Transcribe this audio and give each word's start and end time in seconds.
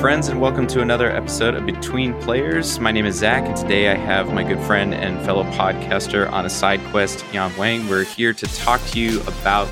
Friends, 0.00 0.28
and 0.28 0.40
welcome 0.40 0.66
to 0.68 0.80
another 0.80 1.10
episode 1.10 1.54
of 1.54 1.66
Between 1.66 2.18
Players. 2.22 2.80
My 2.80 2.90
name 2.90 3.04
is 3.04 3.16
Zach, 3.16 3.44
and 3.44 3.54
today 3.54 3.90
I 3.90 3.96
have 3.96 4.32
my 4.32 4.42
good 4.42 4.58
friend 4.60 4.94
and 4.94 5.22
fellow 5.26 5.44
podcaster 5.52 6.32
on 6.32 6.46
a 6.46 6.48
side 6.48 6.80
quest, 6.90 7.22
Yan 7.34 7.54
Wang. 7.58 7.86
We're 7.86 8.04
here 8.04 8.32
to 8.32 8.46
talk 8.46 8.80
to 8.86 8.98
you 8.98 9.20
about 9.22 9.68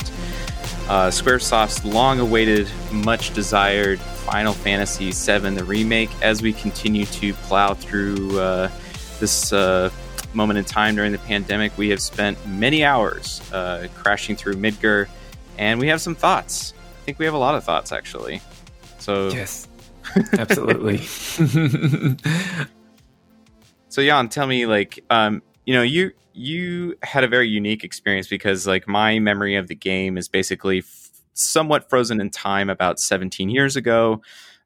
uh, 0.87 1.09
Squaresoft's 1.09 1.83
long 1.83 2.21
awaited, 2.21 2.69
much 2.93 3.33
desired 3.33 3.99
Final 4.01 4.53
Fantasy 4.53 5.13
VII, 5.13 5.55
the 5.55 5.65
remake, 5.65 6.11
as 6.21 6.43
we 6.43 6.53
continue 6.53 7.07
to 7.07 7.33
plow 7.33 7.73
through 7.73 8.39
uh, 8.39 8.71
this 9.21 9.51
uh, 9.55 9.89
moment 10.35 10.59
in 10.59 10.67
time 10.67 10.95
during 10.95 11.13
the 11.13 11.19
pandemic. 11.19 11.73
We 11.79 11.89
have 11.89 12.03
spent 12.03 12.37
many 12.47 12.85
hours 12.85 13.41
uh, 13.51 13.89
crashing 13.95 14.37
through 14.37 14.57
Midgar, 14.57 15.09
and 15.57 15.81
we 15.81 15.89
have 15.89 16.03
some 16.03 16.15
thoughts. 16.15 16.75
I 17.01 17.05
think 17.07 17.19
we 17.19 17.25
have 17.25 17.35
a 17.35 17.39
lot 17.39 17.55
of 17.55 17.65
thoughts, 17.65 17.93
actually. 17.93 18.43
So, 18.99 19.29
Yes, 19.29 19.68
absolutely. 20.39 21.01
So 23.91 24.05
Jan, 24.05 24.29
tell 24.29 24.47
me 24.47 24.67
like 24.67 25.03
um 25.09 25.43
you 25.65 25.73
know 25.73 25.81
you 25.83 26.13
you 26.35 26.95
had 27.03 27.25
a 27.25 27.27
very 27.27 27.49
unique 27.49 27.85
experience 27.85 28.29
because 28.29 28.67
like 28.67 28.87
my 28.87 29.19
memory 29.19 29.57
of 29.57 29.67
the 29.67 29.75
game 29.75 30.19
is 30.19 30.29
basically 30.29 30.81
f- 30.81 31.11
somewhat 31.33 31.89
frozen 31.89 32.21
in 32.21 32.29
time 32.31 32.69
about 32.69 33.01
17 33.01 33.49
years 33.49 33.77
ago. 33.77 34.21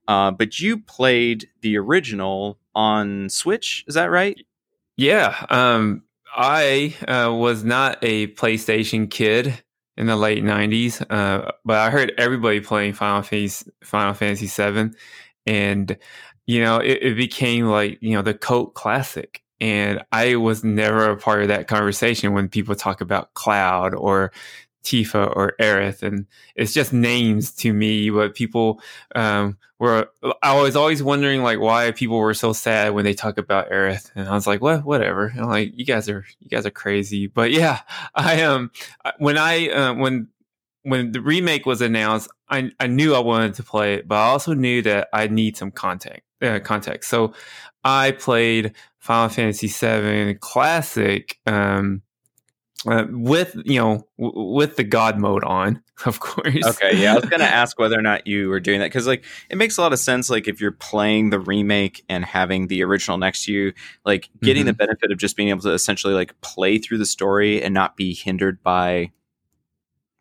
Uh, 0.09 0.33
but 0.33 0.59
you 0.59 0.77
played 0.77 1.49
the 1.61 1.79
original 1.79 2.59
on 2.75 3.29
Switch, 3.29 3.85
is 3.87 3.95
that 3.95 4.11
right? 4.11 4.45
yeah, 4.97 5.47
um, 5.49 6.03
I 6.35 6.95
uh, 7.09 7.33
was 7.33 7.65
not 7.65 7.99
a 8.03 8.29
PlayStation 8.29 9.11
kid 9.11 9.63
in 9.97 10.07
the 10.07 10.17
late 10.17 10.43
'90s, 10.43 11.05
uh, 11.11 11.53
but 11.65 11.79
I 11.79 11.91
heard 11.91 12.13
everybody 12.19 12.61
playing 12.61 12.95
Final 12.95 13.23
Fantasy 13.23 13.71
Final 13.83 14.15
Fantasy 14.15 14.47
VII, 14.47 14.91
and 15.47 15.97
you 16.47 16.63
know 16.63 16.79
it, 16.79 16.99
it 17.03 17.17
became 17.17 17.67
like 17.67 17.99
you 18.01 18.15
know 18.15 18.23
the 18.23 18.35
cult 18.35 18.75
classic. 18.75 19.43
And 19.61 20.03
I 20.11 20.35
was 20.37 20.65
never 20.65 21.09
a 21.11 21.17
part 21.17 21.43
of 21.43 21.49
that 21.49 21.69
conversation 21.69 22.33
when 22.33 22.49
people 22.49 22.75
talk 22.75 23.01
about 23.01 23.33
Cloud 23.35 23.95
or 23.95 24.33
Tifa 24.83 25.35
or 25.35 25.55
Aerith, 25.61 26.03
and 26.03 26.27
it's 26.57 26.75
just 26.75 26.93
names 26.93 27.53
to 27.57 27.73
me. 27.73 28.11
But 28.11 28.35
people 28.35 28.81
um, 29.15 29.57
were, 29.79 30.09
I 30.43 30.61
was 30.61 30.77
always 30.77 31.03
wondering 31.03 31.43
like 31.43 31.61
why 31.61 31.93
people 31.93 32.19
were 32.19 32.35
so 32.35 32.53
sad 32.53 32.93
when 32.93 33.05
they 33.05 33.15
talk 33.15 33.39
about 33.39 33.71
Aerith, 33.71 34.11
and 34.15 34.29
I 34.29 34.33
was 34.33 34.47
like, 34.47 34.61
what, 34.61 34.85
whatever. 34.85 35.33
I'm 35.37 35.49
like, 35.49 35.73
you 35.75 35.85
guys 35.85 36.09
are, 36.09 36.25
you 36.41 36.49
guys 36.49 36.67
are 36.67 36.71
crazy. 36.71 37.27
But 37.27 37.53
yeah, 37.53 37.81
I 38.15 38.41
am. 38.41 38.71
Um, 39.05 39.13
when 39.19 39.39
I 39.39 39.69
uh, 39.69 39.95
when 39.95 40.29
when 40.83 41.13
the 41.13 41.21
remake 41.21 41.67
was 41.67 41.81
announced, 41.81 42.29
I 42.49 42.71
I 42.81 42.87
knew 42.87 43.15
I 43.15 43.21
wanted 43.21 43.55
to 43.55 43.63
play 43.63 43.95
it, 43.95 44.09
but 44.09 44.17
I 44.17 44.29
also 44.29 44.55
knew 44.55 44.83
that 44.83 45.09
I 45.13 45.29
need 45.29 45.57
some 45.57 45.71
context. 45.71 46.23
Uh, 46.41 46.59
context. 46.59 47.09
So 47.09 47.35
I 47.85 48.13
played 48.13 48.75
Final 48.99 49.29
Fantasy 49.29 49.69
VII 49.69 50.35
Classic. 50.35 51.39
Um, 51.47 52.03
uh, 52.85 53.07
with 53.11 53.57
you 53.65 53.79
know 53.79 54.09
w- 54.19 54.55
with 54.55 54.75
the 54.75 54.83
god 54.83 55.17
mode 55.17 55.45
on 55.45 55.81
of 56.07 56.19
course 56.19 56.65
Okay, 56.65 57.01
yeah, 57.01 57.13
I 57.13 57.15
was 57.15 57.27
gonna 57.27 57.45
ask 57.63 57.79
whether 57.79 57.97
or 57.97 58.03
not 58.03 58.27
you 58.27 58.49
were 58.49 58.59
doing 58.59 58.81
that 58.81 58.87
because 58.87 59.07
like 59.07 59.25
it 59.49 59.57
makes 59.57 59.79
a 59.79 59.83
lot 59.83 59.93
of 59.93 60.01
sense. 60.01 60.29
Like 60.29 60.49
if 60.49 60.61
you're 60.61 60.73
playing 60.73 61.31
the 61.31 61.39
remake 61.39 62.05
and 62.09 62.25
having 62.25 62.67
the 62.67 62.83
original 62.83 63.19
next 63.19 63.45
to 63.45 63.53
you, 63.53 63.73
like 64.05 64.29
getting 64.41 64.67
the 64.67 64.73
benefit 64.73 65.13
of 65.13 65.19
just 65.19 65.37
being 65.37 65.51
able 65.51 65.61
to 65.63 65.71
essentially 65.71 66.13
like 66.13 66.41
play 66.41 66.79
through 66.79 66.99
the 66.99 67.07
story 67.07 67.63
and 67.63 67.73
not 67.73 67.97
be 67.97 68.15
hindered 68.15 68.63
by 68.65 69.13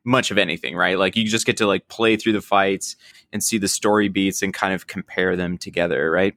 much 0.04 0.32
of 0.32 0.38
anything, 0.38 0.76
right? 0.76 0.98
Like 0.98 1.16
you 1.16 1.26
just 1.26 1.46
get 1.46 1.58
to 1.58 1.68
like 1.68 1.88
play 1.88 2.18
through 2.18 2.34
the 2.34 2.42
fights 2.42 2.96
and 3.32 3.44
see 3.44 3.58
the 3.58 3.68
story 3.68 4.10
beats 4.10 4.42
and 4.42 4.54
kind 4.54 4.74
of 4.74 4.88
compare 4.88 5.36
them 5.36 5.58
together, 5.58 6.12
right? 6.12 6.36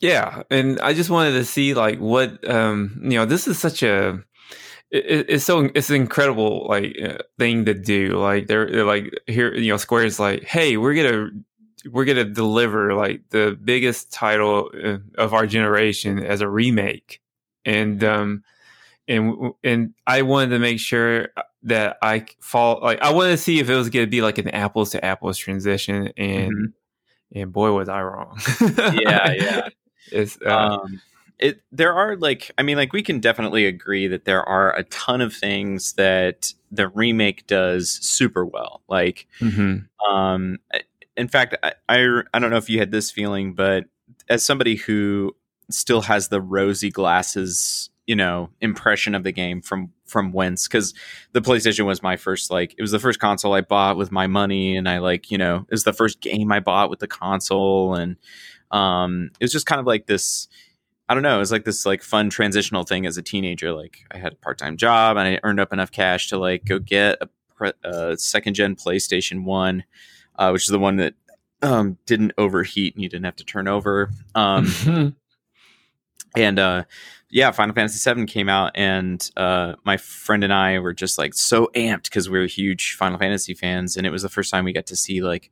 yeah 0.00 0.42
and 0.50 0.80
i 0.80 0.92
just 0.92 1.10
wanted 1.10 1.32
to 1.32 1.44
see 1.44 1.74
like 1.74 1.98
what 1.98 2.48
um 2.50 2.98
you 3.02 3.10
know 3.10 3.26
this 3.26 3.46
is 3.46 3.58
such 3.58 3.82
a 3.82 4.18
it, 4.90 5.26
it's 5.28 5.44
so 5.44 5.70
it's 5.74 5.90
an 5.90 5.96
incredible 5.96 6.66
like 6.68 6.96
uh, 7.02 7.18
thing 7.38 7.64
to 7.66 7.74
do 7.74 8.18
like 8.18 8.46
they're, 8.46 8.68
they're 8.70 8.84
like 8.84 9.12
here 9.26 9.54
you 9.54 9.70
know 9.70 9.76
square 9.76 10.04
is 10.04 10.18
like 10.18 10.42
hey 10.44 10.76
we're 10.76 10.94
gonna 10.94 11.30
we're 11.90 12.04
gonna 12.04 12.24
deliver 12.24 12.94
like 12.94 13.22
the 13.30 13.58
biggest 13.62 14.12
title 14.12 14.70
uh, 14.82 14.98
of 15.16 15.34
our 15.34 15.46
generation 15.46 16.18
as 16.18 16.40
a 16.40 16.48
remake 16.48 17.20
and 17.64 18.02
um 18.02 18.42
and 19.06 19.52
and 19.62 19.94
i 20.06 20.22
wanted 20.22 20.50
to 20.50 20.58
make 20.58 20.78
sure 20.80 21.28
that 21.62 21.96
i 22.02 22.24
fall 22.40 22.80
like 22.82 23.00
i 23.02 23.12
wanted 23.12 23.30
to 23.32 23.36
see 23.36 23.58
if 23.58 23.68
it 23.68 23.74
was 23.74 23.90
gonna 23.90 24.06
be 24.06 24.22
like 24.22 24.38
an 24.38 24.48
apples 24.48 24.90
to 24.90 25.04
apples 25.04 25.36
transition 25.38 26.10
and 26.16 26.52
Mm-hmm. 26.52 27.38
and 27.38 27.52
boy 27.52 27.72
was 27.72 27.88
i 27.88 28.02
wrong 28.02 28.38
Yeah, 28.60 29.32
yeah. 29.32 29.68
it's 30.10 30.38
uh, 30.44 30.50
um, 30.50 31.00
it 31.38 31.62
there 31.72 31.92
are 31.94 32.16
like 32.16 32.50
I 32.58 32.62
mean 32.62 32.76
like 32.76 32.92
we 32.92 33.02
can 33.02 33.18
definitely 33.20 33.64
agree 33.66 34.06
that 34.08 34.24
there 34.26 34.42
are 34.42 34.76
a 34.76 34.84
ton 34.84 35.20
of 35.20 35.32
things 35.34 35.94
that 35.94 36.52
the 36.70 36.88
remake 36.88 37.46
does 37.46 37.90
super 37.90 38.44
well. 38.44 38.82
Like 38.88 39.26
mhm. 39.40 39.86
um 40.08 40.58
in 41.16 41.28
fact 41.28 41.56
I, 41.62 41.72
I 41.88 42.22
I 42.34 42.38
don't 42.38 42.50
know 42.50 42.56
if 42.58 42.68
you 42.70 42.78
had 42.78 42.90
this 42.90 43.10
feeling 43.10 43.54
but 43.54 43.84
as 44.28 44.44
somebody 44.44 44.76
who 44.76 45.34
still 45.70 46.02
has 46.02 46.28
the 46.28 46.40
rosy 46.40 46.90
glasses 46.90 47.88
you 48.10 48.16
know 48.16 48.50
impression 48.60 49.14
of 49.14 49.22
the 49.22 49.30
game 49.30 49.62
from 49.62 49.92
from 50.04 50.32
whence 50.32 50.66
because 50.66 50.92
the 51.30 51.40
playstation 51.40 51.86
was 51.86 52.02
my 52.02 52.16
first 52.16 52.50
like 52.50 52.74
it 52.76 52.82
was 52.82 52.90
the 52.90 52.98
first 52.98 53.20
console 53.20 53.54
i 53.54 53.60
bought 53.60 53.96
with 53.96 54.10
my 54.10 54.26
money 54.26 54.76
and 54.76 54.88
i 54.88 54.98
like 54.98 55.30
you 55.30 55.38
know 55.38 55.58
it 55.58 55.70
was 55.70 55.84
the 55.84 55.92
first 55.92 56.20
game 56.20 56.50
i 56.50 56.58
bought 56.58 56.90
with 56.90 56.98
the 56.98 57.06
console 57.06 57.94
and 57.94 58.16
um 58.72 59.30
it 59.38 59.44
was 59.44 59.52
just 59.52 59.64
kind 59.64 59.78
of 59.78 59.86
like 59.86 60.06
this 60.06 60.48
i 61.08 61.14
don't 61.14 61.22
know 61.22 61.36
it 61.36 61.38
was 61.38 61.52
like 61.52 61.64
this 61.64 61.86
like 61.86 62.02
fun 62.02 62.28
transitional 62.28 62.82
thing 62.82 63.06
as 63.06 63.16
a 63.16 63.22
teenager 63.22 63.72
like 63.72 63.98
i 64.10 64.18
had 64.18 64.32
a 64.32 64.36
part-time 64.36 64.76
job 64.76 65.16
and 65.16 65.28
i 65.28 65.38
earned 65.44 65.60
up 65.60 65.72
enough 65.72 65.92
cash 65.92 66.26
to 66.26 66.36
like 66.36 66.64
go 66.64 66.80
get 66.80 67.16
a, 67.20 67.28
pre- 67.54 67.72
a 67.84 68.16
second 68.16 68.54
gen 68.54 68.74
playstation 68.74 69.44
1 69.44 69.84
uh, 70.34 70.50
which 70.50 70.64
is 70.64 70.70
the 70.70 70.80
one 70.80 70.96
that 70.96 71.14
um 71.62 71.96
didn't 72.06 72.32
overheat 72.36 72.92
and 72.96 73.04
you 73.04 73.08
didn't 73.08 73.26
have 73.26 73.36
to 73.36 73.44
turn 73.44 73.68
over 73.68 74.10
um 74.34 74.66
and 76.36 76.58
uh 76.58 76.82
yeah 77.30 77.50
final 77.50 77.74
fantasy 77.74 78.12
VII 78.12 78.26
came 78.26 78.48
out 78.48 78.72
and 78.74 79.30
uh 79.36 79.74
my 79.84 79.96
friend 79.96 80.44
and 80.44 80.52
i 80.52 80.78
were 80.78 80.92
just 80.92 81.18
like 81.18 81.34
so 81.34 81.70
amped 81.74 82.04
because 82.04 82.28
we 82.28 82.38
are 82.38 82.46
huge 82.46 82.94
final 82.96 83.18
fantasy 83.18 83.54
fans 83.54 83.96
and 83.96 84.06
it 84.06 84.10
was 84.10 84.22
the 84.22 84.28
first 84.28 84.50
time 84.50 84.64
we 84.64 84.72
got 84.72 84.86
to 84.86 84.96
see 84.96 85.22
like 85.22 85.50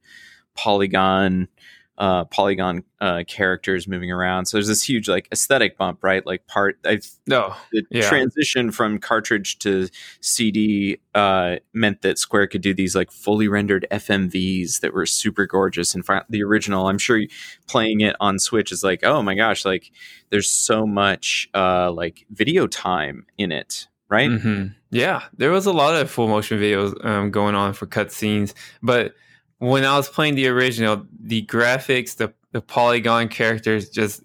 polygon 0.55 1.49
uh 1.99 2.25
polygon 2.27 2.83
uh 3.01 3.23
characters 3.27 3.87
moving 3.89 4.11
around 4.11 4.47
so 4.47 4.57
there's 4.57 4.69
this 4.69 4.83
huge 4.83 5.09
like 5.09 5.29
aesthetic 5.33 5.77
bump 5.77 5.99
right 6.03 6.25
like 6.25 6.47
part 6.47 6.79
i 6.87 6.99
no 7.27 7.55
the 7.73 7.83
Yeah. 7.91 8.09
transition 8.09 8.71
from 8.71 8.99
cartridge 8.99 9.59
to 9.59 9.89
CD 10.21 10.99
uh, 11.15 11.57
meant 11.73 12.03
that 12.03 12.19
Square 12.19 12.49
could 12.49 12.61
do 12.63 12.73
these 12.75 12.95
like 12.95 13.11
fully 13.11 13.49
rendered 13.49 13.87
FMVs 13.91 14.81
that 14.81 14.93
were 14.95 15.07
super 15.07 15.47
gorgeous. 15.47 15.95
And 15.95 16.05
the 16.29 16.43
original, 16.43 16.87
I'm 16.87 16.99
sure 16.99 17.21
playing 17.67 18.01
it 18.01 18.17
on 18.21 18.39
Switch 18.39 18.73
is 18.73 18.83
like, 18.83 19.05
oh 19.05 19.23
my 19.23 19.35
gosh, 19.35 19.65
like 19.65 19.91
there's 20.31 20.49
so 20.51 20.87
much 20.87 21.49
uh, 21.55 21.91
like 21.93 22.25
video 22.31 22.67
time 22.67 23.27
in 23.37 23.53
it, 23.53 23.87
right? 24.09 24.31
hmm 24.31 24.67
Yeah, 24.91 25.25
there 25.37 25.51
was 25.51 25.67
a 25.67 25.73
lot 25.73 25.95
of 26.01 26.11
full 26.11 26.29
motion 26.29 26.59
videos 26.59 27.05
um, 27.05 27.31
going 27.31 27.55
on 27.55 27.73
for 27.75 27.87
cutscenes, 27.87 28.55
but 28.83 29.15
when 29.59 29.85
I 29.85 29.97
was 29.97 30.09
playing 30.09 30.35
the 30.35 30.49
original, 30.49 31.07
the 31.21 31.45
graphics, 31.47 32.17
the 32.17 32.33
the 32.53 32.61
polygon 32.61 33.29
characters, 33.29 33.91
just 33.91 34.23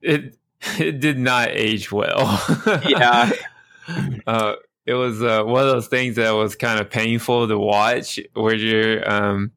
it 0.00 0.36
it 0.78 1.00
did 1.00 1.18
not 1.18 1.48
age 1.50 1.90
well. 1.92 2.42
Yeah. 2.86 3.30
uh, 4.26 4.54
it 4.86 4.94
was 4.94 5.22
uh, 5.22 5.42
one 5.44 5.62
of 5.62 5.68
those 5.68 5.88
things 5.88 6.16
that 6.16 6.30
was 6.32 6.54
kind 6.56 6.80
of 6.80 6.90
painful 6.90 7.48
to 7.48 7.58
watch, 7.58 8.18
where 8.34 8.54
you're 8.54 9.08
um, 9.10 9.52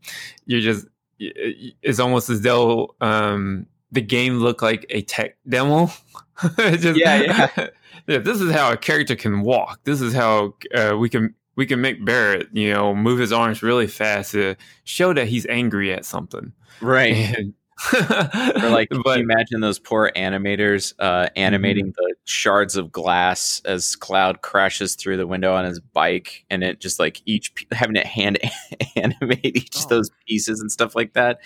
you're 0.45 0.62
just 0.62 0.85
it's 1.19 2.00
almost 2.00 2.29
as 2.29 2.41
though 2.41 2.94
um, 3.01 3.65
the 3.91 4.01
game 4.01 4.39
looked 4.39 4.61
like 4.61 4.85
a 4.89 5.01
tech 5.01 5.38
demo. 5.47 5.89
Just- 6.57 7.00
Yeah, 7.00 7.21
yeah. 7.21 7.50
yeah, 8.07 8.18
this 8.18 8.41
is 8.41 8.51
how 8.51 8.71
a 8.71 8.77
character 8.77 9.15
can 9.15 9.41
walk. 9.41 9.79
This 9.85 10.01
is 10.01 10.13
how 10.13 10.56
uh, 10.73 10.95
we 11.00 11.07
can 11.09 11.33
we 11.56 11.66
can 11.66 11.81
make 11.81 12.04
Barret, 12.04 12.48
you 12.54 12.74
know, 12.74 12.94
move 12.96 13.19
his 13.19 13.31
arms 13.31 13.63
really 13.63 13.88
fast 13.88 14.31
to 14.31 14.56
show 14.84 15.13
that 15.13 15.28
he's 15.28 15.46
angry 15.48 15.94
at 15.94 16.06
something. 16.06 16.52
Right. 16.81 17.13
And, 17.38 17.54
Or 17.94 18.69
like, 18.69 18.90
can 18.90 19.02
but 19.04 19.18
you 19.18 19.24
imagine 19.25 19.60
those 19.60 19.80
poor 19.80 20.10
animators 20.16 20.94
uh, 21.00 21.28
animating 21.36 21.94
the 21.98 22.16
shards 22.24 22.78
of 22.78 22.90
glass 22.92 23.62
as 23.66 23.98
Cloud 23.98 24.42
crashes 24.42 24.96
through 24.96 25.18
the 25.18 25.28
window 25.28 25.54
on 25.54 25.66
his 25.66 25.81
bike, 25.81 26.46
and 26.50 26.63
it 26.63 26.80
just 26.80 27.00
like 27.00 27.22
each 27.25 27.52
having 27.74 27.96
to 27.96 28.07
hand 28.07 28.40
animate 28.96 29.46
each 29.57 29.75
of 29.75 29.86
Oh. 29.88 29.90
those 29.90 30.10
pieces 30.25 30.62
and 30.62 30.72
stuff 30.72 30.96
like 30.96 31.13
that. 31.13 31.42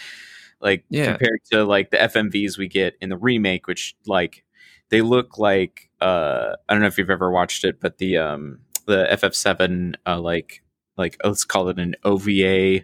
Like 0.62 0.84
Yeah. 0.90 1.12
compared 1.14 1.40
to 1.52 1.66
like 1.66 1.90
the 1.90 1.98
FMVs 1.98 2.58
we 2.60 2.68
get 2.68 2.96
in 3.02 3.10
the 3.10 3.18
remake, 3.18 3.66
which 3.66 3.96
like 4.06 4.44
they 4.90 5.02
look 5.02 5.40
like 5.40 5.90
uh, 6.00 6.54
I 6.70 6.74
don't 6.74 6.82
know 6.82 6.88
if 6.88 6.98
you've 7.00 7.10
ever 7.10 7.32
watched 7.32 7.64
it, 7.66 7.80
but 7.82 7.98
the 7.98 8.18
um, 8.18 8.60
the 8.90 9.08
FF7 9.12 9.96
uh, 10.06 10.20
like 10.20 10.62
like 10.98 11.18
let's 11.24 11.46
call 11.46 11.70
it 11.70 11.80
an 11.80 11.96
OVA 12.04 12.82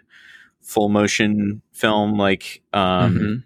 full 0.62 0.90
motion 0.90 1.62
film 1.72 2.18
like 2.18 2.62
um 2.74 3.18
Mhm. 3.18 3.44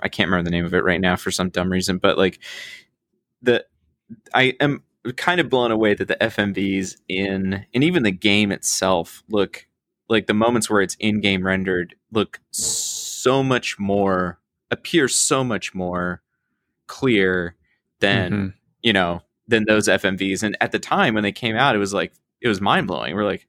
I 0.00 0.08
can't 0.08 0.28
remember 0.28 0.48
the 0.48 0.56
name 0.56 0.64
of 0.64 0.74
it 0.74 0.84
right 0.84 1.00
now 1.00 1.16
for 1.16 1.30
some 1.30 1.50
dumb 1.50 1.70
reason, 1.70 1.98
but 1.98 2.18
like 2.18 2.40
the 3.42 3.64
I 4.34 4.54
am 4.60 4.82
kind 5.16 5.40
of 5.40 5.48
blown 5.48 5.70
away 5.70 5.94
that 5.94 6.08
the 6.08 6.16
FMVs 6.16 6.96
in 7.08 7.64
and 7.72 7.84
even 7.84 8.02
the 8.02 8.10
game 8.10 8.50
itself 8.50 9.22
look 9.28 9.66
like 10.08 10.26
the 10.26 10.34
moments 10.34 10.68
where 10.68 10.80
it's 10.80 10.96
in 10.98 11.20
game 11.20 11.46
rendered 11.46 11.94
look 12.12 12.40
so 12.50 13.42
much 13.42 13.78
more 13.78 14.40
appear 14.70 15.08
so 15.08 15.44
much 15.44 15.74
more 15.74 16.22
clear 16.86 17.54
than 18.00 18.32
mm-hmm. 18.32 18.48
you 18.82 18.92
know 18.92 19.22
than 19.48 19.64
those 19.64 19.88
FMVs. 19.88 20.42
And 20.42 20.56
at 20.60 20.72
the 20.72 20.78
time 20.78 21.14
when 21.14 21.22
they 21.22 21.32
came 21.32 21.56
out, 21.56 21.74
it 21.74 21.78
was 21.78 21.94
like 21.94 22.12
it 22.40 22.48
was 22.48 22.60
mind 22.60 22.86
blowing. 22.86 23.16
We're 23.16 23.24
like, 23.24 23.46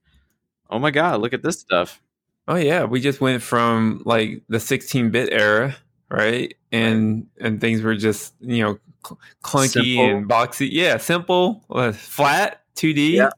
oh 0.69 0.79
my 0.79 0.91
god, 0.91 1.21
look 1.21 1.33
at 1.33 1.43
this 1.43 1.59
stuff. 1.59 2.01
Oh 2.47 2.55
yeah, 2.55 2.85
we 2.85 2.99
just 2.99 3.21
went 3.21 3.43
from 3.43 4.01
like 4.05 4.41
the 4.49 4.59
16 4.59 5.11
bit 5.11 5.31
era, 5.31 5.75
right? 6.09 6.55
And 6.71 7.27
and 7.39 7.61
things 7.61 7.81
were 7.81 7.95
just 7.95 8.33
you 8.39 8.63
know 8.63 8.79
clunky 9.43 9.69
simple. 9.69 10.05
and 10.05 10.29
boxy. 10.29 10.69
Yeah, 10.71 10.97
simple, 10.97 11.63
uh, 11.69 11.91
flat, 11.91 12.61
2D. 12.75 13.11
Yeah. 13.11 13.29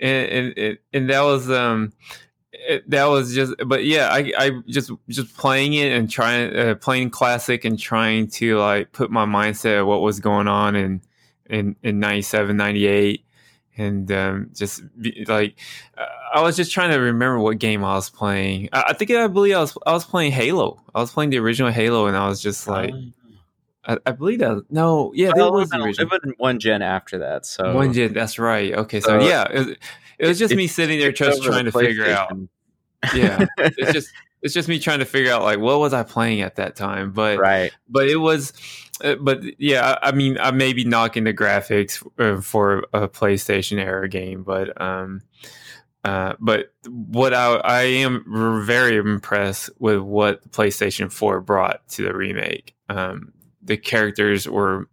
And, 0.00 0.58
and 0.58 0.78
and 0.94 1.10
that 1.10 1.20
was 1.20 1.50
um 1.50 1.92
it, 2.52 2.88
that 2.88 3.04
was 3.04 3.34
just 3.34 3.52
but 3.66 3.84
yeah 3.84 4.08
I, 4.08 4.32
I 4.38 4.50
just 4.66 4.90
just 5.10 5.36
playing 5.36 5.74
it 5.74 5.92
and 5.92 6.10
trying 6.10 6.56
uh, 6.56 6.74
playing 6.74 7.10
classic 7.10 7.66
and 7.66 7.78
trying 7.78 8.28
to 8.28 8.58
like 8.58 8.92
put 8.92 9.10
my 9.10 9.26
mindset 9.26 9.82
of 9.82 9.86
what 9.86 10.00
was 10.00 10.18
going 10.18 10.48
on 10.48 10.74
in 10.74 11.02
in 11.50 11.76
in 11.82 12.00
97 12.00 12.56
98 12.56 13.24
and 13.76 14.12
um, 14.12 14.50
just 14.54 14.82
be, 15.00 15.24
like 15.26 15.58
uh, 15.96 16.04
I 16.34 16.42
was 16.42 16.56
just 16.56 16.72
trying 16.72 16.90
to 16.90 16.98
remember 16.98 17.38
what 17.38 17.58
game 17.58 17.84
I 17.84 17.94
was 17.94 18.10
playing. 18.10 18.68
I, 18.72 18.84
I, 18.88 18.92
think 18.92 19.10
I 19.10 19.26
believe 19.26 19.56
I 19.56 19.60
was 19.60 19.76
I 19.86 19.92
was 19.92 20.04
playing 20.04 20.32
Halo. 20.32 20.82
I 20.94 21.00
was 21.00 21.12
playing 21.12 21.30
the 21.30 21.38
original 21.38 21.70
Halo, 21.70 22.06
and 22.06 22.16
I 22.16 22.28
was 22.28 22.40
just 22.40 22.68
like, 22.68 22.92
um, 22.92 23.14
I, 23.84 23.98
I, 24.06 24.12
believe 24.12 24.40
that. 24.40 24.64
No, 24.70 25.12
yeah, 25.14 25.32
well, 25.34 25.52
was 25.52 25.70
the 25.70 25.80
original. 25.80 26.12
It 26.12 26.24
was 26.24 26.34
one 26.36 26.58
gen 26.58 26.82
after 26.82 27.18
that. 27.18 27.46
So 27.46 27.74
one 27.74 27.92
gen. 27.92 28.12
That's 28.12 28.38
right. 28.38 28.74
Okay, 28.74 29.00
so, 29.00 29.20
so 29.20 29.26
yeah, 29.26 29.46
it, 29.50 29.58
was, 29.58 29.76
it 30.18 30.26
was 30.26 30.38
just 30.38 30.54
me 30.54 30.66
sitting 30.66 30.98
there 30.98 31.12
just 31.12 31.42
trying 31.42 31.64
to 31.64 31.72
figure 31.72 32.06
out. 32.06 32.32
Yeah, 33.14 33.46
it's 33.58 33.92
just 33.92 34.10
it's 34.42 34.54
just 34.54 34.68
me 34.68 34.78
trying 34.78 34.98
to 34.98 35.04
figure 35.04 35.32
out 35.32 35.42
like 35.42 35.58
what 35.58 35.80
was 35.80 35.94
I 35.94 36.02
playing 36.02 36.42
at 36.42 36.56
that 36.56 36.76
time. 36.76 37.12
But 37.12 37.38
right, 37.38 37.72
but 37.88 38.08
it 38.08 38.16
was. 38.16 38.52
Uh, 39.02 39.16
but 39.16 39.42
yeah, 39.58 39.98
I 40.02 40.12
mean, 40.12 40.38
I 40.38 40.50
may 40.50 40.72
be 40.72 40.84
knocking 40.84 41.24
the 41.24 41.34
graphics 41.34 42.04
uh, 42.18 42.40
for 42.40 42.84
a 42.92 43.08
PlayStation 43.08 43.78
era 43.78 44.08
game, 44.08 44.42
but 44.42 44.80
um, 44.80 45.22
uh, 46.04 46.34
but 46.38 46.72
what 46.88 47.34
I, 47.34 47.56
I 47.56 47.82
am 47.82 48.62
very 48.66 48.96
impressed 48.96 49.70
with 49.78 50.00
what 50.00 50.50
PlayStation 50.50 51.12
4 51.12 51.40
brought 51.40 51.86
to 51.90 52.02
the 52.02 52.14
remake. 52.14 52.74
Um, 52.88 53.32
the 53.62 53.76
characters 53.76 54.48
were 54.48 54.88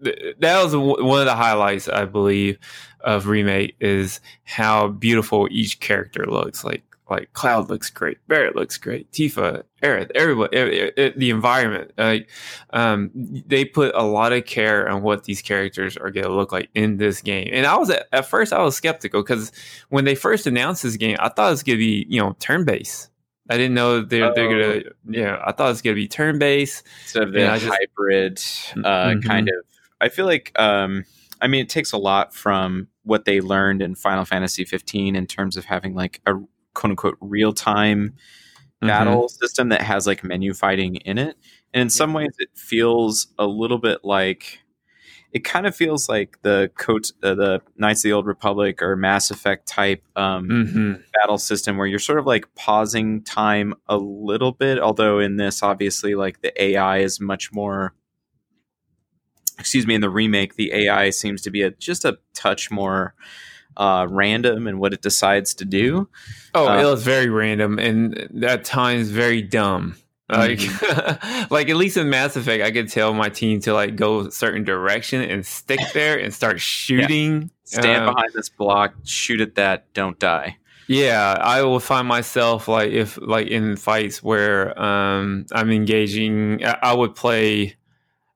that 0.00 0.62
was 0.62 0.76
one 0.76 1.20
of 1.20 1.26
the 1.26 1.34
highlights 1.34 1.88
I 1.88 2.04
believe 2.04 2.58
of 3.00 3.26
remake 3.26 3.76
is 3.80 4.20
how 4.44 4.88
beautiful 4.88 5.48
each 5.50 5.80
character 5.80 6.26
looks. 6.26 6.64
Like 6.64 6.82
like 7.08 7.32
Cloud 7.32 7.70
looks 7.70 7.90
great, 7.90 8.18
Barret 8.26 8.56
looks 8.56 8.78
great, 8.78 9.10
Tifa, 9.12 9.62
Aerith, 9.82 10.10
everybody, 10.14 10.92
the 11.16 11.30
environment. 11.30 11.92
Like 11.96 12.28
um, 12.70 13.10
they 13.14 13.64
put 13.64 13.94
a 13.94 14.02
lot 14.02 14.32
of 14.32 14.44
care 14.44 14.88
on 14.88 15.02
what 15.02 15.24
these 15.24 15.40
characters 15.40 15.96
are 15.96 16.10
going 16.10 16.26
to 16.26 16.34
look 16.34 16.52
like 16.52 16.68
in 16.74 16.96
this 16.96 17.22
game. 17.22 17.48
And 17.52 17.66
I 17.66 17.76
was 17.76 17.90
at, 17.90 18.06
at 18.12 18.26
first 18.26 18.52
I 18.52 18.62
was 18.62 18.76
skeptical 18.76 19.22
because 19.22 19.52
when 19.88 20.04
they 20.04 20.14
first 20.14 20.46
announced 20.46 20.82
this 20.82 20.96
game, 20.96 21.16
I 21.20 21.28
thought 21.28 21.48
it 21.48 21.50
was 21.50 21.62
going 21.62 21.78
to 21.78 21.84
be 21.84 22.06
you 22.08 22.20
know 22.20 22.34
turn 22.40 22.64
based. 22.64 23.10
I 23.48 23.56
didn't 23.56 23.74
know 23.74 24.00
they're, 24.00 24.34
they're 24.34 24.48
gonna. 24.48 24.84
Oh. 24.88 24.92
Yeah, 25.08 25.40
I 25.44 25.52
thought 25.52 25.66
it 25.66 25.70
was 25.70 25.82
gonna 25.82 25.94
be 25.94 26.08
turn 26.08 26.38
based 26.38 26.84
of 27.14 27.32
the 27.32 27.38
just, 27.38 27.66
hybrid 27.66 28.38
uh, 28.84 29.10
mm-hmm. 29.10 29.20
kind 29.20 29.48
of. 29.48 29.54
I 30.00 30.08
feel 30.08 30.26
like, 30.26 30.52
um, 30.58 31.04
I 31.40 31.46
mean, 31.46 31.62
it 31.62 31.68
takes 31.68 31.92
a 31.92 31.96
lot 31.96 32.34
from 32.34 32.88
what 33.04 33.24
they 33.24 33.40
learned 33.40 33.82
in 33.82 33.94
Final 33.94 34.24
Fantasy 34.24 34.64
15 34.64 35.14
in 35.14 35.26
terms 35.26 35.56
of 35.56 35.64
having 35.64 35.94
like 35.94 36.20
a 36.26 36.34
quote 36.76 36.90
unquote 36.90 37.18
real 37.20 37.52
time 37.52 38.10
mm-hmm. 38.10 38.86
battle 38.86 39.28
system 39.28 39.70
that 39.70 39.80
has 39.80 40.06
like 40.06 40.22
menu 40.22 40.54
fighting 40.54 40.96
in 40.96 41.18
it, 41.18 41.36
and 41.74 41.82
in 41.82 41.90
some 41.90 42.12
ways, 42.12 42.34
it 42.38 42.50
feels 42.54 43.28
a 43.38 43.46
little 43.46 43.78
bit 43.78 44.04
like 44.04 44.60
it 45.32 45.44
kind 45.44 45.66
of 45.66 45.74
feels 45.74 46.08
like 46.08 46.38
the 46.42 46.70
coat, 46.78 47.12
uh, 47.22 47.34
the 47.34 47.60
Knights 47.76 48.00
of 48.00 48.04
the 48.04 48.12
Old 48.12 48.26
Republic 48.26 48.80
or 48.80 48.96
Mass 48.96 49.30
Effect 49.30 49.66
type 49.66 50.02
um, 50.14 50.48
mm-hmm. 50.48 50.92
battle 51.12 51.38
system, 51.38 51.76
where 51.76 51.86
you're 51.86 51.98
sort 51.98 52.18
of 52.18 52.26
like 52.26 52.46
pausing 52.54 53.22
time 53.22 53.74
a 53.88 53.96
little 53.96 54.52
bit. 54.52 54.78
Although 54.78 55.18
in 55.18 55.36
this, 55.36 55.62
obviously, 55.62 56.14
like 56.14 56.40
the 56.42 56.62
AI 56.62 56.98
is 56.98 57.20
much 57.20 57.52
more. 57.52 57.94
Excuse 59.58 59.86
me. 59.86 59.94
In 59.94 60.02
the 60.02 60.10
remake, 60.10 60.56
the 60.56 60.72
AI 60.72 61.10
seems 61.10 61.42
to 61.42 61.50
be 61.50 61.62
a, 61.62 61.70
just 61.70 62.04
a 62.04 62.18
touch 62.34 62.70
more 62.70 63.14
uh, 63.76 64.06
random 64.08 64.66
and 64.66 64.78
what 64.78 64.92
it 64.92 65.02
decides 65.02 65.54
to 65.54 65.64
do. 65.64 66.08
Oh, 66.54 66.68
uh, 66.68 66.80
it 66.80 66.84
was 66.84 67.02
very 67.02 67.28
random 67.28 67.78
and 67.78 68.44
at 68.44 68.64
times 68.64 69.10
very 69.10 69.42
dumb. 69.42 69.96
Like, 70.28 70.58
mm-hmm. 70.58 71.44
like 71.54 71.68
at 71.68 71.76
least 71.76 71.96
in 71.96 72.10
Mass 72.10 72.36
Effect, 72.36 72.64
I 72.64 72.72
could 72.72 72.88
tell 72.88 73.14
my 73.14 73.28
team 73.28 73.60
to 73.60 73.72
like 73.72 73.96
go 73.96 74.20
a 74.20 74.30
certain 74.30 74.64
direction 74.64 75.22
and 75.22 75.46
stick 75.46 75.80
there 75.94 76.18
and 76.18 76.34
start 76.34 76.60
shooting. 76.60 77.42
Yeah. 77.42 77.48
Stand 77.80 78.04
um, 78.04 78.14
behind 78.14 78.32
this 78.32 78.48
block, 78.48 78.94
shoot 79.04 79.40
at 79.40 79.54
that, 79.56 79.92
don't 79.92 80.18
die. 80.18 80.56
Yeah, 80.88 81.36
I 81.40 81.62
will 81.62 81.80
find 81.80 82.06
myself 82.06 82.68
like 82.68 82.90
if 82.90 83.18
like 83.20 83.48
in 83.48 83.76
fights 83.76 84.22
where 84.22 84.80
um, 84.80 85.46
I'm 85.52 85.70
engaging, 85.70 86.64
I, 86.64 86.78
I 86.82 86.92
would 86.92 87.16
play, 87.16 87.76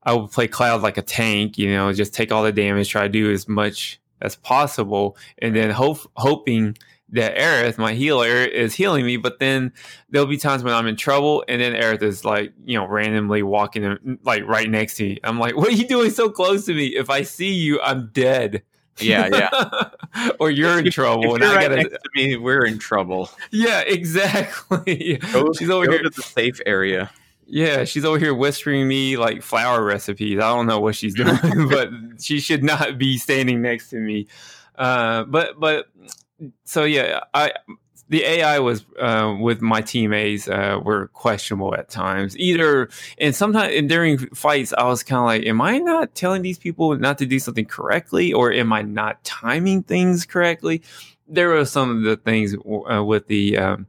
I 0.02 0.14
would 0.14 0.32
play 0.32 0.48
Cloud 0.48 0.82
like 0.82 0.98
a 0.98 1.02
tank. 1.02 1.58
You 1.58 1.72
know, 1.72 1.92
just 1.92 2.12
take 2.12 2.32
all 2.32 2.42
the 2.42 2.52
damage, 2.52 2.88
try 2.88 3.02
to 3.02 3.08
do 3.08 3.30
as 3.30 3.48
much 3.48 3.99
as 4.20 4.36
possible, 4.36 5.16
and 5.38 5.54
then 5.54 5.70
hope 5.70 6.10
hoping 6.16 6.76
that 7.12 7.36
Aerith, 7.36 7.76
my 7.76 7.92
healer, 7.92 8.26
is 8.26 8.74
healing 8.74 9.04
me, 9.04 9.16
but 9.16 9.40
then 9.40 9.72
there'll 10.10 10.28
be 10.28 10.36
times 10.36 10.62
when 10.62 10.74
I'm 10.74 10.86
in 10.86 10.96
trouble, 10.96 11.44
and 11.48 11.60
then 11.60 11.72
Aerith 11.72 12.02
is 12.02 12.24
like, 12.24 12.52
you 12.64 12.78
know, 12.78 12.86
randomly 12.86 13.42
walking 13.42 13.82
in, 13.82 14.18
like 14.22 14.46
right 14.46 14.70
next 14.70 14.96
to 14.96 15.04
me. 15.04 15.18
I'm 15.24 15.38
like, 15.38 15.56
what 15.56 15.68
are 15.68 15.72
you 15.72 15.88
doing 15.88 16.10
so 16.10 16.30
close 16.30 16.66
to 16.66 16.74
me? 16.74 16.86
If 16.88 17.10
I 17.10 17.22
see 17.22 17.52
you, 17.52 17.80
I'm 17.80 18.10
dead. 18.12 18.62
Yeah, 18.98 19.28
yeah. 19.32 20.30
or 20.40 20.50
you're 20.50 20.78
in 20.78 20.90
trouble, 20.90 21.34
if 21.34 21.42
and 21.42 21.44
I 21.44 21.54
right 21.54 21.62
gotta. 21.62 21.76
Next 21.76 21.90
to 21.92 22.10
me, 22.14 22.36
we're 22.36 22.64
in 22.64 22.78
trouble. 22.78 23.30
Yeah, 23.50 23.80
exactly. 23.86 25.18
Go, 25.32 25.52
she's 25.52 25.70
over 25.70 25.90
here 25.90 26.02
to 26.02 26.10
the 26.10 26.22
safe 26.22 26.60
area. 26.66 27.10
Yeah, 27.50 27.84
she's 27.84 28.04
over 28.04 28.18
here 28.18 28.32
whispering 28.34 28.86
me 28.86 29.16
like 29.16 29.42
flower 29.42 29.84
recipes. 29.84 30.38
I 30.38 30.48
don't 30.54 30.66
know 30.66 30.78
what 30.80 30.94
she's 30.94 31.14
doing, 31.14 31.36
but 31.70 31.90
she 32.20 32.40
should 32.40 32.62
not 32.62 32.96
be 32.96 33.18
standing 33.18 33.60
next 33.60 33.90
to 33.90 33.96
me. 33.96 34.28
Uh, 34.76 35.24
but 35.24 35.58
but 35.58 35.86
so 36.64 36.84
yeah, 36.84 37.20
I 37.34 37.52
the 38.08 38.24
AI 38.24 38.60
was 38.60 38.84
uh, 39.00 39.36
with 39.40 39.62
my 39.62 39.80
teammates 39.80 40.48
uh, 40.48 40.78
were 40.82 41.08
questionable 41.08 41.74
at 41.74 41.88
times. 41.88 42.38
Either 42.38 42.88
and 43.18 43.34
sometimes 43.34 43.74
and 43.74 43.88
during 43.88 44.18
fights, 44.34 44.72
I 44.78 44.84
was 44.84 45.02
kind 45.02 45.18
of 45.20 45.26
like, 45.26 45.46
"Am 45.46 45.60
I 45.60 45.78
not 45.78 46.14
telling 46.14 46.42
these 46.42 46.58
people 46.58 46.96
not 46.98 47.18
to 47.18 47.26
do 47.26 47.40
something 47.40 47.66
correctly, 47.66 48.32
or 48.32 48.52
am 48.52 48.72
I 48.72 48.82
not 48.82 49.22
timing 49.24 49.82
things 49.82 50.24
correctly?" 50.24 50.82
There 51.32 51.48
were 51.48 51.64
some 51.64 51.98
of 51.98 52.02
the 52.02 52.16
things 52.16 52.54
uh, 52.54 53.04
with 53.04 53.28
the 53.28 53.56
um, 53.56 53.86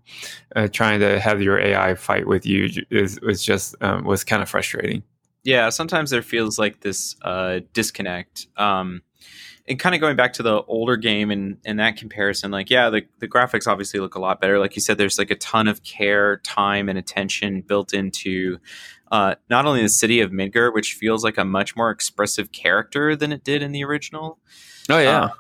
uh, 0.56 0.68
trying 0.68 1.00
to 1.00 1.20
have 1.20 1.42
your 1.42 1.60
AI 1.60 1.96
fight 1.96 2.28
with 2.28 2.46
you 2.46 2.70
is 2.90 3.20
was 3.22 3.44
just 3.44 3.76
um, 3.82 4.04
was 4.04 4.24
kind 4.24 4.42
of 4.42 4.50
frustrating. 4.50 5.04
Yeah, 5.44 5.70
sometimes 5.70 6.12
there 6.12 6.22
feels 6.22 6.60
like 6.60 6.82
this 6.82 7.16
uh, 7.24 7.62
disconnect. 7.74 8.48
Um, 8.58 9.02
and 9.68 9.80
kind 9.80 9.96
of 9.96 10.02
going 10.02 10.16
back 10.16 10.34
to 10.34 10.44
the 10.44 10.64
older 10.64 10.98
game 10.98 11.32
and 11.32 11.58
in 11.64 11.78
that 11.78 11.96
comparison, 11.96 12.52
like 12.52 12.70
yeah, 12.70 12.90
the, 12.90 13.04
the 13.20 13.28
graphics 13.28 13.68
obviously 13.68 14.00
look 14.00 14.16
a 14.16 14.20
lot 14.20 14.42
better. 14.42 14.60
Like 14.60 14.76
you 14.76 14.82
said, 14.82 14.98
there's 14.98 15.18
like 15.18 15.32
a 15.32 15.36
ton 15.36 15.68
of 15.68 15.84
care, 15.84 16.38
time, 16.38 16.90
and 16.90 16.98
attention 16.98 17.62
built 17.62 17.94
into 17.94 18.60
uh, 19.12 19.36
not 19.50 19.66
only 19.66 19.82
the 19.82 19.90
city 19.90 20.22
of 20.22 20.32
Midgar, 20.32 20.74
which 20.74 20.94
feels 20.94 21.24
like 21.24 21.38
a 21.38 21.46
much 21.46 21.76
more 21.76 21.92
expressive 21.92 22.52
character 22.52 23.16
than 23.16 23.32
it 23.32 23.44
did 23.44 23.62
in 23.62 23.72
the 23.72 23.84
original. 23.84 24.40
Oh 24.90 25.00
yeah, 25.00 25.24
um, 25.26 25.32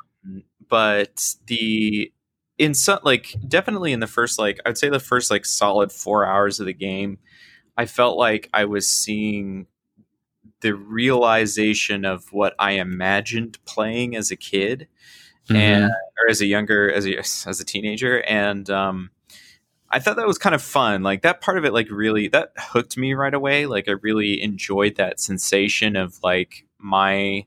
but 0.72 1.36
the 1.48 2.12
in 2.58 2.74
some 2.74 3.00
like 3.04 3.36
definitely 3.46 3.92
in 3.92 4.00
the 4.00 4.08
first 4.08 4.40
like 4.40 4.60
I'd 4.66 4.78
say 4.78 4.90
the 4.90 5.00
first 5.00 5.30
like 5.30 5.46
solid 5.46 5.92
four 5.92 6.25
hours 6.25 6.60
of 6.60 6.66
the 6.66 6.74
game, 6.74 7.20
I 7.78 7.86
felt 7.86 8.18
like 8.18 8.50
I 8.54 8.66
was 8.66 8.88
seeing 8.88 9.68
the 10.62 10.74
realization 10.74 12.06
of 12.06 12.32
what 12.32 12.56
I 12.58 12.74
imagined 12.74 13.58
playing 13.66 14.16
as 14.16 14.32
a 14.32 14.36
kid 14.38 14.88
mm-hmm. 15.50 15.56
and 15.58 15.84
or 15.86 16.30
as 16.30 16.40
a 16.40 16.46
younger 16.46 16.92
as 16.92 17.06
a 17.06 17.18
as 17.50 17.60
a 17.60 17.66
teenager 17.66 18.22
and 18.24 18.70
um 18.70 19.12
I 19.94 20.00
thought 20.00 20.16
that 20.16 20.25
was 20.25 20.38
kind 20.38 20.56
of 20.56 20.62
fun. 20.62 21.04
Like 21.04 21.24
that 21.24 21.42
part 21.42 21.58
of 21.58 21.66
it 21.66 21.74
like 21.74 21.92
really 21.92 22.30
that 22.30 22.54
hooked 22.58 22.96
me 22.96 23.13
right 23.13 23.34
away. 23.34 23.66
Like 23.66 23.90
I 23.90 23.96
really 24.01 24.42
enjoyed 24.42 24.96
that 24.96 25.20
sensation 25.20 25.98
of 25.98 26.18
like 26.24 26.66
my 26.78 27.46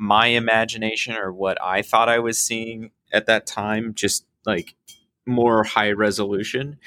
my 0.00 0.28
imagination 0.28 1.14
or 1.14 1.30
what 1.30 1.62
I 1.62 1.82
thought 1.82 2.08
I 2.08 2.20
was 2.20 2.38
seeing 2.38 2.90
at 3.12 3.26
that 3.26 3.46
time 3.46 3.92
just 3.92 4.24
like 4.46 4.74
more 5.26 5.62
high 5.62 5.92
resolution. 5.92 6.78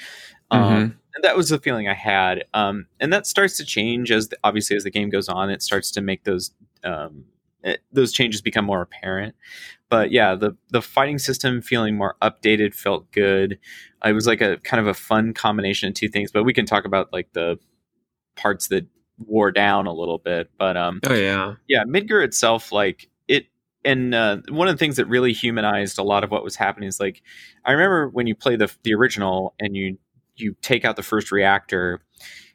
Um, 0.50 0.62
mm-hmm. 0.62 0.74
Um, 0.74 0.98
and 1.14 1.22
that 1.22 1.36
was 1.36 1.50
the 1.50 1.60
feeling 1.60 1.88
I 1.88 1.94
had. 1.94 2.42
Um, 2.52 2.86
and 2.98 3.12
that 3.12 3.24
starts 3.24 3.56
to 3.58 3.64
change 3.64 4.10
as 4.10 4.30
the, 4.30 4.36
obviously 4.42 4.74
as 4.76 4.82
the 4.82 4.90
game 4.90 5.10
goes 5.10 5.28
on. 5.28 5.48
It 5.48 5.62
starts 5.62 5.92
to 5.92 6.00
make 6.00 6.24
those 6.24 6.50
um, 6.82 7.26
it, 7.62 7.82
those 7.92 8.12
changes 8.12 8.42
become 8.42 8.64
more 8.64 8.82
apparent. 8.82 9.36
But 9.88 10.10
yeah, 10.10 10.34
the 10.34 10.56
the 10.70 10.82
fighting 10.82 11.20
system 11.20 11.62
feeling 11.62 11.96
more 11.96 12.16
updated 12.20 12.74
felt 12.74 13.12
good. 13.12 13.60
It 14.04 14.12
was 14.12 14.26
like 14.26 14.40
a 14.40 14.56
kind 14.58 14.80
of 14.80 14.88
a 14.88 14.94
fun 14.94 15.34
combination 15.34 15.88
of 15.88 15.94
two 15.94 16.08
things. 16.08 16.32
But 16.32 16.42
we 16.42 16.52
can 16.52 16.66
talk 16.66 16.84
about 16.84 17.12
like 17.12 17.32
the 17.32 17.60
parts 18.34 18.66
that 18.68 18.86
wore 19.18 19.52
down 19.52 19.86
a 19.86 19.92
little 19.92 20.18
bit. 20.18 20.50
But 20.58 20.76
um, 20.76 21.00
oh 21.06 21.14
yeah, 21.14 21.54
yeah, 21.68 21.84
Midgar 21.84 22.24
itself, 22.24 22.72
like 22.72 23.08
it, 23.28 23.46
and 23.84 24.14
uh, 24.14 24.38
one 24.48 24.68
of 24.68 24.74
the 24.74 24.78
things 24.78 24.96
that 24.96 25.06
really 25.06 25.32
humanized 25.32 25.98
a 25.98 26.02
lot 26.02 26.24
of 26.24 26.30
what 26.30 26.44
was 26.44 26.56
happening 26.56 26.88
is 26.88 27.00
like 27.00 27.22
I 27.64 27.72
remember 27.72 28.08
when 28.08 28.26
you 28.26 28.34
play 28.34 28.56
the 28.56 28.72
the 28.82 28.94
original 28.94 29.54
and 29.58 29.76
you 29.76 29.98
you 30.36 30.56
take 30.62 30.84
out 30.84 30.96
the 30.96 31.02
first 31.02 31.30
reactor 31.30 32.02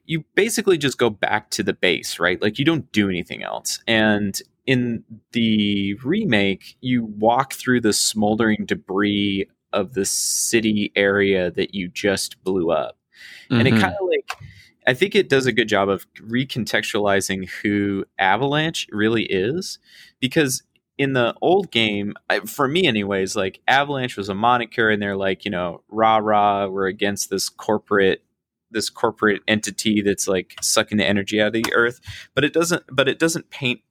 you 0.10 0.26
basically 0.34 0.76
just 0.80 0.98
go 0.98 1.12
back 1.12 1.52
to 1.52 1.62
the 1.62 1.72
base, 1.72 2.18
right? 2.20 2.42
Like 2.42 2.58
you 2.58 2.66
don't 2.66 2.92
do 2.92 3.10
anything 3.10 3.44
else. 3.44 3.80
And 3.88 4.42
in 4.66 5.04
the 5.34 5.94
remake, 6.04 6.78
you 6.82 7.06
walk 7.06 7.54
through 7.54 7.82
the 7.82 7.94
smoldering 7.94 8.66
debris 8.66 9.48
of 9.72 9.94
the 9.94 10.06
city 10.06 10.92
area 10.96 11.52
that 11.52 11.76
you 11.76 11.90
just 11.90 12.44
blew 12.44 12.72
up. 12.72 12.98
Mm-hmm. 13.46 13.60
And 13.60 13.68
it 13.68 13.72
mm-hmm. 13.72 13.82
kind 13.82 13.94
of 13.94 14.08
like, 14.10 14.49
I 14.88 14.94
think 14.94 15.16
it 15.16 15.30
does 15.30 15.46
a 15.46 15.52
good 15.52 15.68
job 15.70 15.90
of 15.90 16.06
recontextualizing 16.16 17.50
who 17.62 18.06
Avalanche 18.18 18.88
really 18.92 19.24
is. 19.24 19.80
Because 20.20 20.64
in 20.98 21.14
the 21.14 21.34
old 21.42 21.72
game, 21.72 22.14
for 22.46 22.68
me, 22.68 22.86
anyways, 22.86 23.36
like 23.36 23.62
Avalanche 23.68 24.18
was 24.18 24.30
a 24.30 24.36
moniker, 24.36 24.90
and 24.90 25.02
they're 25.02 25.16
like, 25.16 25.46
you 25.46 25.52
know, 25.52 25.82
rah 25.90 26.18
rah, 26.18 26.68
we're 26.68 26.88
against 26.88 27.30
this 27.30 27.50
corporate 27.50 28.24
this 28.72 28.90
corporate 28.90 29.42
entity 29.48 30.02
that's 30.02 30.28
like 30.28 30.56
sucking 30.62 30.98
the 30.98 31.06
energy 31.06 31.42
out 31.42 31.48
of 31.48 31.54
the 31.54 31.74
earth 31.74 32.00
but 32.36 32.44
it 32.44 32.54
doesn't 32.54 32.84
but 32.92 33.08
it 33.08 33.20
doesn't 33.20 33.50
paint 33.50 33.82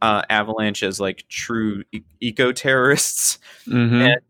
uh, 0.00 0.22
avalanche 0.30 0.82
as 0.82 1.00
like 1.00 1.24
true 1.28 1.82
e- 1.92 2.02
eco 2.20 2.52
terrorists 2.52 3.38
mm-hmm. 3.66 3.94
and 3.94 4.20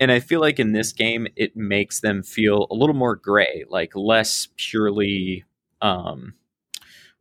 and 0.00 0.10
i 0.10 0.18
feel 0.18 0.40
like 0.40 0.58
in 0.58 0.72
this 0.72 0.92
game 0.92 1.28
it 1.36 1.56
makes 1.56 2.00
them 2.00 2.22
feel 2.22 2.66
a 2.70 2.74
little 2.74 2.96
more 2.96 3.14
gray 3.14 3.64
like 3.68 3.94
less 3.94 4.48
purely 4.56 5.44
um 5.84 6.34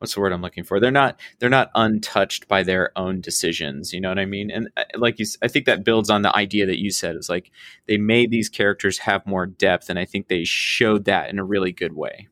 what's 0.04 0.16
the 0.16 0.20
word 0.20 0.34
I'm 0.34 0.42
looking 0.42 0.66
for? 0.66 0.82
They're 0.82 0.92
not 0.92 1.18
they're 1.40 1.50
not 1.50 1.72
untouched 1.76 2.50
by 2.50 2.62
their 2.62 2.92
own 2.98 3.22
decisions. 3.22 3.94
You 3.94 4.02
know 4.02 4.10
what 4.10 4.20
I 4.20 4.26
mean? 4.26 4.52
And 4.52 4.70
uh, 4.76 4.84
like 4.96 5.18
you, 5.18 5.26
I 5.42 5.48
think 5.48 5.66
that 5.66 5.86
builds 5.86 6.10
on 6.10 6.24
the 6.24 6.36
idea 6.36 6.66
that 6.66 6.82
you 6.82 6.92
said 6.92 7.16
is 7.16 7.30
like 7.30 7.52
they 7.88 7.98
made 7.98 8.30
these 8.30 8.50
characters 8.50 8.98
have 9.00 9.26
more 9.26 9.46
depth, 9.46 9.90
and 9.90 9.98
I 9.98 10.04
think 10.04 10.28
they 10.28 10.44
showed 10.44 11.06
that 11.06 11.30
in 11.30 11.40
a 11.40 11.44
really 11.46 11.72
good 11.72 11.94
way. 11.94 12.28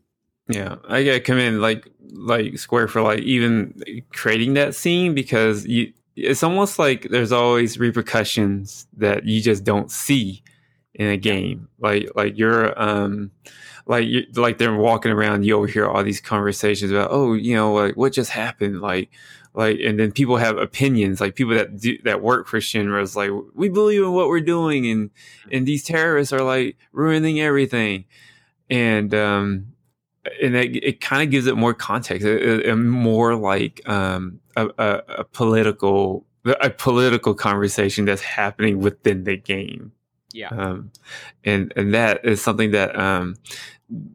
Yeah, 0.50 0.75
I 0.89 1.03
get 1.03 1.23
commend 1.23 1.61
like 1.61 1.88
like 2.11 2.59
Square 2.59 2.89
for 2.89 3.01
like 3.01 3.19
even 3.19 3.81
creating 4.11 4.55
that 4.55 4.75
scene 4.75 5.15
because 5.15 5.65
you 5.65 5.93
it's 6.17 6.43
almost 6.43 6.77
like 6.77 7.03
there's 7.03 7.31
always 7.31 7.79
repercussions 7.79 8.85
that 8.97 9.23
you 9.23 9.41
just 9.41 9.63
don't 9.63 9.89
see 9.89 10.43
in 10.93 11.07
a 11.07 11.15
game. 11.15 11.69
Like 11.79 12.09
like 12.15 12.38
you're 12.38 12.77
um 12.77 13.31
like 13.85 14.05
you, 14.05 14.25
like 14.35 14.57
they're 14.57 14.75
walking 14.75 15.11
around, 15.11 15.43
you 15.43 15.55
overhear 15.55 15.88
all 15.88 16.03
these 16.03 16.21
conversations 16.21 16.91
about, 16.91 17.09
oh, 17.11 17.33
you 17.33 17.55
know, 17.55 17.73
like 17.73 17.97
what 17.97 18.13
just 18.13 18.31
happened, 18.31 18.81
like 18.81 19.09
like, 19.53 19.79
and 19.83 20.00
then 20.00 20.11
people 20.11 20.38
have 20.38 20.57
opinions, 20.57 21.19
like 21.19 21.35
people 21.35 21.53
that 21.55 21.77
do 21.77 21.97
that 22.03 22.21
work 22.21 22.47
for 22.47 22.59
Shinra 22.59 23.01
is 23.01 23.15
like, 23.15 23.31
we 23.53 23.67
believe 23.67 24.01
in 24.01 24.13
what 24.13 24.29
we're 24.29 24.39
doing, 24.39 24.88
and 24.88 25.09
and 25.51 25.67
these 25.67 25.83
terrorists 25.83 26.31
are 26.31 26.43
like 26.43 26.77
ruining 26.93 27.41
everything, 27.41 28.05
and 28.69 29.13
um, 29.13 29.73
and 30.41 30.55
it, 30.55 30.75
it 30.83 31.01
kind 31.01 31.21
of 31.23 31.31
gives 31.31 31.47
it 31.47 31.57
more 31.57 31.73
context, 31.73 32.25
a, 32.25 32.75
more 32.75 33.35
like 33.35 33.81
um 33.89 34.39
a, 34.55 34.67
a, 34.77 35.01
a 35.19 35.23
political 35.25 36.25
a 36.45 36.69
political 36.69 37.33
conversation 37.33 38.05
that's 38.05 38.21
happening 38.21 38.79
within 38.79 39.25
the 39.25 39.38
game. 39.38 39.91
Yeah. 40.33 40.50
Um, 40.50 40.91
and 41.43 41.73
and 41.75 41.93
that 41.93 42.25
is 42.25 42.41
something 42.41 42.71
that 42.71 42.97
um, 42.97 43.35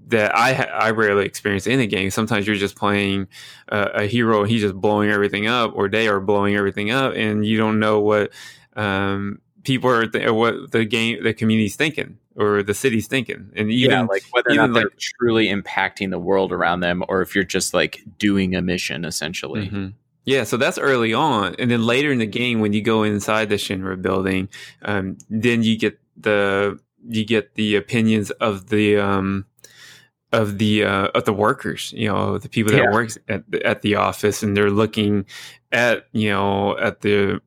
that 0.09 0.37
I 0.37 0.55
I 0.55 0.91
rarely 0.91 1.27
experience 1.27 1.67
in 1.67 1.81
a 1.81 1.87
game. 1.87 2.11
Sometimes 2.11 2.47
you're 2.47 2.57
just 2.57 2.77
playing 2.77 3.29
uh, 3.71 3.91
a 3.95 4.07
hero, 4.07 4.45
he's 4.45 4.63
just 4.63 4.75
blowing 4.75 5.11
everything 5.11 5.47
up, 5.47 5.73
or 5.75 5.89
they 5.89 6.09
are 6.09 6.21
blowing 6.21 6.57
everything 6.57 6.91
up, 6.91 7.15
and 7.15 7.45
you 7.45 7.59
don't 7.59 7.79
know 7.79 8.01
what 8.01 8.31
um, 8.75 9.41
people 9.65 9.91
are 9.91 10.07
th- 10.07 10.31
what 10.31 10.71
the 10.71 10.85
game 10.85 11.23
the 11.23 11.35
community's 11.35 11.77
thinking 11.77 12.19
or 12.37 12.63
the 12.63 12.75
city's 12.75 13.07
thinking, 13.07 13.51
and 13.57 13.71
even 13.71 13.91
yeah, 13.91 14.03
like 14.03 14.23
whether 14.31 14.51
even 14.51 14.65
or 14.65 14.69
not 14.69 14.75
they're 14.75 14.85
like, 14.85 14.99
truly 14.99 15.49
impacting 15.49 16.11
the 16.11 16.19
world 16.19 16.53
around 16.53 16.81
them, 16.81 17.03
or 17.09 17.23
if 17.23 17.35
you're 17.35 17.45
just 17.45 17.75
like 17.75 18.03
doing 18.19 18.55
a 18.55 18.63
mission 18.63 19.05
essentially. 19.05 19.67
Mm-hmm. 19.67 19.89
Yeah, 20.25 20.43
so 20.43 20.57
that's 20.57 20.77
early 20.77 21.15
on, 21.15 21.55
and 21.59 21.71
then 21.71 21.87
later 21.87 22.11
in 22.11 22.19
the 22.19 22.27
game, 22.27 22.61
when 22.61 22.73
you 22.73 22.83
go 22.83 23.05
inside 23.05 23.49
the 23.49 23.55
Shinra 23.55 24.01
building, 24.01 24.49
um, 24.83 25.19
then 25.31 25.63
you 25.63 25.79
get 25.79 25.99
the 26.17 26.79
you 27.09 27.25
get 27.25 27.55
the 27.55 27.77
opinions 27.77 28.31
of 28.33 28.69
the 28.69 28.97
um, 28.99 29.47
of 30.33 30.59
the 30.59 30.85
uh, 30.85 31.09
of 31.09 31.25
the 31.25 31.33
workers, 31.33 31.93
you 31.97 32.09
know, 32.09 32.39
the 32.39 32.49
people 32.49 32.73
that 32.73 32.83
yeah. 32.85 32.93
work 32.93 33.11
at 33.29 33.43
at 33.65 33.83
the 33.83 33.95
office, 33.95 34.43
and 34.43 34.57
they're 34.57 34.71
looking 34.71 35.25
at 35.73 36.07
you 36.13 36.31
know 36.31 36.77
at 36.79 37.01
the 37.01 37.41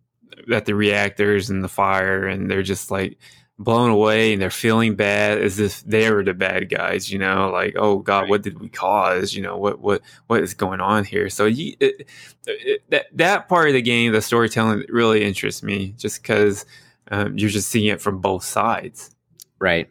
at 0.52 0.66
the 0.66 0.76
reactors 0.76 1.50
and 1.50 1.64
the 1.64 1.70
fire, 1.70 2.26
and 2.26 2.50
they're 2.50 2.64
just 2.64 2.90
like 2.90 3.18
blown 3.58 3.90
away, 3.90 4.32
and 4.32 4.42
they're 4.42 4.50
feeling 4.50 4.96
bad 4.96 5.42
as 5.42 5.60
if 5.60 5.82
they 5.84 6.10
were 6.10 6.24
the 6.24 6.34
bad 6.34 6.70
guys, 6.70 7.12
you 7.12 7.20
know, 7.20 7.50
like 7.52 7.76
oh 7.78 8.00
god, 8.00 8.22
right. 8.22 8.30
what 8.30 8.42
did 8.42 8.60
we 8.60 8.70
cause? 8.70 9.34
You 9.34 9.44
know, 9.44 9.58
what 9.58 9.80
what 9.80 10.02
what 10.28 10.42
is 10.42 10.54
going 10.54 10.80
on 10.80 11.04
here? 11.04 11.30
So 11.30 11.46
you, 11.46 11.76
it, 11.80 12.08
it, 12.48 12.84
that 12.90 13.08
that 13.14 13.50
part 13.50 13.68
of 13.68 13.74
the 13.74 13.82
game, 13.82 14.14
the 14.14 14.22
storytelling, 14.22 14.86
really 14.88 15.24
interests 15.24 15.62
me, 15.62 15.94
just 15.98 16.22
because 16.22 16.66
um, 17.10 17.38
you're 17.38 17.50
just 17.50 17.70
seeing 17.70 17.88
it 17.88 18.02
from 18.02 18.20
both 18.20 18.44
sides. 18.44 19.16
Right. 19.60 19.90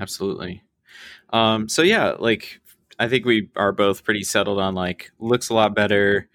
Absolutely. 0.00 0.62
Um, 1.32 1.68
so 1.68 1.82
yeah, 1.82 2.14
like 2.18 2.60
I 2.98 3.08
think 3.08 3.24
we 3.24 3.50
are 3.56 3.72
both 3.72 4.04
pretty 4.04 4.24
settled 4.24 4.60
on 4.60 4.74
like 4.74 5.10
looks 5.18 5.48
a 5.48 5.54
lot 5.54 5.74
better. 5.74 6.28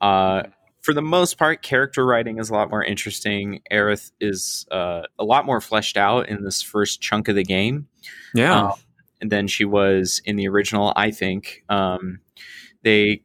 Uh, 0.00 0.44
for 0.82 0.92
the 0.92 1.02
most 1.02 1.38
part, 1.38 1.62
character 1.62 2.04
writing 2.04 2.38
is 2.38 2.50
a 2.50 2.52
lot 2.52 2.70
more 2.70 2.84
interesting. 2.84 3.62
Aerith 3.72 4.12
is 4.20 4.66
uh, 4.70 5.02
a 5.18 5.24
lot 5.24 5.46
more 5.46 5.60
fleshed 5.60 5.96
out 5.96 6.28
in 6.28 6.44
this 6.44 6.60
first 6.60 7.00
chunk 7.00 7.28
of 7.28 7.36
the 7.36 7.42
game. 7.42 7.88
Yeah. 8.34 8.66
Um, 8.66 8.72
than 9.20 9.48
she 9.48 9.64
was 9.64 10.20
in 10.26 10.36
the 10.36 10.48
original, 10.48 10.92
I 10.96 11.10
think. 11.10 11.64
Um, 11.68 12.20
they 12.82 13.22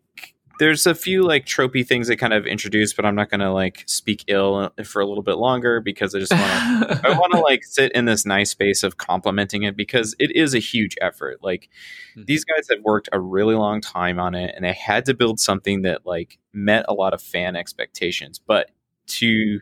there's 0.60 0.86
a 0.86 0.94
few 0.94 1.24
like 1.24 1.46
tropey 1.46 1.88
things 1.88 2.08
they 2.08 2.16
kind 2.16 2.34
of 2.34 2.46
introduced, 2.46 2.96
but 2.96 3.06
I'm 3.06 3.16
not 3.16 3.30
going 3.30 3.40
to 3.40 3.52
like 3.52 3.84
speak 3.88 4.26
ill 4.28 4.72
for 4.84 5.02
a 5.02 5.08
little 5.08 5.24
bit 5.24 5.38
longer 5.38 5.80
because 5.80 6.14
I 6.14 6.20
just 6.20 6.34
want 6.34 6.90
to 6.90 7.02
I 7.08 7.18
want 7.18 7.32
to 7.32 7.40
like 7.40 7.64
sit 7.64 7.94
in 7.94 8.06
this 8.06 8.26
nice 8.26 8.52
space 8.52 8.84
of 8.84 8.98
complimenting 8.98 9.64
it 9.64 9.76
because 9.76 10.16
it 10.20 10.36
is 10.36 10.54
a 10.54 10.60
huge 10.60 10.96
effort. 11.02 11.40
Like 11.42 11.70
mm-hmm. 12.12 12.26
these 12.26 12.44
guys 12.44 12.68
have 12.70 12.84
worked 12.84 13.10
a 13.12 13.20
really 13.20 13.56
long 13.56 13.82
time 13.82 14.20
on 14.20 14.36
it 14.36 14.54
and 14.54 14.66
they 14.66 14.74
had 14.74 15.06
to 15.06 15.14
build 15.14 15.40
something 15.40 15.82
that 15.84 16.06
like 16.06 16.38
met 16.54 16.86
a 16.90 16.94
lot 16.94 17.14
of 17.14 17.22
fan 17.22 17.56
expectations, 17.56 18.38
but 18.38 18.70
to 19.08 19.62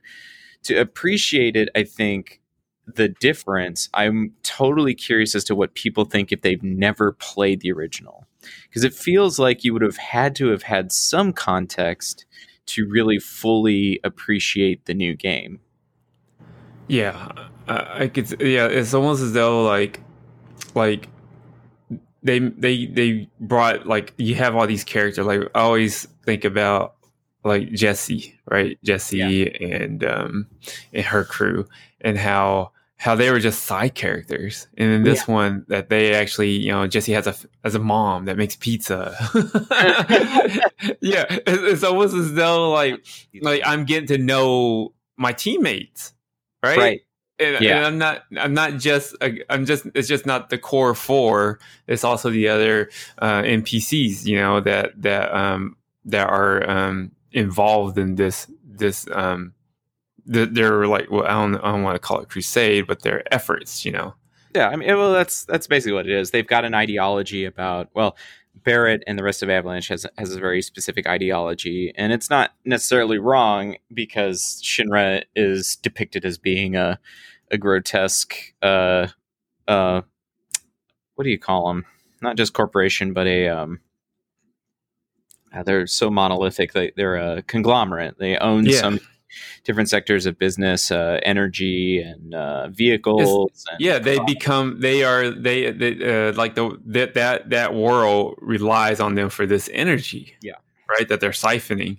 to 0.64 0.76
appreciate 0.76 1.56
it, 1.56 1.70
I 1.76 1.84
think 1.84 2.42
the 2.88 3.10
difference, 3.10 3.90
I'm 3.94 4.34
totally 4.44 4.96
curious 4.96 5.36
as 5.36 5.44
to 5.46 5.56
what 5.56 5.76
people 5.76 6.06
think 6.06 6.32
if 6.32 6.42
they've 6.42 6.64
never 6.64 7.12
played 7.12 7.62
the 7.62 7.72
original 7.72 8.26
because 8.64 8.84
it 8.84 8.94
feels 8.94 9.40
like 9.40 9.64
you 9.64 9.74
would 9.74 9.82
have 9.82 9.98
had 9.98 10.36
to 10.36 10.48
have 10.48 10.64
had 10.64 10.92
some 10.92 11.34
context 11.34 12.26
to 12.68 12.88
really 12.88 13.20
fully 13.20 14.00
appreciate 14.04 14.86
the 14.86 14.94
new 14.94 15.16
game. 15.16 15.60
Yeah, 16.88 17.32
I, 17.68 18.04
I 18.04 18.08
could. 18.08 18.42
Yeah, 18.42 18.68
it's 18.68 18.94
almost 18.94 19.22
as 19.22 19.34
though 19.34 19.64
like, 19.64 20.02
like 20.76 21.08
they 22.24 22.40
they 22.40 22.86
they 22.86 23.30
brought 23.40 23.86
like 23.88 24.14
you 24.18 24.36
have 24.36 24.56
all 24.56 24.68
these 24.68 24.84
characters. 24.84 25.26
Like 25.26 25.42
I 25.56 25.62
always 25.62 26.08
think 26.26 26.46
about 26.46 26.96
like 27.44 27.72
Jesse, 27.72 28.40
right? 28.50 28.78
Jesse 28.84 29.18
yeah. 29.18 29.68
and 29.68 30.04
um 30.04 30.48
and 30.94 31.06
her 31.06 31.24
crew, 31.24 31.68
and 32.02 32.18
how 32.18 32.72
how 32.98 33.14
they 33.14 33.30
were 33.30 33.40
just 33.40 33.64
side 33.66 33.94
characters, 33.94 34.68
and 34.76 34.92
in 34.92 35.04
this 35.04 35.28
yeah. 35.28 35.34
one 35.34 35.66
that 35.68 35.90
they 35.90 36.16
actually, 36.16 36.52
you 36.52 36.72
know, 36.72 36.88
Jesse 36.88 37.14
has 37.14 37.28
a 37.28 37.36
as 37.64 37.76
a 37.76 37.80
mom 37.80 38.26
that 38.26 38.38
makes 38.38 38.56
pizza. 38.56 39.16
yeah, 41.00 41.26
it's, 41.30 41.62
it's, 41.64 41.84
almost 41.84 42.16
as 42.16 42.34
though 42.34 42.72
like 42.72 43.06
like 43.42 43.62
I'm 43.64 43.86
getting 43.86 44.08
to 44.08 44.18
know 44.18 44.94
my 45.16 45.32
teammates, 45.32 46.14
right? 46.64 46.78
Right. 46.78 47.02
And, 47.40 47.64
yeah. 47.64 47.78
and 47.78 47.86
I'm 47.86 47.98
not. 48.00 48.24
I'm 48.36 48.54
not 48.56 48.78
just. 48.78 49.16
I'm 49.48 49.66
just. 49.68 49.86
It's 49.94 50.08
just 50.08 50.26
not 50.26 50.50
the 50.50 50.58
core 50.58 50.96
four. 50.96 51.60
It's 51.86 52.04
also 52.04 52.32
the 52.32 52.48
other 52.48 52.90
uh, 53.20 53.44
NPCs. 53.44 54.26
You 54.26 54.38
know 54.38 54.60
that 54.62 55.00
that 55.04 55.32
um 55.36 55.78
that 56.06 56.28
are 56.28 56.68
um 56.68 57.12
involved 57.32 58.00
in 58.00 58.16
this 58.16 58.48
this 58.66 59.08
um 59.12 59.54
the, 60.28 60.46
their 60.46 60.86
like 60.88 61.10
well 61.10 61.26
I 61.26 61.30
don't 61.30 61.56
I 61.56 61.72
don't 61.72 61.84
want 61.84 61.96
to 61.96 62.00
call 62.00 62.20
it 62.20 62.30
crusade, 62.30 62.86
but 62.88 63.02
their 63.02 63.24
efforts, 63.34 63.86
you 63.86 63.92
know. 63.92 64.14
Yeah, 64.56 64.70
I 64.70 64.76
mean, 64.76 64.88
well, 64.98 65.14
that's 65.14 65.46
that's 65.46 65.68
basically 65.68 65.94
what 65.94 66.08
it 66.08 66.12
is. 66.12 66.32
They've 66.32 66.48
got 66.48 66.66
an 66.66 66.74
ideology 66.74 67.46
about 67.46 67.90
well, 67.94 68.18
Barret 68.64 69.04
and 69.08 69.18
the 69.18 69.24
rest 69.24 69.44
of 69.44 69.50
Avalanche 69.50 69.88
has 69.90 70.06
has 70.18 70.34
a 70.34 70.40
very 70.40 70.62
specific 70.62 71.08
ideology, 71.08 71.94
and 71.96 72.12
it's 72.12 72.30
not 72.30 72.52
necessarily 72.66 73.18
wrong 73.18 73.76
because 73.94 74.62
Shinra 74.64 75.24
is 75.36 75.76
depicted 75.78 76.26
as 76.26 76.38
being 76.38 76.76
a 76.76 77.00
a 77.52 77.58
grotesque, 77.58 78.36
uh, 78.62 79.08
uh, 79.68 80.02
what 81.16 81.24
do 81.24 81.30
you 81.30 81.40
call 81.40 81.68
them? 81.68 81.86
Not 82.22 82.36
just 82.36 82.54
corporation, 82.54 83.14
but 83.14 83.28
a 83.28 83.48
um, 83.48 83.80
uh, 85.54 85.64
they're 85.64 85.88
so 85.88 86.10
monolithic. 86.10 86.74
They, 86.74 86.92
they're 86.96 87.16
a 87.16 87.42
conglomerate. 87.44 88.18
They 88.20 88.38
own 88.38 88.66
Yeah. 88.66 88.80
some 88.82 89.00
different 89.64 89.90
sectors 89.90 90.26
of 90.26 90.38
business, 90.40 90.92
uh, 90.92 91.20
energy 91.24 92.00
and 92.02 92.34
uh, 92.34 92.68
vehicles. 92.70 93.66
and 93.72 93.80
Yeah, 93.80 94.00
they 94.00 94.20
become 94.26 94.80
they 94.80 95.04
are 95.04 95.30
they, 95.30 95.72
they 95.72 96.30
uh, 96.30 96.34
like 96.34 96.56
the 96.56 96.78
that 96.88 97.14
that 97.16 97.50
that 97.50 97.74
world 97.74 98.38
relies 98.42 99.00
on 99.00 99.16
them 99.16 99.30
for 99.30 99.46
this 99.46 99.70
energy. 99.74 100.36
Yeah. 100.42 100.54
right. 100.90 101.08
That 101.10 101.20
they're 101.20 101.32
siphoning, 101.32 101.98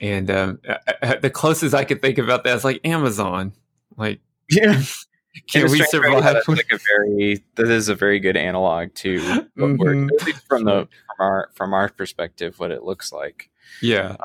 and 0.00 0.30
um, 0.30 0.58
uh, 0.68 0.76
uh, 1.02 1.16
the 1.16 1.30
closest 1.30 1.74
I 1.74 1.84
could 1.84 2.00
think 2.02 2.18
about 2.18 2.44
that 2.44 2.56
is 2.56 2.64
like 2.64 2.80
Amazon. 2.84 3.52
Like, 3.96 4.20
yeah. 4.50 4.80
can 5.50 5.70
we 5.70 5.82
survive? 5.84 6.22
That's 6.22 6.46
like 6.48 6.66
a 6.72 6.78
very 6.78 7.42
that 7.56 7.68
is 7.70 7.88
a 7.88 7.94
very 7.94 8.20
good 8.20 8.36
analog 8.36 8.94
to 8.96 9.20
what 9.54 9.78
we're 9.78 9.94
Mhm. 9.94 10.08
from 10.46 10.64
the 10.64 10.88
from 11.16 11.20
our 11.20 11.50
from 11.54 11.74
our 11.74 11.88
perspective 11.88 12.58
what 12.58 12.70
it 12.70 12.82
looks 12.84 13.12
like. 13.12 13.50
yeah, 13.80 14.16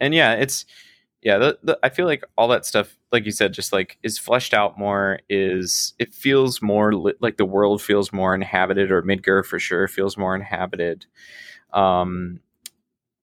And 0.00 0.14
yeah, 0.14 0.34
it's 0.34 0.64
yeah. 1.26 1.38
The, 1.38 1.58
the, 1.60 1.78
I 1.82 1.88
feel 1.88 2.06
like 2.06 2.22
all 2.38 2.46
that 2.48 2.64
stuff, 2.64 2.96
like 3.10 3.24
you 3.24 3.32
said, 3.32 3.52
just 3.52 3.72
like 3.72 3.98
is 4.04 4.16
fleshed 4.16 4.54
out 4.54 4.78
more. 4.78 5.18
Is 5.28 5.92
it 5.98 6.14
feels 6.14 6.62
more 6.62 6.94
li- 6.94 7.14
like 7.20 7.36
the 7.36 7.44
world 7.44 7.82
feels 7.82 8.12
more 8.12 8.32
inhabited, 8.32 8.92
or 8.92 9.02
Midgar 9.02 9.44
for 9.44 9.58
sure 9.58 9.88
feels 9.88 10.16
more 10.16 10.36
inhabited. 10.36 11.06
Um, 11.72 12.38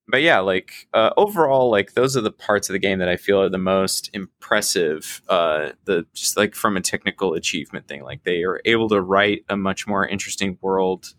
but 0.06 0.20
yeah, 0.20 0.40
like 0.40 0.86
uh, 0.92 1.12
overall, 1.16 1.70
like 1.70 1.94
those 1.94 2.14
are 2.14 2.20
the 2.20 2.30
parts 2.30 2.68
of 2.68 2.74
the 2.74 2.78
game 2.78 2.98
that 2.98 3.08
I 3.08 3.16
feel 3.16 3.40
are 3.40 3.48
the 3.48 3.56
most 3.56 4.10
impressive. 4.12 5.22
Uh, 5.26 5.70
the 5.86 6.04
just 6.12 6.36
like 6.36 6.54
from 6.54 6.76
a 6.76 6.82
technical 6.82 7.32
achievement 7.32 7.88
thing, 7.88 8.02
like 8.02 8.24
they 8.24 8.42
are 8.42 8.60
able 8.66 8.90
to 8.90 9.00
write 9.00 9.46
a 9.48 9.56
much 9.56 9.86
more 9.86 10.06
interesting 10.06 10.58
world 10.60 11.14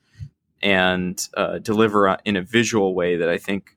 and 0.62 1.30
uh, 1.36 1.58
deliver 1.58 2.16
in 2.26 2.36
a 2.36 2.44
visual 2.44 2.94
way 2.94 3.16
that 3.16 3.30
I 3.30 3.40
think 3.40 3.75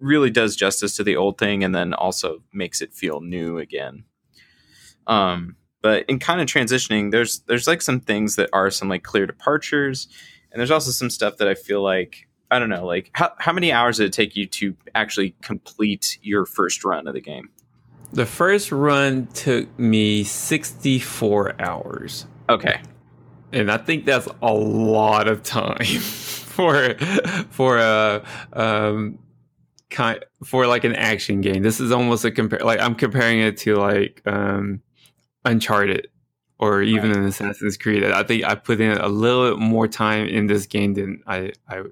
really 0.00 0.30
does 0.30 0.56
justice 0.56 0.96
to 0.96 1.04
the 1.04 1.16
old 1.16 1.38
thing, 1.38 1.64
and 1.64 1.74
then 1.74 1.92
also 1.94 2.42
makes 2.52 2.80
it 2.80 2.92
feel 2.92 3.20
new 3.20 3.58
again. 3.58 4.04
Um, 5.06 5.56
but 5.80 6.04
in 6.08 6.18
kind 6.18 6.40
of 6.40 6.46
transitioning, 6.46 7.10
there's 7.10 7.40
there's 7.40 7.66
like 7.66 7.82
some 7.82 8.00
things 8.00 8.36
that 8.36 8.50
are 8.52 8.70
some 8.70 8.88
like 8.88 9.02
clear 9.02 9.26
departures, 9.26 10.08
and 10.52 10.60
there's 10.60 10.70
also 10.70 10.90
some 10.90 11.10
stuff 11.10 11.36
that 11.38 11.48
I 11.48 11.54
feel 11.54 11.82
like 11.82 12.28
I 12.50 12.58
don't 12.58 12.70
know, 12.70 12.86
like 12.86 13.10
how 13.12 13.32
how 13.38 13.52
many 13.52 13.72
hours 13.72 13.98
did 13.98 14.06
it 14.06 14.12
take 14.12 14.36
you 14.36 14.46
to 14.46 14.76
actually 14.94 15.34
complete 15.42 16.18
your 16.22 16.46
first 16.46 16.84
run 16.84 17.06
of 17.06 17.14
the 17.14 17.20
game? 17.20 17.50
the 18.12 18.26
first 18.26 18.72
run 18.72 19.26
took 19.28 19.78
me 19.78 20.24
sixty 20.24 20.98
four 20.98 21.60
hours. 21.60 22.26
Okay, 22.48 22.80
and 23.52 23.70
I 23.70 23.76
think 23.76 24.04
that's 24.04 24.28
a 24.42 24.52
lot 24.52 25.28
of 25.28 25.42
time 25.42 25.84
for 25.84 26.94
for 27.50 27.78
a 27.78 28.24
um 28.52 29.18
kind 29.90 30.24
for 30.44 30.66
like 30.66 30.84
an 30.84 30.94
action 30.94 31.40
game. 31.40 31.62
This 31.62 31.80
is 31.80 31.92
almost 31.92 32.24
a 32.24 32.30
compare 32.30 32.60
like 32.60 32.80
I'm 32.80 32.94
comparing 32.94 33.40
it 33.40 33.56
to 33.58 33.76
like 33.76 34.22
um 34.26 34.82
Uncharted 35.44 36.08
or 36.58 36.82
even 36.82 37.12
an 37.12 37.24
Assassin's 37.24 37.76
Creed. 37.76 38.04
I 38.04 38.22
think 38.22 38.44
I 38.44 38.54
put 38.54 38.80
in 38.80 38.98
a 38.98 39.08
little 39.08 39.50
bit 39.50 39.58
more 39.58 39.86
time 39.86 40.26
in 40.26 40.46
this 40.46 40.66
game 40.66 40.94
than 40.94 41.22
I 41.26 41.52
I 41.68 41.82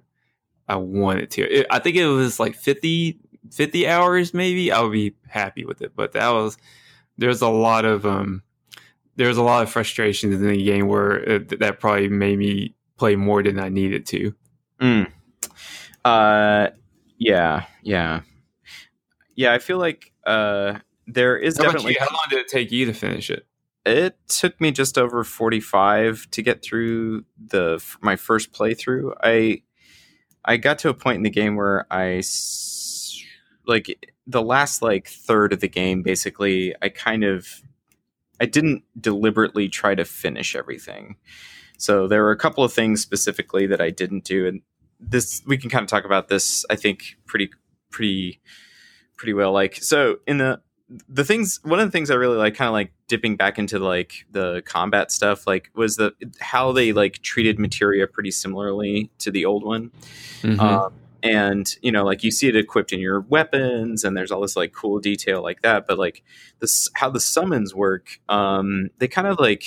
I 0.69 0.77
wanted 0.77 1.31
to. 1.33 1.43
It, 1.43 1.67
I 1.71 1.79
think 1.79 1.97
it 1.97 2.07
was 2.07 2.41
like 2.41 2.55
50 2.55 3.19
50 3.53 3.89
hours 3.89 4.35
maybe. 4.35 4.73
I 4.73 4.81
would 4.81 4.93
be 4.93 5.15
happy 5.29 5.65
with 5.65 5.83
it, 5.83 5.93
but 5.95 6.13
that 6.13 6.29
was 6.31 6.59
there's 7.17 7.43
a 7.43 7.49
lot 7.49 7.85
of 7.85 8.05
um 8.05 8.43
there's 9.17 9.39
a 9.39 9.43
lot 9.43 9.63
of 9.63 9.71
frustrations 9.71 10.35
in 10.35 10.47
the 10.47 10.63
game 10.63 10.89
where 10.89 11.17
it, 11.17 11.59
that 11.61 11.81
probably 11.81 12.09
made 12.09 12.39
me 12.39 12.75
play 12.99 13.17
more 13.17 13.43
than 13.43 13.59
I 13.59 13.69
needed 13.69 14.07
to. 14.07 14.35
Mm. 14.81 15.11
Uh, 16.05 16.69
yeah, 17.19 17.67
yeah, 17.83 18.21
yeah. 19.35 19.53
I 19.53 19.59
feel 19.59 19.79
like 19.79 20.13
uh, 20.27 20.79
there 21.07 21.37
is 21.37 21.59
How, 21.59 21.65
definitely. 21.65 21.93
you? 21.93 21.99
How 22.01 22.07
long 22.07 22.27
did 22.31 22.39
it 22.41 22.49
take 22.49 22.71
you 22.73 22.87
to 22.87 22.93
finish 22.93 23.31
it? 23.31 23.47
It 23.85 24.17
took 24.29 24.61
me 24.61 24.73
just 24.73 24.99
over 24.99 25.23
forty-five 25.25 26.29
to 26.33 26.43
get 26.43 26.63
through 26.63 27.25
the 27.39 27.83
my 28.01 28.17
first 28.17 28.53
playthrough. 28.53 29.15
I 29.23 29.63
I 30.45 30.57
got 30.57 30.79
to 30.81 30.89
a 30.89 30.95
point 30.95 31.17
in 31.17 31.23
the 31.23 31.31
game 31.31 31.57
where 31.57 31.87
I 31.91 32.23
like 33.67 34.11
the 34.27 34.43
last 34.43 34.83
like 34.83 35.09
third 35.09 35.53
of 35.53 35.61
the 35.61 35.69
game. 35.69 36.03
Basically, 36.03 36.75
I 36.83 36.89
kind 36.89 37.25
of 37.25 37.47
I 38.41 38.47
didn't 38.47 38.83
deliberately 39.01 39.69
try 39.69 39.95
to 39.95 40.05
finish 40.05 40.57
everything. 40.57 41.17
So 41.79 42.09
there 42.09 42.23
were 42.23 42.31
a 42.31 42.39
couple 42.39 42.65
of 42.65 42.73
things 42.73 43.03
specifically 43.03 43.67
that 43.67 43.81
I 43.81 43.91
didn't 43.91 44.25
do, 44.25 44.47
and 44.47 44.63
this 45.01 45.43
we 45.47 45.57
can 45.59 45.71
kind 45.71 45.83
of 45.83 45.89
talk 45.89 46.05
about 46.05 46.29
this. 46.29 46.65
I 46.71 46.77
think 46.77 47.17
pretty 47.27 47.51
pretty 47.91 48.41
pretty 49.17 49.33
well. 49.33 49.53
Like 49.53 49.77
so 49.77 50.19
in 50.27 50.39
the 50.39 50.61
the 51.09 51.25
things 51.25 51.59
one 51.65 51.81
of 51.81 51.87
the 51.87 51.91
things 51.91 52.11
I 52.11 52.15
really 52.15 52.37
like, 52.37 52.55
kind 52.55 52.69
of 52.69 52.73
like 52.73 52.93
dipping 53.09 53.37
back 53.37 53.59
into 53.59 53.79
like 53.79 54.27
the 54.31 54.63
combat 54.65 55.11
stuff, 55.11 55.47
like 55.47 55.71
was 55.75 55.97
the 55.97 56.13
how 56.41 56.73
they 56.73 56.93
like 56.93 57.23
treated 57.23 57.59
materia 57.59 58.07
pretty 58.07 58.31
similarly 58.31 59.11
to 59.19 59.31
the 59.31 59.45
old 59.45 59.65
one. 59.65 59.91
Mhm. 60.43 60.61
Um, 60.61 60.93
and 61.23 61.67
you 61.83 61.91
know, 61.91 62.05
like 62.05 62.23
you 62.23 62.31
see 62.31 62.49
it 62.49 62.57
equipped 62.57 62.93
in 62.93 63.01
your 63.01 63.21
weapons, 63.21 64.05
and 64.05 64.17
there's 64.17 64.31
all 64.31 64.41
this 64.41 64.57
like 64.57 64.73
cool 64.73 65.01
detail 65.01 65.43
like 65.43 65.63
that. 65.63 65.87
But 65.87 65.99
like 65.99 66.23
this, 66.61 66.89
how 66.95 67.11
the 67.11 67.21
summons 67.21 67.75
work, 67.75 68.21
um, 68.29 68.91
they 68.99 69.09
kind 69.09 69.27
of 69.27 69.41
like 69.41 69.65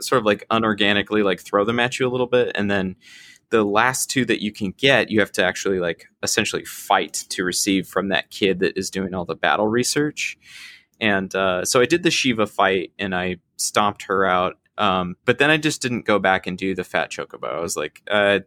sort 0.00 0.18
of 0.18 0.26
like 0.26 0.44
unorganically 0.50 1.24
like 1.24 1.40
throw 1.40 1.64
them 1.64 1.78
at 1.78 2.00
you 2.00 2.06
a 2.06 2.10
little 2.10 2.26
bit, 2.26 2.50
and 2.56 2.68
then 2.70 2.96
the 3.50 3.64
last 3.64 4.10
two 4.10 4.24
that 4.24 4.42
you 4.42 4.52
can 4.52 4.72
get, 4.72 5.10
you 5.10 5.20
have 5.20 5.32
to 5.32 5.44
actually 5.44 5.78
like 5.78 6.06
essentially 6.22 6.64
fight 6.64 7.14
to 7.30 7.44
receive 7.44 7.86
from 7.86 8.08
that 8.08 8.30
kid 8.30 8.60
that 8.60 8.76
is 8.76 8.90
doing 8.90 9.14
all 9.14 9.24
the 9.24 9.36
battle 9.36 9.68
research. 9.68 10.36
And 11.00 11.34
uh, 11.34 11.64
so 11.64 11.80
I 11.80 11.86
did 11.86 12.02
the 12.02 12.10
Shiva 12.10 12.46
fight, 12.46 12.92
and 12.98 13.14
I 13.14 13.36
stomped 13.56 14.04
her 14.04 14.24
out. 14.24 14.54
Um, 14.78 15.16
but 15.24 15.38
then 15.38 15.50
I 15.50 15.58
just 15.58 15.82
didn't 15.82 16.06
go 16.06 16.18
back 16.18 16.46
and 16.46 16.56
do 16.56 16.74
the 16.74 16.84
fat 16.84 17.10
chocobo. 17.10 17.52
I 17.52 17.60
was 17.60 17.76
like, 17.76 18.02
uh, 18.10 18.40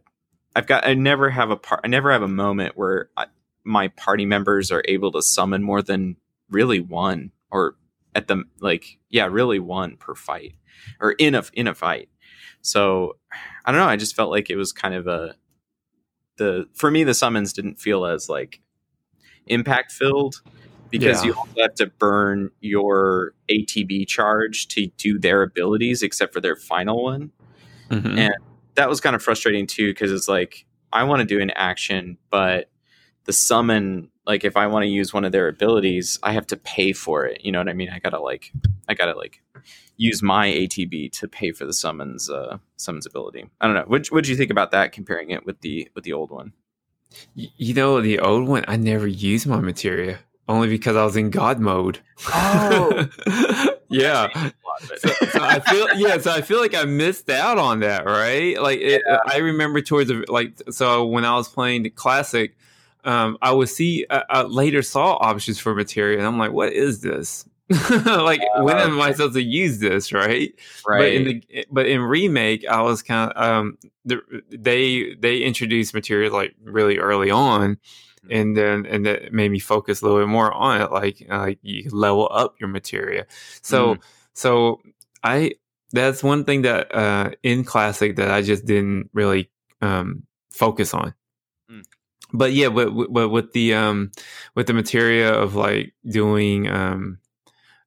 I've 0.56 0.68
got 0.68 0.86
I 0.86 0.94
never 0.94 1.30
have 1.30 1.52
a 1.52 1.56
part 1.56 1.82
I 1.84 1.88
never 1.88 2.12
have 2.12 2.24
a 2.24 2.28
moment 2.28 2.78
where 2.78 3.10
I, 3.16 3.28
my 3.64 3.90
party 3.90 4.26
members 4.26 4.72
are 4.72 4.84
able 4.88 5.12
to 5.12 5.22
summon 5.22 5.64
more 5.64 5.82
than 5.82 6.18
really 6.50 6.80
one 6.80 7.32
or 7.52 7.76
at 8.16 8.28
the 8.28 8.44
like 8.60 8.98
yeah 9.10 9.28
really 9.28 9.60
one 9.60 9.96
per 9.98 10.16
fight 10.16 10.56
or 11.00 11.12
in 11.14 11.36
a 11.36 11.44
in 11.54 11.68
a 11.68 11.76
fight. 11.76 12.10
So 12.62 13.17
I 13.65 13.72
don't 13.72 13.80
know. 13.80 13.88
I 13.88 13.98
just 13.98 14.15
felt 14.15 14.32
like 14.32 14.50
it 14.50 14.56
was 14.56 14.72
kind 14.72 14.93
of 14.95 15.08
a 15.08 15.36
the 16.38 16.67
for 16.74 16.89
me 16.89 17.04
the 17.04 17.13
summons 17.13 17.54
didn't 17.54 17.76
feel 17.80 18.06
as 18.06 18.30
like 18.30 18.62
impact 19.48 19.91
filled 19.91 20.41
because 20.89 21.22
Yeah. 21.22 21.28
you 21.30 21.34
also 21.36 21.62
have 21.62 21.76
to 21.76 21.88
burn 22.00 22.50
your 22.62 23.34
ATB 23.50 24.08
charge 24.08 24.67
to 24.69 24.88
do 24.98 25.19
their 25.19 25.43
abilities 25.43 26.02
except 26.02 26.34
for 26.34 26.41
their 26.41 26.56
final 26.56 27.04
one 27.04 27.32
Mhm. 27.89 28.17
and 28.17 28.34
that 28.76 28.88
was 28.88 29.02
kind 29.02 29.15
of 29.15 29.22
frustrating 29.22 29.67
too 29.67 29.88
because 29.91 30.12
it's 30.12 30.28
like 30.30 30.65
I 30.93 31.04
want 31.04 31.19
to 31.19 31.26
do 31.26 31.39
an 31.41 31.52
action, 31.52 32.17
but 32.32 32.72
the 33.26 33.34
summon, 33.34 34.10
like 34.30 34.46
if 34.46 34.56
I 34.56 34.68
want 34.68 34.84
to 34.84 34.88
use 34.88 35.12
one 35.12 35.26
of 35.26 35.32
their 35.32 35.48
abilities, 35.48 36.20
I 36.22 36.34
have 36.34 36.46
to 36.48 36.58
pay 36.58 36.94
for 36.94 37.26
it. 37.26 37.44
You 37.44 37.52
know 37.52 37.58
what 37.58 37.68
I 37.68 37.74
mean? 37.74 37.89
I 37.89 37.98
gotta 37.98 38.20
like, 38.20 38.54
I 38.88 38.94
gotta 38.94 39.18
like 39.18 39.42
use 39.98 40.22
my 40.22 40.48
ATB 40.48 41.12
to 41.13 41.28
pay 41.28 41.52
for 41.52 41.65
the 41.65 41.74
summons, 41.74 42.30
uh, 42.30 42.60
summons 42.78 43.08
ability. 43.08 43.50
I 43.60 43.65
don't 43.65 43.76
know. 43.76 43.86
What 43.88 44.06
what 44.08 44.24
do 44.24 44.30
you 44.30 44.38
think 44.38 44.52
about 44.52 44.70
that? 44.70 44.92
Comparing 44.92 45.32
it 45.32 45.48
with 45.48 45.62
the 45.62 45.89
with 45.96 46.04
the 46.04 46.13
old 46.13 46.30
one? 46.30 46.54
You 47.34 47.74
know, 47.74 48.00
the 48.02 48.20
old 48.20 48.48
one, 48.48 48.63
I 48.68 48.78
never 48.78 49.08
used 49.08 49.48
my 49.48 49.60
materia 49.60 50.20
only 50.48 50.68
because 50.68 50.96
I 50.96 51.04
was 51.04 51.15
in 51.15 51.32
God 51.32 51.60
mode. 51.60 52.00
Oh. 52.28 53.10
yeah. 53.89 54.28
A 54.36 54.38
lot 54.38 54.84
of 54.84 54.92
it. 54.92 55.02
so, 55.02 55.10
so 55.26 55.44
I 55.44 55.60
feel 55.60 55.88
yeah, 55.96 56.20
so 56.20 56.32
I 56.32 56.42
feel 56.42 56.60
like 56.60 56.76
I 56.76 56.86
missed 56.86 57.32
out 57.32 57.58
on 57.58 57.80
that, 57.80 58.06
right? 58.06 58.62
Like 58.62 58.80
it, 58.80 59.02
I 59.26 59.38
remember 59.38 59.82
towards 59.82 60.10
the 60.10 60.24
like 60.28 60.62
so 60.70 61.08
when 61.08 61.26
I 61.26 61.34
was 61.34 61.50
playing 61.50 61.82
the 61.82 61.89
classic, 61.89 62.56
um, 63.04 63.38
I 63.42 63.52
would 63.52 63.70
see 63.70 64.06
I, 64.10 64.24
I 64.30 64.42
later 64.44 64.82
saw 64.82 65.14
options 65.16 65.60
for 65.60 65.76
materia, 65.76 66.18
and 66.18 66.28
I'm 66.28 66.38
like, 66.38 66.52
what 66.52 66.74
is 66.74 67.02
this? 67.02 67.46
like 67.92 68.42
when 68.58 68.78
am 68.78 69.00
I 69.00 69.12
supposed 69.12 69.36
to 69.36 69.44
use 69.44 69.78
this, 69.78 70.12
right? 70.12 70.52
Right. 70.88 70.98
But 70.98 71.12
in 71.14 71.24
the 71.26 71.66
but 71.72 71.86
in 71.86 72.02
remake, 72.02 72.66
I 72.68 72.82
was 72.82 73.04
kind 73.04 73.32
of 73.32 73.44
um 73.44 73.78
the, 74.06 74.22
they 74.50 75.14
they 75.16 75.40
introduced 75.40 75.94
materia 75.94 76.32
like 76.32 76.56
really 76.64 76.98
early 76.98 77.30
on, 77.30 77.78
and 78.30 78.58
then 78.58 78.88
and 78.88 79.06
that 79.06 79.34
made 79.34 79.52
me 79.52 79.60
focus 79.60 80.02
a 80.02 80.06
little 80.06 80.20
bit 80.20 80.28
more 80.28 80.52
on 80.52 80.82
it. 80.82 80.92
Like 80.92 81.26
uh, 81.30 81.38
like 81.40 81.60
you 81.62 81.88
level 81.92 82.28
up 82.32 82.56
your 82.60 82.70
materia. 82.70 83.28
So 83.62 83.98
so 84.34 84.82
I 85.24 85.52
that's 85.92 86.24
one 86.24 86.46
thing 86.46 86.64
that 86.64 86.94
uh, 86.94 87.32
in 87.44 87.64
classic 87.64 88.16
that 88.16 88.32
I 88.32 88.42
just 88.42 88.66
didn't 88.66 89.10
really 89.14 89.50
um, 89.82 90.24
focus 90.52 90.94
on. 90.94 91.14
But 92.32 92.54
yeah, 92.54 92.70
but, 92.70 92.92
but 93.12 93.30
with 93.30 93.54
the 93.54 93.74
um, 93.74 94.12
with 94.56 94.68
the 94.68 94.74
materia 94.74 95.34
of 95.34 95.56
like 95.56 95.94
doing 96.06 96.70
um, 96.70 97.20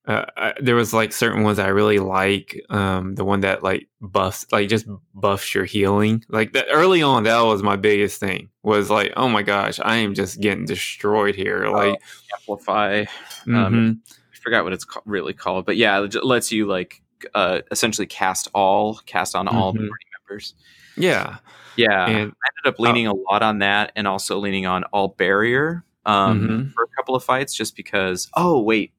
uh, 0.04 0.24
I, 0.36 0.54
there 0.60 0.74
was 0.74 0.92
like 0.92 1.12
certain 1.12 1.44
ones 1.44 1.58
I 1.58 1.68
really 1.68 2.00
like. 2.00 2.60
Um, 2.70 3.14
the 3.14 3.24
one 3.24 3.40
that 3.40 3.62
like 3.62 3.88
buffs, 4.00 4.46
like 4.50 4.68
just 4.68 4.86
buffs 5.14 5.54
your 5.54 5.64
healing. 5.64 6.24
Like 6.28 6.52
that 6.54 6.66
early 6.70 7.02
on, 7.02 7.22
that 7.24 7.40
was 7.42 7.62
my 7.62 7.76
biggest 7.76 8.18
thing. 8.18 8.48
Was 8.62 8.90
like, 8.90 9.12
oh 9.16 9.28
my 9.28 9.42
gosh, 9.42 9.78
I 9.80 9.96
am 9.96 10.14
just 10.14 10.40
getting 10.40 10.64
destroyed 10.64 11.36
here. 11.36 11.64
Oh, 11.66 11.72
like 11.72 12.00
amplify. 12.34 13.00
Um, 13.00 13.06
mm-hmm. 13.46 13.54
Um, 13.54 14.02
I 14.10 14.36
forgot 14.42 14.64
what 14.64 14.72
it's 14.72 14.84
ca- 14.84 15.02
really 15.04 15.34
called, 15.34 15.66
but 15.66 15.76
yeah, 15.76 16.02
it 16.02 16.24
lets 16.24 16.50
you 16.50 16.66
like 16.66 17.00
uh, 17.34 17.60
essentially 17.70 18.06
cast 18.06 18.48
all, 18.54 18.96
cast 19.06 19.36
on 19.36 19.46
all 19.46 19.72
mm-hmm. 19.72 19.86
party 19.86 20.06
members. 20.28 20.54
Yeah, 20.96 21.38
yeah. 21.76 22.06
And, 22.06 22.16
I 22.16 22.16
ended 22.20 22.66
up 22.66 22.78
leaning 22.78 23.08
uh, 23.08 23.12
a 23.12 23.16
lot 23.30 23.42
on 23.42 23.58
that, 23.58 23.92
and 23.96 24.06
also 24.06 24.38
leaning 24.38 24.66
on 24.66 24.84
all 24.84 25.08
barrier 25.08 25.84
um, 26.04 26.40
mm-hmm. 26.40 26.70
for 26.70 26.84
a 26.84 26.88
couple 26.96 27.14
of 27.14 27.24
fights, 27.24 27.54
just 27.54 27.76
because. 27.76 28.28
Oh 28.34 28.60
wait, 28.60 28.92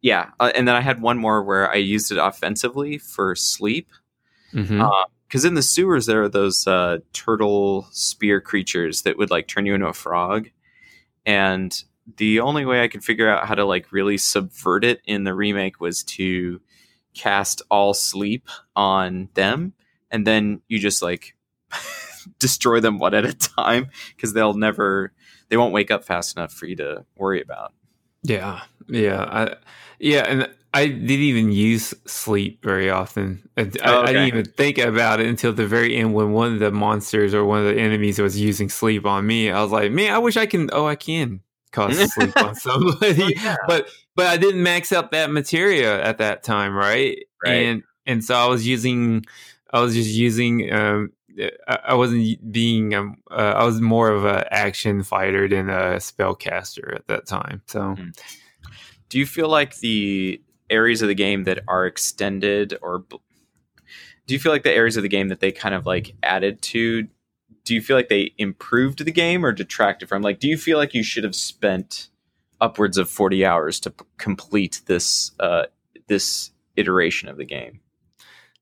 yeah, 0.00 0.30
uh, 0.40 0.52
and 0.54 0.68
then 0.68 0.74
I 0.74 0.80
had 0.80 1.00
one 1.00 1.18
more 1.18 1.42
where 1.42 1.70
I 1.70 1.76
used 1.76 2.12
it 2.12 2.18
offensively 2.18 2.98
for 2.98 3.34
sleep. 3.34 3.88
Because 4.52 4.70
mm-hmm. 4.70 4.80
uh, 4.80 5.48
in 5.48 5.54
the 5.54 5.62
sewers 5.62 6.06
there 6.06 6.22
are 6.22 6.28
those 6.28 6.66
uh, 6.66 6.98
turtle 7.12 7.88
spear 7.90 8.40
creatures 8.40 9.02
that 9.02 9.18
would 9.18 9.30
like 9.30 9.48
turn 9.48 9.66
you 9.66 9.74
into 9.74 9.86
a 9.86 9.94
frog, 9.94 10.50
and 11.26 11.84
the 12.16 12.40
only 12.40 12.66
way 12.66 12.82
I 12.82 12.88
could 12.88 13.02
figure 13.02 13.30
out 13.30 13.46
how 13.46 13.54
to 13.54 13.64
like 13.64 13.92
really 13.92 14.18
subvert 14.18 14.84
it 14.84 15.00
in 15.06 15.24
the 15.24 15.34
remake 15.34 15.80
was 15.80 16.02
to 16.04 16.60
cast 17.14 17.62
all 17.70 17.94
sleep 17.94 18.48
on 18.76 19.28
them, 19.34 19.72
and 20.14 20.24
then 20.24 20.62
you 20.68 20.78
just 20.78 21.02
like 21.02 21.36
destroy 22.38 22.78
them 22.78 22.98
one 22.98 23.14
at 23.14 23.26
a 23.26 23.34
time 23.34 23.88
because 24.14 24.32
they'll 24.32 24.54
never 24.54 25.12
they 25.48 25.56
won't 25.56 25.74
wake 25.74 25.90
up 25.90 26.04
fast 26.04 26.36
enough 26.36 26.52
for 26.52 26.66
you 26.66 26.76
to 26.76 27.04
worry 27.16 27.42
about. 27.42 27.74
Yeah, 28.22 28.62
yeah, 28.88 29.22
I, 29.22 29.56
yeah, 29.98 30.20
and 30.20 30.50
I 30.72 30.86
didn't 30.86 31.10
even 31.10 31.52
use 31.52 31.92
sleep 32.06 32.62
very 32.62 32.88
often. 32.88 33.46
I, 33.56 33.62
oh, 33.62 33.64
okay. 33.64 33.84
I, 33.84 34.06
didn't 34.06 34.28
even 34.28 34.44
think 34.46 34.78
about 34.78 35.20
it 35.20 35.26
until 35.26 35.52
the 35.52 35.66
very 35.66 35.96
end 35.96 36.14
when 36.14 36.32
one 36.32 36.54
of 36.54 36.58
the 36.60 36.70
monsters 36.70 37.34
or 37.34 37.44
one 37.44 37.58
of 37.58 37.66
the 37.66 37.78
enemies 37.78 38.18
was 38.18 38.40
using 38.40 38.70
sleep 38.70 39.04
on 39.04 39.26
me. 39.26 39.50
I 39.50 39.60
was 39.62 39.72
like, 39.72 39.92
man, 39.92 40.14
I 40.14 40.18
wish 40.18 40.36
I 40.36 40.46
can. 40.46 40.70
Oh, 40.72 40.86
I 40.86 40.94
can 40.94 41.40
cause 41.72 41.98
sleep 42.14 42.36
on 42.36 42.54
somebody, 42.54 43.22
oh, 43.22 43.30
yeah. 43.42 43.56
but 43.66 43.88
but 44.14 44.26
I 44.26 44.36
didn't 44.36 44.62
max 44.62 44.92
out 44.92 45.10
that 45.10 45.30
materia 45.30 46.02
at 46.02 46.18
that 46.18 46.44
time, 46.44 46.74
right? 46.74 47.18
right? 47.44 47.52
And 47.52 47.82
and 48.06 48.24
so 48.24 48.34
I 48.34 48.46
was 48.46 48.66
using, 48.66 49.24
I 49.74 49.80
was 49.80 49.92
just 49.92 50.10
using 50.10 50.72
um, 50.72 51.10
I 51.66 51.94
wasn't 51.94 52.52
being 52.52 52.94
um, 52.94 53.16
uh, 53.28 53.54
I 53.56 53.64
was 53.64 53.80
more 53.80 54.08
of 54.08 54.24
an 54.24 54.44
action 54.52 55.02
fighter 55.02 55.48
than 55.48 55.68
a 55.68 55.96
spellcaster 55.96 56.94
at 56.94 57.08
that 57.08 57.26
time. 57.26 57.60
So, 57.66 57.80
mm-hmm. 57.80 58.10
do 59.08 59.18
you 59.18 59.26
feel 59.26 59.48
like 59.48 59.78
the 59.78 60.40
areas 60.70 61.02
of 61.02 61.08
the 61.08 61.14
game 61.14 61.42
that 61.44 61.58
are 61.66 61.86
extended, 61.86 62.78
or 62.82 63.04
do 63.08 64.34
you 64.34 64.38
feel 64.38 64.52
like 64.52 64.62
the 64.62 64.72
areas 64.72 64.96
of 64.96 65.02
the 65.02 65.08
game 65.08 65.26
that 65.28 65.40
they 65.40 65.50
kind 65.50 65.74
of 65.74 65.86
like 65.86 66.14
added 66.22 66.62
to? 66.62 67.08
Do 67.64 67.74
you 67.74 67.80
feel 67.80 67.96
like 67.96 68.08
they 68.08 68.32
improved 68.38 69.04
the 69.04 69.10
game 69.10 69.44
or 69.44 69.50
detracted 69.50 70.08
from? 70.08 70.22
Like, 70.22 70.38
do 70.38 70.46
you 70.46 70.56
feel 70.56 70.78
like 70.78 70.94
you 70.94 71.02
should 71.02 71.24
have 71.24 71.34
spent 71.34 72.10
upwards 72.60 72.96
of 72.96 73.10
forty 73.10 73.44
hours 73.44 73.80
to 73.80 73.90
p- 73.90 74.04
complete 74.18 74.82
this 74.86 75.32
uh, 75.40 75.64
this 76.06 76.52
iteration 76.76 77.28
of 77.28 77.38
the 77.38 77.44
game? 77.44 77.80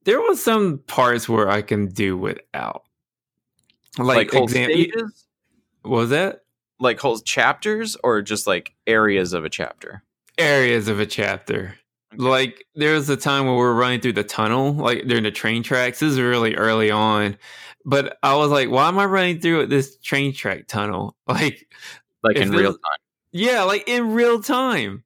There 0.05 0.21
was 0.21 0.43
some 0.43 0.79
parts 0.87 1.29
where 1.29 1.49
I 1.49 1.63
can 1.63 1.87
do 1.87 2.17
without. 2.17 2.85
Like, 3.99 4.17
like 4.17 4.31
whole 4.31 4.45
exam- 4.45 4.71
stages? 4.71 5.27
Was 5.85 6.11
that? 6.11 6.41
Like 6.81 6.99
whole 6.99 7.19
chapters 7.19 7.97
or 8.03 8.23
just 8.23 8.47
like 8.47 8.75
areas 8.87 9.33
of 9.33 9.45
a 9.45 9.51
chapter? 9.51 10.03
Areas 10.39 10.89
of 10.89 10.99
a 10.99 11.07
chapter. 11.07 11.75
Okay. 12.15 12.23
Like 12.23 12.65
there 12.75 12.95
was 12.95 13.09
a 13.09 13.17
time 13.17 13.47
where 13.47 13.55
we 13.55 13.63
are 13.63 13.75
running 13.75 14.01
through 14.01 14.15
the 14.15 14.25
tunnel, 14.25 14.73
like 14.73 15.07
during 15.07 15.25
the 15.25 15.31
train 15.31 15.63
tracks. 15.63 16.01
This 16.01 16.13
is 16.13 16.21
really 16.21 16.55
early 16.57 16.91
on. 16.91 17.37
But 17.85 18.19
I 18.23 18.37
was 18.37 18.51
like, 18.51 18.71
why 18.71 18.89
am 18.89 18.99
I 18.99 19.07
running 19.07 19.41
through 19.41 19.67
this 19.67 19.97
train 19.99 20.33
track 20.33 20.67
tunnel? 20.67 21.17
Like 21.27 21.69
like 22.23 22.37
in 22.37 22.51
real 22.51 22.73
time. 22.73 22.99
Yeah, 23.33 23.63
like 23.63 23.89
in 23.89 24.13
real 24.13 24.43
time. 24.43 25.03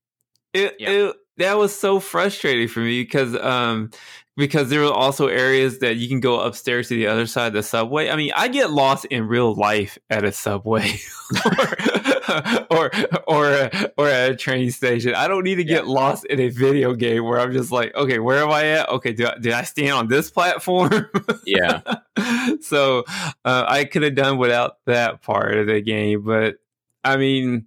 It, 0.53 0.77
yeah. 0.79 0.91
it 0.91 1.17
that 1.39 1.59
was 1.59 1.79
so 1.79 2.01
frustrating 2.01 2.69
for 2.69 2.81
me 2.81 3.03
because 3.03 3.35
um 3.37 3.91
because 4.37 4.69
there 4.69 4.85
are 4.85 4.93
also 4.93 5.29
areas 5.29 5.79
that 5.79 5.97
you 5.97 6.09
can 6.09 6.21
go 6.21 6.41
upstairs 6.41 6.89
to 6.89 6.95
the 6.95 7.07
other 7.07 7.27
side 7.27 7.49
of 7.49 7.53
the 7.55 7.63
subway. 7.63 8.11
I 8.11 8.17
mean, 8.17 8.33
I 8.37 8.49
get 8.49 8.71
lost 8.71 9.07
in 9.07 9.27
real 9.27 9.55
life 9.55 9.97
at 10.11 10.25
a 10.25 10.33
subway 10.33 10.93
or, 11.47 12.57
or 12.71 12.91
or 13.27 13.71
or 13.97 14.09
at 14.09 14.31
a 14.31 14.37
train 14.37 14.71
station. 14.71 15.15
I 15.15 15.27
don't 15.27 15.43
need 15.43 15.55
to 15.55 15.65
get 15.65 15.87
yeah. 15.87 15.93
lost 15.93 16.27
in 16.27 16.39
a 16.39 16.49
video 16.51 16.93
game 16.95 17.25
where 17.25 17.41
I'm 17.41 17.53
just 17.53 17.73
like, 17.73 17.95
okay, 17.95 18.19
where 18.19 18.43
am 18.43 18.51
I 18.51 18.65
at? 18.67 18.89
Okay, 18.91 19.13
do 19.15 19.27
I, 19.27 19.39
did 19.39 19.53
I 19.53 19.63
stand 19.63 19.93
on 19.93 20.09
this 20.09 20.31
platform? 20.31 21.09
yeah. 21.47 21.81
so 22.61 23.05
uh, 23.45 23.65
I 23.67 23.85
could 23.85 24.03
have 24.03 24.15
done 24.15 24.37
without 24.37 24.79
that 24.85 25.23
part 25.23 25.57
of 25.57 25.67
the 25.67 25.81
game, 25.81 26.23
but 26.23 26.57
I 27.03 27.17
mean. 27.17 27.67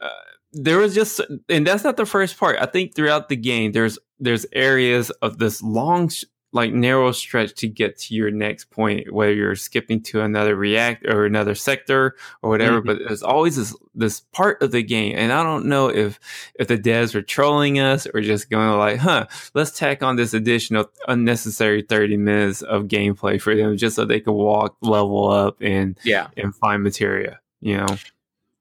Uh, 0.00 0.10
there 0.52 0.78
was 0.78 0.94
just 0.94 1.20
and 1.48 1.66
that's 1.66 1.84
not 1.84 1.96
the 1.96 2.06
first 2.06 2.38
part. 2.38 2.56
I 2.60 2.66
think 2.66 2.94
throughout 2.94 3.28
the 3.28 3.36
game 3.36 3.72
there's 3.72 3.98
there's 4.18 4.46
areas 4.52 5.10
of 5.22 5.38
this 5.38 5.62
long 5.62 6.10
like 6.52 6.72
narrow 6.72 7.12
stretch 7.12 7.54
to 7.54 7.68
get 7.68 7.98
to 7.98 8.14
your 8.14 8.30
next 8.30 8.70
point 8.70 9.12
whether 9.12 9.32
you're 9.32 9.54
skipping 9.54 10.02
to 10.02 10.22
another 10.22 10.56
react 10.56 11.06
or 11.06 11.26
another 11.26 11.54
sector 11.54 12.16
or 12.42 12.50
whatever 12.50 12.78
mm-hmm. 12.78 12.86
but 12.86 12.98
there's 13.06 13.22
always 13.22 13.56
this 13.56 13.76
this 13.94 14.20
part 14.32 14.62
of 14.62 14.72
the 14.72 14.82
game 14.82 15.14
and 15.16 15.30
i 15.30 15.42
don't 15.42 15.66
know 15.66 15.88
if 15.88 16.18
if 16.54 16.66
the 16.66 16.78
devs 16.78 17.14
are 17.14 17.22
trolling 17.22 17.78
us 17.78 18.06
or 18.14 18.20
just 18.20 18.48
going 18.48 18.78
like 18.78 18.98
huh 18.98 19.26
let's 19.54 19.72
tack 19.72 20.02
on 20.02 20.16
this 20.16 20.32
additional 20.32 20.86
unnecessary 21.06 21.82
30 21.82 22.16
minutes 22.16 22.62
of 22.62 22.84
gameplay 22.84 23.40
for 23.40 23.54
them 23.54 23.76
just 23.76 23.96
so 23.96 24.04
they 24.04 24.20
can 24.20 24.32
walk 24.32 24.76
level 24.80 25.30
up 25.30 25.58
and 25.60 25.98
yeah. 26.02 26.28
and 26.36 26.54
find 26.54 26.82
materia 26.82 27.38
you 27.60 27.76
know 27.76 27.86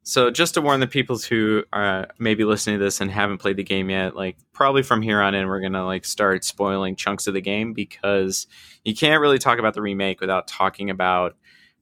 so 0.08 0.32
just 0.32 0.54
to 0.54 0.62
warn 0.62 0.80
the 0.80 0.88
people 0.88 1.18
who 1.18 1.66
are 1.74 2.04
uh, 2.04 2.06
maybe 2.18 2.46
listening 2.46 2.80
to 2.80 2.84
this 2.86 3.02
and 3.02 3.12
haven't 3.12 3.40
played 3.40 3.58
the 3.58 3.64
game 3.64 3.90
yet, 3.90 4.16
like 4.16 4.38
probably 4.54 4.82
from 4.82 5.02
here 5.02 5.20
on 5.20 5.36
in, 5.36 5.48
we're 5.48 5.60
gonna 5.60 5.86
like 5.86 6.06
start 6.06 6.46
spoiling 6.46 6.96
chunks 6.96 7.28
of 7.28 7.34
the 7.34 7.42
game 7.42 7.74
because 7.74 8.48
you 8.86 8.96
can't 8.96 9.20
really 9.20 9.38
talk 9.38 9.60
about 9.60 9.74
the 9.74 9.82
remake 9.82 10.22
without 10.22 10.48
talking 10.48 10.90
about 10.90 11.36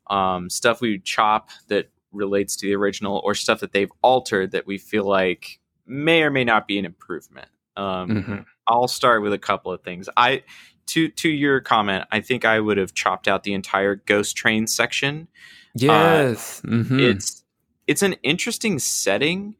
um, 0.07 0.49
stuff 0.49 0.81
we 0.81 0.97
chop 0.97 1.51
that 1.67 1.91
relates 2.11 2.55
to 2.55 2.65
the 2.65 2.73
original 2.73 3.21
or 3.23 3.35
stuff 3.35 3.59
that 3.59 3.73
they've 3.73 3.91
altered 4.01 4.53
that 4.53 4.65
we 4.65 4.79
feel 4.79 5.03
like 5.03 5.59
may 5.85 6.23
or 6.23 6.31
may 6.31 6.43
not 6.43 6.67
be 6.67 6.79
an 6.79 6.85
improvement. 6.85 7.49
Um, 7.77 8.09
mm-hmm. 8.09 8.37
I'll 8.67 8.87
start 8.87 9.21
with 9.21 9.33
a 9.33 9.37
couple 9.37 9.71
of 9.71 9.83
things. 9.83 10.09
I 10.17 10.41
to 10.87 11.09
to 11.09 11.29
your 11.29 11.61
comment, 11.61 12.05
I 12.11 12.21
think 12.21 12.43
I 12.43 12.59
would 12.59 12.77
have 12.77 12.95
chopped 12.95 13.27
out 13.27 13.43
the 13.43 13.53
entire 13.53 13.97
Ghost 13.97 14.35
Train 14.35 14.65
section. 14.65 15.27
Yes, 15.75 16.63
uh, 16.65 16.69
mm-hmm. 16.69 16.99
it's 16.99 17.43
it's 17.87 18.01
an 18.01 18.13
interesting 18.23 18.79
setting 18.79 19.55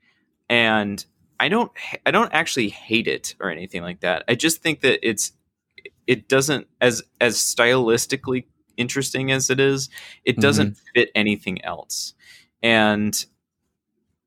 and 0.49 1.05
I 1.39 1.49
don't 1.49 1.71
I 2.05 2.11
don't 2.11 2.33
actually 2.33 2.69
hate 2.69 3.07
it 3.07 3.35
or 3.39 3.49
anything 3.49 3.81
like 3.81 4.01
that. 4.01 4.23
I 4.27 4.35
just 4.35 4.61
think 4.61 4.81
that 4.81 5.07
it's 5.07 5.33
it 6.07 6.27
doesn't 6.27 6.67
as 6.81 7.03
as 7.19 7.35
stylistically 7.37 8.45
interesting 8.77 9.31
as 9.31 9.49
it 9.49 9.59
is, 9.59 9.89
it 10.23 10.37
doesn't 10.37 10.71
mm-hmm. 10.71 10.91
fit 10.93 11.11
anything 11.15 11.63
else. 11.63 12.13
And 12.61 13.25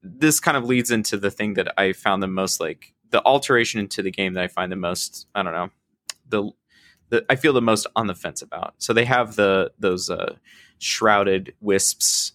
this 0.03 0.41
kind 0.41 0.57
of 0.57 0.65
leads 0.65 0.91
into 0.91 1.17
the 1.17 1.31
thing 1.31 1.55
that 1.55 1.79
I 1.79 1.93
found 1.93 2.23
the 2.23 2.29
most 2.29 2.61
like 2.61 2.95
the 3.11 3.25
alteration 3.25 3.81
into 3.81 4.03
the 4.03 4.11
game 4.11 4.35
that 4.35 4.45
I 4.45 4.49
find 4.49 4.71
the 4.71 4.77
most 4.77 5.27
I 5.35 5.43
don't 5.43 5.53
know 5.53 5.71
the 6.29 6.51
the 7.09 7.25
I 7.31 7.37
feel 7.37 7.53
the 7.53 7.63
most 7.63 7.87
on 7.97 8.07
the 8.07 8.15
fence 8.15 8.43
about. 8.43 8.75
So 8.79 8.93
they 8.93 9.05
have 9.07 9.37
the 9.37 9.73
those 9.79 10.11
uh, 10.11 10.35
shrouded 10.79 11.55
wisps 11.61 12.33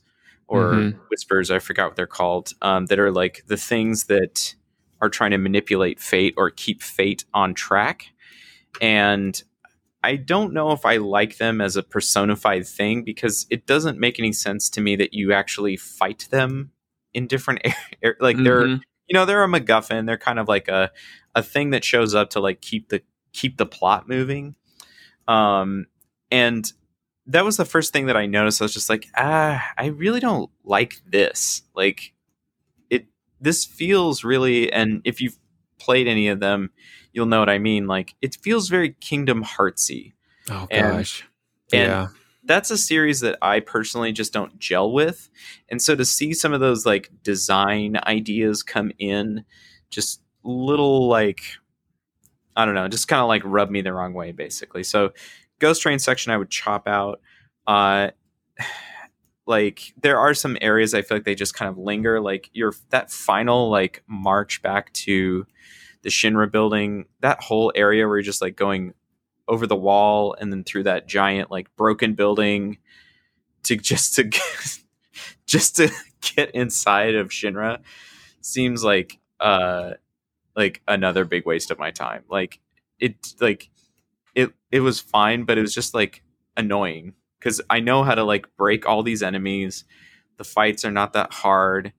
or 0.47 0.73
mm-hmm. 0.73 0.99
whispers, 1.09 1.51
I 1.51 1.59
forgot 1.59 1.87
what 1.87 1.95
they're 1.95 2.07
called, 2.07 2.53
um, 2.61 2.87
that 2.87 2.99
are 2.99 3.11
like 3.11 3.43
the 3.47 3.57
things 3.57 4.05
that 4.05 4.55
are 5.01 5.09
trying 5.09 5.31
to 5.31 5.37
manipulate 5.37 5.99
fate 5.99 6.33
or 6.37 6.49
keep 6.49 6.81
fate 6.81 7.25
on 7.33 7.53
track. 7.53 8.07
And 8.81 9.41
I 10.03 10.17
don't 10.17 10.53
know 10.53 10.71
if 10.71 10.85
I 10.85 10.97
like 10.97 11.37
them 11.37 11.61
as 11.61 11.75
a 11.75 11.83
personified 11.83 12.67
thing 12.67 13.03
because 13.03 13.47
it 13.49 13.65
doesn't 13.65 13.99
make 13.99 14.19
any 14.19 14.33
sense 14.33 14.69
to 14.71 14.81
me 14.81 14.95
that 14.97 15.13
you 15.13 15.31
actually 15.31 15.77
fight 15.77 16.27
them 16.29 16.71
in 17.13 17.27
different 17.27 17.61
areas. 18.01 18.17
Like 18.19 18.35
mm-hmm. 18.35 18.43
they're, 18.43 18.67
you 18.67 19.13
know, 19.13 19.25
they're 19.25 19.43
a 19.43 19.47
MacGuffin. 19.47 20.05
They're 20.05 20.17
kind 20.17 20.39
of 20.39 20.47
like 20.47 20.67
a 20.67 20.91
a 21.35 21.41
thing 21.41 21.71
that 21.71 21.83
shows 21.83 22.13
up 22.13 22.29
to 22.31 22.39
like 22.39 22.61
keep 22.61 22.89
the 22.89 23.01
keep 23.31 23.57
the 23.57 23.65
plot 23.65 24.07
moving. 24.07 24.55
Um, 25.27 25.87
and 26.31 26.71
that 27.27 27.45
was 27.45 27.57
the 27.57 27.65
first 27.65 27.93
thing 27.93 28.07
that 28.07 28.17
I 28.17 28.25
noticed. 28.25 28.61
I 28.61 28.65
was 28.65 28.73
just 28.73 28.89
like, 28.89 29.07
ah, 29.15 29.63
I 29.77 29.87
really 29.87 30.19
don't 30.19 30.49
like 30.63 30.95
this. 31.05 31.61
Like 31.75 32.13
it 32.89 33.05
this 33.39 33.65
feels 33.65 34.23
really 34.23 34.71
and 34.71 35.01
if 35.05 35.21
you've 35.21 35.37
played 35.79 36.07
any 36.07 36.27
of 36.27 36.39
them, 36.39 36.71
you'll 37.13 37.25
know 37.25 37.39
what 37.39 37.49
I 37.49 37.59
mean. 37.59 37.87
Like 37.87 38.15
it 38.21 38.35
feels 38.41 38.69
very 38.69 38.91
Kingdom 38.99 39.43
Heartsy. 39.43 40.13
Oh 40.49 40.67
And- 40.69 40.97
gosh. 40.97 41.23
and 41.71 41.81
yeah. 41.89 42.07
that's 42.43 42.71
a 42.71 42.77
series 42.77 43.21
that 43.21 43.37
I 43.41 43.61
personally 43.61 44.11
just 44.11 44.33
don't 44.33 44.59
gel 44.59 44.91
with. 44.91 45.29
And 45.69 45.81
so 45.81 45.95
to 45.95 46.03
see 46.05 46.33
some 46.33 46.51
of 46.53 46.59
those 46.59 46.85
like 46.85 47.09
design 47.23 47.97
ideas 48.05 48.63
come 48.63 48.91
in, 48.99 49.45
just 49.89 50.21
little 50.43 51.07
like 51.07 51.41
I 52.55 52.65
don't 52.65 52.75
know, 52.75 52.87
just 52.87 53.07
kind 53.07 53.21
of 53.21 53.27
like 53.29 53.41
rub 53.45 53.71
me 53.71 53.81
the 53.81 53.93
wrong 53.93 54.13
way, 54.13 54.31
basically. 54.31 54.83
So 54.83 55.13
Ghost 55.63 55.81
Train 55.81 55.97
section 55.97 56.33
I 56.33 56.37
would 56.37 56.49
chop 56.49 56.89
out. 56.89 57.21
Uh 57.65 58.09
like 59.45 59.93
there 60.01 60.19
are 60.19 60.33
some 60.33 60.57
areas 60.59 60.93
I 60.93 61.01
feel 61.01 61.17
like 61.17 61.23
they 61.23 61.35
just 61.35 61.53
kind 61.55 61.69
of 61.69 61.77
linger. 61.77 62.19
Like 62.19 62.49
your 62.51 62.73
that 62.89 63.09
final 63.09 63.69
like 63.69 64.03
march 64.05 64.61
back 64.61 64.91
to 64.93 65.47
the 66.01 66.09
Shinra 66.09 66.51
building, 66.51 67.05
that 67.21 67.41
whole 67.41 67.71
area 67.75 68.05
where 68.05 68.17
you're 68.17 68.23
just 68.23 68.41
like 68.41 68.57
going 68.57 68.93
over 69.47 69.65
the 69.65 69.75
wall 69.75 70.35
and 70.37 70.51
then 70.51 70.65
through 70.65 70.83
that 70.83 71.07
giant 71.07 71.49
like 71.49 71.73
broken 71.77 72.13
building 72.13 72.77
to 73.63 73.77
just 73.91 74.15
to 74.15 74.23
get, 74.23 74.79
just 75.45 75.77
to 75.77 75.89
get 76.35 76.51
inside 76.51 77.15
of 77.15 77.29
Shinra 77.29 77.79
seems 78.41 78.83
like 78.83 79.17
uh 79.39 79.91
like 80.57 80.81
another 80.89 81.23
big 81.23 81.45
waste 81.45 81.71
of 81.71 81.79
my 81.79 81.91
time. 81.91 82.23
Like 82.29 82.59
it 82.99 83.15
like 83.39 83.69
it 84.35 84.51
it 84.71 84.79
was 84.81 84.99
fine, 84.99 85.43
but 85.43 85.57
it 85.57 85.61
was 85.61 85.73
just 85.73 85.93
like 85.93 86.23
annoying 86.57 87.13
because 87.39 87.61
I 87.69 87.79
know 87.79 88.03
how 88.03 88.15
to 88.15 88.23
like 88.23 88.47
break 88.57 88.87
all 88.87 89.03
these 89.03 89.23
enemies. 89.23 89.85
The 90.37 90.43
fights 90.43 90.83
are 90.85 90.91
not 90.91 91.13
that 91.13 91.31
hard. 91.33 91.93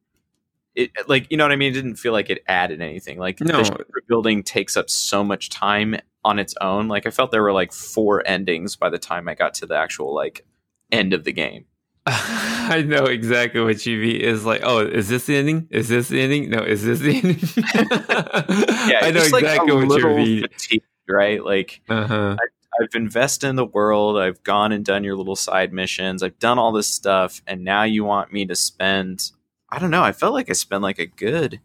It 0.74 0.90
like 1.06 1.30
you 1.30 1.36
know 1.36 1.44
what 1.44 1.52
I 1.52 1.56
mean. 1.56 1.70
It 1.72 1.74
didn't 1.74 1.96
feel 1.96 2.12
like 2.12 2.30
it 2.30 2.42
added 2.48 2.80
anything. 2.80 3.18
Like 3.18 3.40
No. 3.40 3.62
the 3.62 3.84
building 4.08 4.42
takes 4.42 4.76
up 4.76 4.90
so 4.90 5.22
much 5.22 5.50
time 5.50 5.96
on 6.24 6.38
its 6.38 6.54
own. 6.60 6.88
Like 6.88 7.06
I 7.06 7.10
felt 7.10 7.30
there 7.30 7.42
were 7.42 7.52
like 7.52 7.72
four 7.72 8.26
endings 8.26 8.74
by 8.76 8.90
the 8.90 8.98
time 8.98 9.28
I 9.28 9.34
got 9.34 9.54
to 9.54 9.66
the 9.66 9.76
actual 9.76 10.14
like 10.14 10.44
end 10.90 11.12
of 11.12 11.24
the 11.24 11.32
game. 11.32 11.66
I 12.06 12.82
know 12.86 13.04
exactly 13.04 13.60
what 13.62 13.86
you 13.86 13.98
mean. 13.98 14.20
Is 14.20 14.44
like, 14.44 14.60
oh, 14.62 14.80
is 14.80 15.08
this 15.08 15.26
the 15.26 15.36
ending? 15.36 15.68
Is 15.70 15.88
this 15.88 16.08
the 16.08 16.20
ending? 16.20 16.50
No, 16.50 16.58
is 16.58 16.84
this 16.84 16.98
the 17.00 17.16
ending? 17.16 17.38
Yeah, 18.90 18.98
I 19.02 19.10
know 19.10 19.20
just, 19.20 19.32
like, 19.32 19.42
exactly 19.44 19.72
what 19.86 20.00
you 20.00 20.08
mean. 20.16 20.42
fatigued, 20.42 20.84
right? 21.08 21.44
Like 21.44 21.80
Uh 21.88 22.06
huh. 22.06 22.36
I've 22.82 22.94
invested 22.94 23.46
in 23.48 23.56
the 23.56 23.64
world. 23.64 24.18
I've 24.18 24.42
gone 24.42 24.72
and 24.72 24.84
done 24.84 25.04
your 25.04 25.16
little 25.16 25.36
side 25.36 25.72
missions. 25.72 26.22
I've 26.24 26.38
done 26.40 26.58
all 26.58 26.72
this 26.72 26.88
stuff, 26.88 27.40
and 27.46 27.62
now 27.62 27.84
you 27.84 28.04
want 28.04 28.32
me 28.32 28.46
to 28.46 28.56
spend. 28.56 29.30
I 29.70 29.78
don't 29.78 29.90
know. 29.92 30.02
I 30.02 30.12
felt 30.12 30.34
like 30.34 30.50
I 30.50 30.54
spent 30.54 30.82
like 30.82 30.98
a 30.98 31.06
good. 31.06 31.60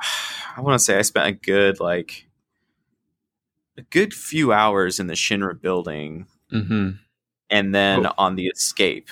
I 0.56 0.60
want 0.60 0.78
to 0.78 0.84
say 0.84 0.98
I 0.98 1.02
spent 1.02 1.26
a 1.28 1.32
good 1.32 1.80
like 1.80 2.26
a 3.76 3.82
good 3.82 4.14
few 4.14 4.52
hours 4.52 4.98
in 4.98 5.06
the 5.06 5.14
Shinra 5.14 5.60
building, 5.60 6.26
hmm 6.50 6.90
and 7.50 7.72
then 7.74 8.06
Oh. 8.06 8.12
on 8.18 8.34
the 8.36 8.46
escape. 8.48 9.08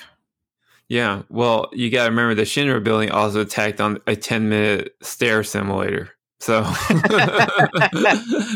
Yeah. 0.89 1.23
Well, 1.29 1.69
you 1.73 1.89
got 1.89 2.03
to 2.05 2.09
remember 2.09 2.35
the 2.35 2.43
Shinra 2.43 2.83
building 2.83 3.09
also 3.11 3.43
tacked 3.45 3.79
on 3.81 3.99
a 4.07 4.15
10 4.15 4.49
minute 4.49 4.95
stair 5.01 5.43
simulator. 5.43 6.11
So, 6.39 6.63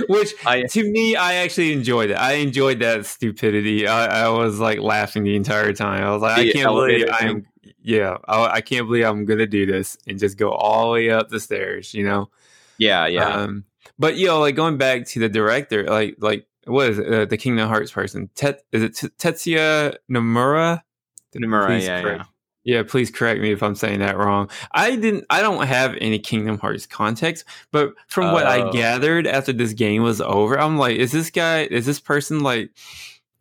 which 0.10 0.34
I 0.46 0.64
to 0.70 0.92
me, 0.92 1.16
I 1.16 1.36
actually 1.36 1.74
enjoyed 1.74 2.12
it. 2.12 2.16
I 2.16 2.34
enjoyed 2.34 2.80
that 2.80 3.06
stupidity. 3.06 3.88
I, 3.88 4.26
I 4.26 4.30
was 4.30 4.60
like 4.60 4.80
laughing 4.80 5.24
the 5.24 5.36
entire 5.36 5.74
time. 5.74 6.04
I 6.04 6.12
was 6.12 6.22
like, 6.22 6.38
I 6.38 6.52
can't 6.52 6.68
believe 6.68 7.08
I'm, 7.12 7.46
yeah, 7.82 8.18
I, 8.28 8.46
I 8.46 8.62
can't 8.62 8.88
believe 8.88 9.06
I'm 9.06 9.26
going 9.26 9.40
to 9.40 9.48
do 9.48 9.66
this 9.66 9.98
and 10.08 10.20
just 10.20 10.38
go 10.38 10.52
all 10.52 10.88
the 10.88 10.94
way 10.94 11.10
up 11.10 11.30
the 11.30 11.40
stairs, 11.40 11.94
you 11.94 12.06
know? 12.06 12.30
yeah 12.78 13.08
yeah 13.08 13.28
Um, 13.28 13.66
but 13.98 14.16
you 14.16 14.28
know, 14.28 14.40
like 14.40 14.56
going 14.56 14.78
back 14.78 15.06
to 15.08 15.20
the 15.20 15.30
director, 15.30 15.84
like 15.86 16.16
like 16.20 16.46
what 16.66 16.90
is 16.90 17.00
it, 17.00 17.12
uh, 17.12 17.26
the 17.26 17.38
Kingdom 17.38 17.68
Hearts 17.68 17.92
person? 17.92 18.30
Tet 18.36 18.62
is 18.72 18.84
it 18.84 18.96
T- 18.96 19.08
Tetsuya 19.18 19.96
Nomura? 20.12 20.82
Nomura, 21.36 21.68
Please 21.68 21.86
yeah, 21.86 22.02
correct- 22.02 22.20
yeah. 22.20 22.26
Yeah, 22.70 22.84
please 22.84 23.10
correct 23.10 23.42
me 23.42 23.52
if 23.52 23.64
I'm 23.64 23.74
saying 23.76 24.00
that 24.00 24.16
wrong. 24.18 24.50
I 24.72 24.96
didn't. 24.96 25.26
I 25.30 25.42
don't 25.42 25.66
have 25.66 25.96
any 26.00 26.20
Kingdom 26.20 26.60
Hearts 26.60 26.86
context, 26.86 27.46
but 27.72 27.94
from 28.08 28.32
what 28.32 28.46
I 28.46 28.62
Oh. 28.62 28.72
gathered 28.72 29.26
after 29.26 29.52
this 29.54 29.74
game 29.74 30.04
was 30.04 30.22
over, 30.22 30.60
I'm 30.60 30.78
like, 30.78 30.98
is 30.98 31.12
this 31.12 31.32
guy? 31.32 31.64
Is 31.64 31.86
this 31.86 32.00
person 32.00 32.42
like 32.42 32.70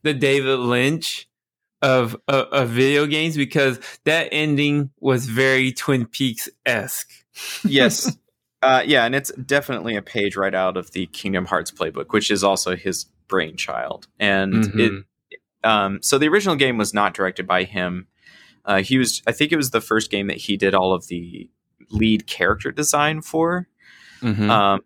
the 0.02 0.14
David 0.14 0.58
Lynch 0.60 1.28
of 1.82 2.16
of, 2.26 2.46
of 2.46 2.68
video 2.70 3.04
games? 3.06 3.36
Because 3.36 3.78
that 4.04 4.28
ending 4.32 4.90
was 5.00 5.26
very 5.26 5.72
Twin 5.72 6.06
Peaks 6.06 6.48
esque. 6.64 7.10
yes. 7.64 8.16
Uh, 8.60 8.82
yeah, 8.84 9.04
and 9.04 9.14
it's 9.14 9.30
definitely 9.34 9.94
a 9.94 10.02
page 10.02 10.34
right 10.34 10.52
out 10.52 10.76
of 10.76 10.90
the 10.90 11.06
Kingdom 11.06 11.44
Hearts 11.44 11.70
playbook, 11.70 12.06
which 12.12 12.28
is 12.28 12.42
also 12.42 12.74
his 12.74 13.04
brainchild. 13.28 14.08
And 14.18 14.52
Mhm. 14.52 15.04
it, 15.30 15.38
um, 15.62 16.02
so 16.02 16.18
the 16.18 16.26
original 16.26 16.56
game 16.56 16.76
was 16.76 16.92
not 16.92 17.14
directed 17.14 17.46
by 17.46 17.62
him. 17.62 18.08
Uh, 18.68 18.82
he 18.82 18.98
was, 18.98 19.22
I 19.26 19.32
think, 19.32 19.50
it 19.50 19.56
was 19.56 19.70
the 19.70 19.80
first 19.80 20.10
game 20.10 20.28
that 20.28 20.36
he 20.36 20.56
did 20.56 20.74
all 20.74 20.92
of 20.92 21.08
the 21.08 21.50
lead 21.90 22.26
character 22.26 22.70
design 22.70 23.22
for. 23.22 23.66
Mhm. 24.20 24.50
Um, 24.50 24.80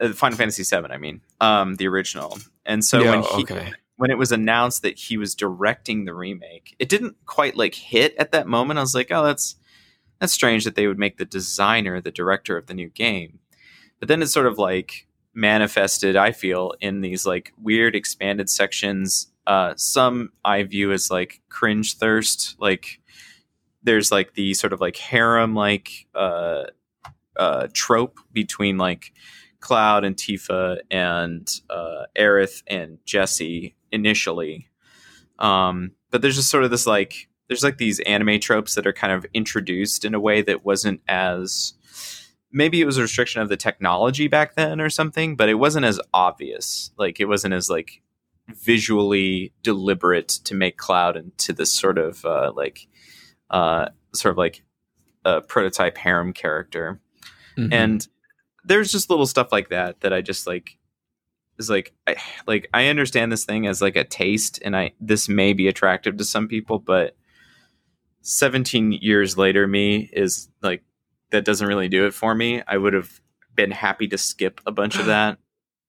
uh, 0.00 0.12
Final 0.12 0.36
Fantasy 0.36 0.62
VII, 0.62 0.86
I 0.90 0.98
mean, 0.98 1.22
um, 1.40 1.76
the 1.76 1.88
original. 1.88 2.38
And 2.66 2.84
so 2.84 3.02
Yeah, 3.02 3.10
when 3.12 3.22
he, 3.22 3.42
okay. 3.42 3.72
when 3.96 4.10
it 4.10 4.18
was 4.18 4.30
announced 4.30 4.82
that 4.82 4.98
he 4.98 5.16
was 5.16 5.34
directing 5.34 6.04
the 6.04 6.14
remake, 6.14 6.76
it 6.78 6.88
didn't 6.88 7.16
quite 7.26 7.56
like 7.56 7.74
hit 7.74 8.14
at 8.18 8.30
that 8.32 8.46
moment. 8.46 8.78
I 8.78 8.82
was 8.82 8.94
like, 8.94 9.10
oh, 9.10 9.24
that's 9.24 9.56
that's 10.20 10.32
strange 10.32 10.64
that 10.64 10.74
they 10.74 10.86
would 10.86 10.98
make 10.98 11.16
the 11.16 11.24
designer 11.24 12.00
the 12.00 12.10
director 12.10 12.56
of 12.56 12.66
the 12.66 12.74
new 12.74 12.90
game. 12.90 13.38
But 14.00 14.08
then 14.08 14.20
it 14.20 14.26
sort 14.26 14.46
of 14.46 14.58
like 14.58 15.06
manifested, 15.32 16.14
I 16.16 16.32
feel, 16.32 16.74
in 16.80 17.00
these 17.00 17.24
like 17.24 17.52
weird 17.60 17.96
expanded 17.96 18.50
sections. 18.50 19.28
Uh, 19.48 19.72
some 19.76 20.28
I 20.44 20.62
view 20.64 20.92
as 20.92 21.10
like 21.10 21.40
cringe 21.48 21.96
thirst. 21.96 22.54
Like 22.60 23.00
there's 23.82 24.12
like 24.12 24.34
the 24.34 24.52
sort 24.52 24.74
of 24.74 24.80
like 24.82 24.96
harem 24.96 25.54
like 25.54 26.06
uh, 26.14 26.64
uh, 27.34 27.68
trope 27.72 28.18
between 28.30 28.76
like 28.76 29.14
Cloud 29.60 30.04
and 30.04 30.16
Tifa 30.16 30.80
and 30.90 31.48
uh, 31.70 32.04
Aerith 32.14 32.62
and 32.66 32.98
Jesse 33.06 33.74
initially. 33.90 34.68
Um, 35.38 35.92
but 36.10 36.20
there's 36.20 36.36
just 36.36 36.50
sort 36.50 36.64
of 36.64 36.70
this 36.70 36.86
like 36.86 37.30
there's 37.48 37.64
like 37.64 37.78
these 37.78 38.00
anime 38.00 38.40
tropes 38.40 38.74
that 38.74 38.86
are 38.86 38.92
kind 38.92 39.14
of 39.14 39.24
introduced 39.32 40.04
in 40.04 40.14
a 40.14 40.20
way 40.20 40.42
that 40.42 40.66
wasn't 40.66 41.00
as 41.08 41.72
maybe 42.52 42.82
it 42.82 42.86
was 42.86 42.98
a 42.98 43.02
restriction 43.02 43.40
of 43.40 43.48
the 43.48 43.56
technology 43.56 44.28
back 44.28 44.56
then 44.56 44.78
or 44.78 44.90
something, 44.90 45.36
but 45.36 45.48
it 45.48 45.54
wasn't 45.54 45.86
as 45.86 45.98
obvious. 46.12 46.90
Like 46.98 47.18
it 47.18 47.26
wasn't 47.28 47.54
as 47.54 47.70
like 47.70 48.02
visually 48.48 49.52
deliberate 49.62 50.28
to 50.28 50.54
make 50.54 50.76
Cloud 50.76 51.16
into 51.16 51.52
this 51.52 51.72
sort 51.72 51.98
of 51.98 52.24
uh, 52.24 52.52
like 52.54 52.86
uh, 53.50 53.88
sort 54.14 54.32
of 54.32 54.38
like 54.38 54.62
a 55.24 55.40
prototype 55.40 55.98
harem 55.98 56.32
character 56.32 57.00
Mhm. 57.56 57.72
and 57.72 58.08
there's 58.64 58.92
just 58.92 59.10
little 59.10 59.26
stuff 59.26 59.50
like 59.50 59.68
that 59.70 60.00
that 60.00 60.12
I 60.12 60.20
just 60.20 60.46
like 60.46 60.78
is 61.58 61.68
like 61.68 61.92
I 62.06 62.16
like 62.46 62.68
I 62.72 62.86
understand 62.86 63.32
this 63.32 63.44
thing 63.44 63.66
as 63.66 63.82
like 63.82 63.96
a 63.96 64.04
taste 64.04 64.60
and 64.64 64.76
I 64.76 64.92
this 65.00 65.28
may 65.28 65.52
be 65.54 65.66
attractive 65.66 66.16
to 66.18 66.24
some 66.24 66.46
people 66.46 66.78
but 66.78 67.16
17 68.22 68.92
years 68.92 69.36
later 69.36 69.66
me 69.66 70.08
is 70.12 70.48
like 70.62 70.82
that 71.30 71.44
doesn't 71.44 71.66
really 71.66 71.88
do 71.88 72.06
it 72.06 72.14
for 72.14 72.34
me. 72.34 72.62
I 72.66 72.76
would 72.78 72.92
have 72.94 73.20
been 73.54 73.70
happy 73.70 74.06
to 74.08 74.18
skip 74.18 74.60
a 74.66 74.72
bunch 74.72 74.98
of 74.98 75.06
that. 75.06 75.38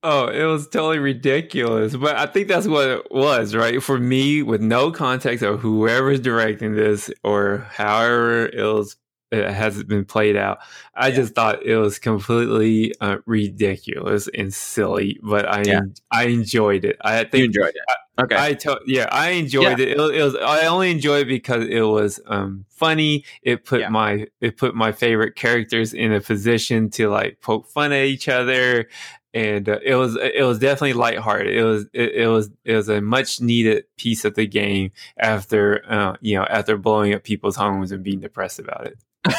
Oh, 0.01 0.27
it 0.27 0.43
was 0.45 0.67
totally 0.69 0.99
ridiculous. 0.99 1.95
But 1.95 2.15
I 2.15 2.25
think 2.25 2.47
that's 2.47 2.67
what 2.67 2.88
it 2.88 3.12
was, 3.12 3.53
right? 3.53 3.83
For 3.83 3.97
me, 3.97 4.41
with 4.43 4.62
no 4.62 4.91
context 4.91 5.43
of 5.43 5.59
whoever's 5.59 6.21
directing 6.21 6.73
this 6.75 7.12
or 7.23 7.67
however 7.71 8.45
it 8.47 8.63
was 8.63 8.95
it 9.31 9.47
has 9.47 9.83
been 9.83 10.05
played 10.05 10.35
out, 10.35 10.57
I 10.95 11.09
Yeah. 11.09 11.15
just 11.17 11.35
thought 11.35 11.63
it 11.63 11.75
was 11.77 11.99
completely 11.99 12.93
uh, 12.99 13.17
ridiculous 13.27 14.27
and 14.33 14.51
silly. 14.53 15.19
But 15.21 15.47
I 15.47 15.63
Yeah. 15.65 15.81
I 16.12 16.23
enjoyed 16.27 16.83
it. 16.85 16.97
I 17.01 17.23
think 17.25 17.33
You 17.35 17.45
enjoyed 17.45 17.69
it. 17.75 18.23
Okay. 18.23 18.35
I 18.38 18.53
to- 18.53 18.81
yeah, 18.88 19.07
I 19.12 19.29
enjoyed 19.31 19.79
it. 19.79 19.89
It 19.89 19.97
was, 19.97 20.12
it 20.12 20.21
was. 20.23 20.35
I 20.35 20.65
only 20.65 20.91
enjoyed 20.91 21.21
it 21.21 21.27
because 21.29 21.65
it 21.67 21.81
was 21.81 22.19
um, 22.25 22.65
funny. 22.69 23.23
It 23.43 23.63
put 23.65 23.81
Yeah. 23.81 23.89
my 23.89 24.27
it 24.41 24.57
put 24.57 24.75
my 24.75 24.91
favorite 24.91 25.35
characters 25.35 25.93
in 25.93 26.12
a 26.12 26.19
position 26.21 26.89
to 26.91 27.09
like 27.09 27.39
poke 27.41 27.67
fun 27.69 27.91
at 27.93 28.05
each 28.05 28.27
other, 28.27 28.88
and 29.33 29.69
uh, 29.69 29.79
it 29.83 29.95
was 29.95 30.15
it 30.15 30.43
was 30.43 30.59
definitely 30.59 30.93
lighthearted. 30.93 31.53
It 31.55 31.63
was 31.63 31.85
it, 31.93 32.13
it 32.15 32.27
was 32.27 32.49
it 32.65 32.75
was 32.75 32.89
a 32.89 33.01
much 33.01 33.41
needed 33.41 33.85
piece 33.97 34.25
of 34.25 34.35
the 34.35 34.47
game 34.47 34.91
after 35.17 35.83
uh, 35.91 36.15
you 36.21 36.37
know 36.37 36.43
after 36.45 36.77
blowing 36.77 37.13
up 37.13 37.23
people's 37.23 37.55
homes 37.55 37.91
and 37.91 38.03
being 38.03 38.19
depressed 38.19 38.59
about 38.59 38.87
it. 38.87 38.97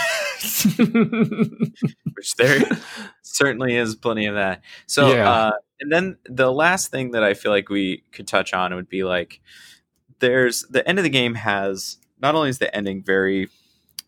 which 2.15 2.35
there 2.37 2.61
certainly 3.23 3.77
is 3.77 3.95
plenty 3.95 4.27
of 4.27 4.35
that. 4.35 4.63
So, 4.87 5.15
Yeah. 5.15 5.31
uh, 5.31 5.51
and 5.81 5.91
then 5.91 6.19
the 6.25 6.53
last 6.53 6.91
thing 6.91 7.13
that 7.13 7.25
I 7.25 7.35
feel 7.35 7.53
like 7.53 7.69
we 7.69 8.05
could 8.13 8.27
touch 8.29 8.53
on 8.53 8.75
would 8.75 8.89
be 8.89 9.05
like, 9.05 9.41
there's 10.19 10.63
the 10.69 10.87
end 10.87 10.99
of 10.99 11.05
the 11.05 11.11
game 11.11 11.35
has 11.35 11.97
not 12.21 12.35
only 12.35 12.51
is 12.51 12.59
the 12.59 12.75
ending 12.77 13.03
very, 13.03 13.49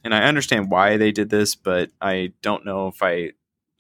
and 0.05 0.15
I 0.15 0.25
understand 0.25 0.71
why 0.71 0.97
they 0.99 1.13
did 1.13 1.31
this, 1.31 1.55
but 1.55 1.91
I 2.01 2.33
don't 2.43 2.65
know 2.67 2.89
if 2.89 3.03
I 3.03 3.33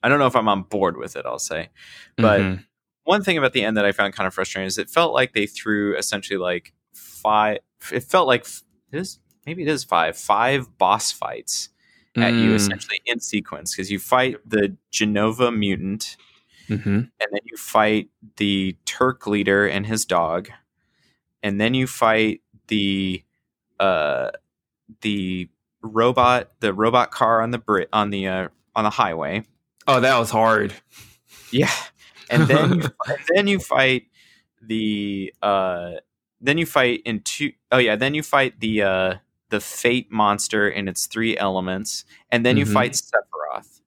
I 0.03 0.09
don't 0.09 0.19
know 0.19 0.27
if 0.27 0.37
I'm 0.37 0.49
on 0.49 0.63
board 0.65 0.97
with 0.97 1.17
it. 1.17 1.25
I'll 1.27 1.39
say, 1.39 1.71
but 2.17 2.41
Mhm. 2.41 2.65
one 3.05 3.23
thing 3.25 3.39
about 3.39 3.53
the 3.53 3.65
end 3.65 3.77
that 3.77 3.85
I 3.85 3.93
found 3.93 4.15
kind 4.15 4.27
of 4.27 4.35
frustrating 4.35 4.67
is 4.67 4.79
it 4.79 4.91
felt 4.91 5.13
like 5.15 5.33
they 5.33 5.47
threw 5.47 5.97
essentially 5.97 6.39
like 6.39 6.73
five. 6.95 7.59
It 7.93 8.05
felt 8.05 8.27
like 8.29 8.47
it 8.93 8.99
is 8.99 9.19
maybe 9.47 9.63
it 9.63 9.69
is 9.69 9.85
five 9.85 10.17
five 10.17 10.79
boss 10.79 11.11
fights 11.13 11.69
at 12.17 12.35
you 12.39 12.53
Mm, 12.53 12.55
essentially 12.57 13.01
in 13.07 13.19
sequence 13.21 13.75
because 13.75 13.91
you 13.91 13.99
fight 13.99 14.37
the 14.49 14.77
Jenova 14.93 15.57
mutant 15.57 16.17
mhm. 16.69 17.11
and 17.21 17.29
then 17.33 17.41
you 17.45 17.57
fight 17.57 18.11
the 18.37 18.77
Turk 18.85 19.27
leader 19.27 19.67
and 19.67 19.87
his 19.87 20.05
dog, 20.05 20.51
and 21.43 21.61
then 21.61 21.75
you 21.75 21.87
fight 21.87 22.41
the 22.69 23.23
uh 23.81 24.31
the 25.03 25.49
robot 25.83 26.53
the 26.61 26.73
robot 26.73 27.11
car 27.11 27.43
on 27.43 27.51
the 27.51 27.59
bri- 27.59 27.87
on 27.93 28.11
the 28.11 28.27
uh, 28.29 28.49
on 28.77 28.85
the 28.85 28.91
highway. 28.91 29.45
Oh, 29.87 30.01
that 30.01 30.19
was 30.19 30.31
hard. 30.31 30.73
Yeah, 31.51 31.71
and 32.31 32.47
then 32.49 32.75
you, 32.75 32.83
and 33.07 33.19
then 33.35 33.47
you 33.47 33.59
fight 33.59 34.07
the 34.63 35.35
uh 35.43 35.93
then 36.41 36.57
you 36.59 36.67
fight 36.67 37.03
in 37.05 37.21
two 37.21 37.53
oh 37.73 37.79
yeah 37.79 37.97
then 37.97 38.15
you 38.15 38.23
fight 38.23 38.61
the 38.61 38.81
uh 38.83 39.15
the 39.51 39.59
fate 39.61 40.11
monster 40.11 40.69
in 40.69 40.87
its 40.89 41.07
three 41.07 41.37
elements 41.37 42.05
and 42.31 42.47
then 42.47 42.57
you 42.57 42.65
Mhm. 42.65 42.73
fight 42.73 42.93
sephiroth 42.93 43.81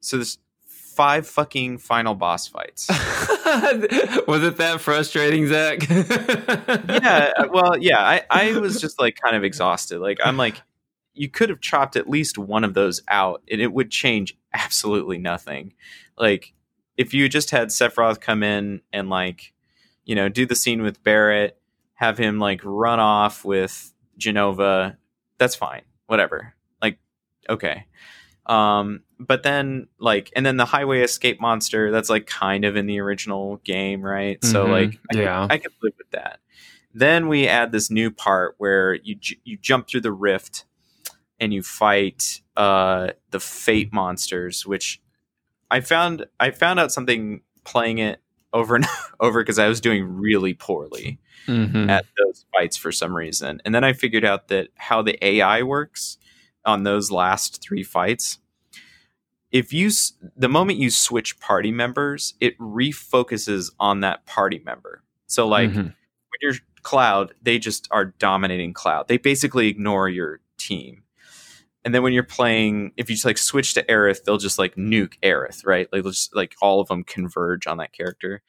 so 0.00 0.18
there's 0.18 0.38
five 0.66 1.26
fucking 1.26 1.78
final 1.78 2.14
boss 2.14 2.46
fights 2.46 2.88
was 4.28 4.42
it 4.42 4.58
that 4.58 4.78
frustrating, 4.80 5.46
Zach? 5.46 5.78
yeah 5.88 7.32
uh, 7.38 7.48
well 7.50 7.76
yeah 7.78 7.98
I, 8.00 8.22
I 8.30 8.58
was 8.58 8.80
just 8.80 9.00
like 9.00 9.16
kind 9.20 9.34
of 9.34 9.44
exhausted 9.44 9.98
like 9.98 10.18
i'm 10.24 10.36
like 10.36 10.60
you 11.14 11.28
could 11.30 11.48
have 11.48 11.60
chopped 11.62 11.96
at 11.96 12.06
least 12.08 12.36
one 12.36 12.64
of 12.64 12.74
those 12.74 13.00
out 13.08 13.42
and 13.50 13.60
it 13.62 13.72
would 13.72 13.90
change 13.90 14.36
absolutely 14.56 15.18
nothing. 15.18 15.74
Like 16.18 16.52
if 16.96 17.12
you 17.14 17.28
just 17.28 17.50
had 17.50 17.68
sephiroth 17.68 18.20
come 18.20 18.42
in 18.42 18.80
and 18.92 19.08
like 19.10 19.52
you 20.04 20.14
know 20.14 20.28
do 20.28 20.46
the 20.46 20.54
scene 20.54 20.82
with 20.82 21.02
barret 21.02 21.58
have 21.94 22.18
him 22.18 22.38
like 22.38 22.60
run 22.64 23.00
off 23.00 23.44
with 23.44 23.92
jenova 24.18 24.96
that's 25.38 25.54
fine. 25.54 25.82
Whatever. 26.06 26.54
Like 26.80 26.98
okay. 27.48 27.86
Um 28.46 29.02
but 29.18 29.42
then 29.42 29.88
like 29.98 30.30
and 30.36 30.46
then 30.46 30.56
the 30.56 30.64
highway 30.64 31.00
escape 31.02 31.40
monster 31.40 31.90
that's 31.90 32.08
like 32.10 32.26
kind 32.26 32.64
of 32.64 32.76
in 32.76 32.86
the 32.86 33.00
original 33.00 33.56
game 33.64 34.02
right? 34.02 34.42
So 34.44 34.66
Mhm, 34.66 34.70
like 34.70 35.00
I, 35.10 35.14
yeah. 35.16 35.42
could, 35.42 35.52
I 35.52 35.58
could 35.58 35.72
live 35.82 35.94
with 35.98 36.10
that. 36.12 36.40
Then 36.94 37.28
we 37.28 37.46
add 37.48 37.72
this 37.72 37.90
new 37.90 38.10
part 38.10 38.54
where 38.58 38.94
you 38.94 39.16
j- 39.16 39.40
you 39.44 39.58
jump 39.58 39.88
through 39.88 40.00
the 40.02 40.12
rift 40.12 40.64
and 41.38 41.52
you 41.52 41.62
fight 41.62 42.40
uh 42.56 43.08
the 43.30 43.40
fate 43.40 43.92
monsters 43.92 44.66
which 44.66 45.00
i 45.70 45.80
found 45.80 46.26
i 46.40 46.50
found 46.50 46.78
out 46.80 46.92
something 46.92 47.40
playing 47.64 47.98
it 47.98 48.20
over 48.52 48.76
and 48.76 48.86
over 49.20 49.42
because 49.42 49.58
i 49.58 49.68
was 49.68 49.80
doing 49.80 50.04
really 50.04 50.54
poorly 50.54 51.18
Mhm. 51.46 51.88
at 51.88 52.04
those 52.18 52.44
fights 52.52 52.76
for 52.76 52.90
some 52.90 53.14
reason. 53.14 53.62
And 53.64 53.72
then 53.72 53.84
I 53.84 53.92
figured 53.92 54.24
out 54.24 54.48
that 54.48 54.70
how 54.74 55.00
the 55.00 55.16
AI 55.24 55.62
works 55.62 56.18
on 56.64 56.82
those 56.82 57.12
last 57.12 57.62
three 57.62 57.84
fights. 57.84 58.38
If 59.52 59.72
you, 59.72 59.90
the 60.36 60.48
moment 60.48 60.80
you 60.80 60.90
switch 60.90 61.38
party 61.38 61.70
members, 61.70 62.34
it 62.40 62.58
refocuses 62.58 63.70
on 63.78 64.00
that 64.00 64.26
party 64.26 64.60
member. 64.64 65.04
So, 65.28 65.46
like 65.46 65.70
Mhm. 65.70 65.76
when 65.84 65.94
you're 66.42 66.54
Cloud, 66.82 67.34
they 67.42 67.58
just 67.60 67.86
are 67.92 68.06
dominating 68.06 68.72
Cloud. 68.72 69.06
They 69.06 69.18
basically 69.18 69.68
ignore 69.68 70.08
your 70.08 70.40
team. 70.58 71.04
And 71.86 71.94
then 71.94 72.02
when 72.02 72.12
you're 72.12 72.24
playing, 72.24 72.92
if 72.98 73.08
you 73.08 73.16
just 73.16 73.24
like 73.24 73.38
switch 73.38 73.72
to 73.74 73.84
Aerith, 73.84 74.24
they'll 74.24 74.38
just 74.38 74.58
like 74.58 74.74
nuke 74.74 75.14
Aerith, 75.22 75.64
right? 75.64 75.88
Like, 75.92 76.04
just 76.04 76.34
like 76.36 76.56
all 76.60 76.80
of 76.80 76.88
them 76.88 77.04
converge 77.04 77.66
on 77.68 77.78
that 77.78 77.94
character. 77.94 78.42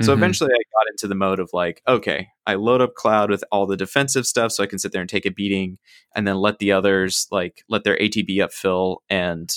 So 0.00 0.12
Mhm. 0.12 0.18
eventually 0.18 0.50
I 0.52 0.56
got 0.58 0.90
into 0.90 1.08
the 1.08 1.14
mode 1.14 1.40
of 1.40 1.50
like, 1.54 1.82
okay, 1.88 2.28
I 2.46 2.54
load 2.54 2.80
up 2.82 2.94
Cloud 2.94 3.30
with 3.30 3.44
all 3.50 3.66
the 3.66 3.76
defensive 3.76 4.26
stuff 4.26 4.52
so 4.52 4.62
I 4.62 4.66
can 4.66 4.78
sit 4.78 4.92
there 4.92 5.00
and 5.02 5.10
take 5.10 5.26
a 5.26 5.30
beating 5.30 5.78
and 6.14 6.28
then 6.28 6.36
let 6.36 6.58
the 6.60 6.72
others 6.72 7.28
like 7.32 7.64
let 7.68 7.84
their 7.84 7.96
ATB 7.98 8.36
upfill 8.36 8.98
and 9.10 9.50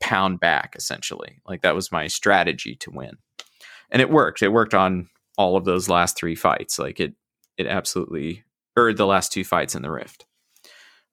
pound 0.00 0.40
back 0.40 0.74
essentially. 0.76 1.40
Like 1.46 1.62
that 1.62 1.74
was 1.76 1.92
my 1.92 2.08
strategy 2.08 2.74
to 2.76 2.90
win. 2.90 3.18
And 3.90 4.02
it 4.02 4.10
worked. 4.10 4.42
It 4.42 4.52
worked 4.52 4.74
on 4.74 5.08
all 5.38 5.56
of 5.56 5.64
those 5.64 5.88
last 5.88 6.16
three 6.16 6.36
fights. 6.36 6.78
Like 6.78 7.00
it 7.00 7.14
it 7.56 7.66
absolutely 7.66 8.44
or 8.76 8.92
the 8.92 9.06
last 9.06 9.32
two 9.32 9.44
fights 9.44 9.74
in 9.76 9.82
the 9.82 9.90
rift. 9.90 10.26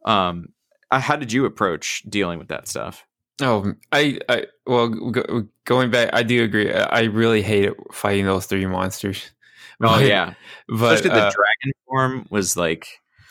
Um 0.05 0.53
uh, 0.91 0.99
how 0.99 1.15
did 1.15 1.31
you 1.33 1.45
approach 1.45 2.03
dealing 2.09 2.39
with 2.39 2.47
that 2.49 2.67
stuff? 2.67 3.05
Oh, 3.41 3.73
I, 3.91 4.19
I, 4.29 4.45
well, 4.65 4.89
go, 4.89 5.47
going 5.65 5.91
back, 5.91 6.09
I 6.13 6.23
do 6.23 6.43
agree. 6.43 6.73
I 6.73 6.83
I 6.83 7.01
really 7.03 7.41
hated 7.43 7.73
fighting 7.91 8.25
those 8.25 8.45
three 8.47 8.65
monsters. 8.65 9.31
Oh 9.79 9.99
But- 9.99 10.05
yeah. 10.07 10.33
but 10.67 10.95
Especially 10.95 11.09
the 11.19 11.25
uh, 11.27 11.31
dragon 11.31 11.73
form 11.85 12.25
was 12.31 12.57
like 12.57 12.87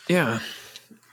yeah, 0.09 0.39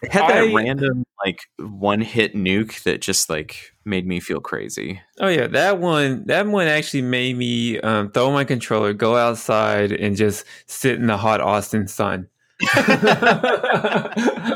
It 0.03 0.11
had 0.11 0.29
that 0.29 0.43
I- 0.43 0.53
random 0.53 1.05
like 1.25 1.39
one 1.57 2.01
hit 2.01 2.35
nuke 2.35 2.83
that 2.83 3.01
just 3.01 3.31
like 3.31 3.73
made 3.83 4.05
me 4.05 4.19
feel 4.19 4.39
crazy. 4.39 5.01
Oh 5.19 5.29
yeah, 5.29 5.47
that 5.47 5.79
one 5.79 6.25
that 6.27 6.45
one 6.45 6.67
actually 6.67 7.01
made 7.01 7.35
me 7.35 7.79
um, 7.79 8.11
throw 8.11 8.31
my 8.31 8.43
controller, 8.43 8.93
go 8.93 9.15
outside, 9.15 9.91
and 9.91 10.15
just 10.15 10.45
sit 10.67 10.99
in 10.99 11.07
the 11.07 11.17
hot 11.17 11.41
Austin 11.41 11.87
sun. 11.87 12.27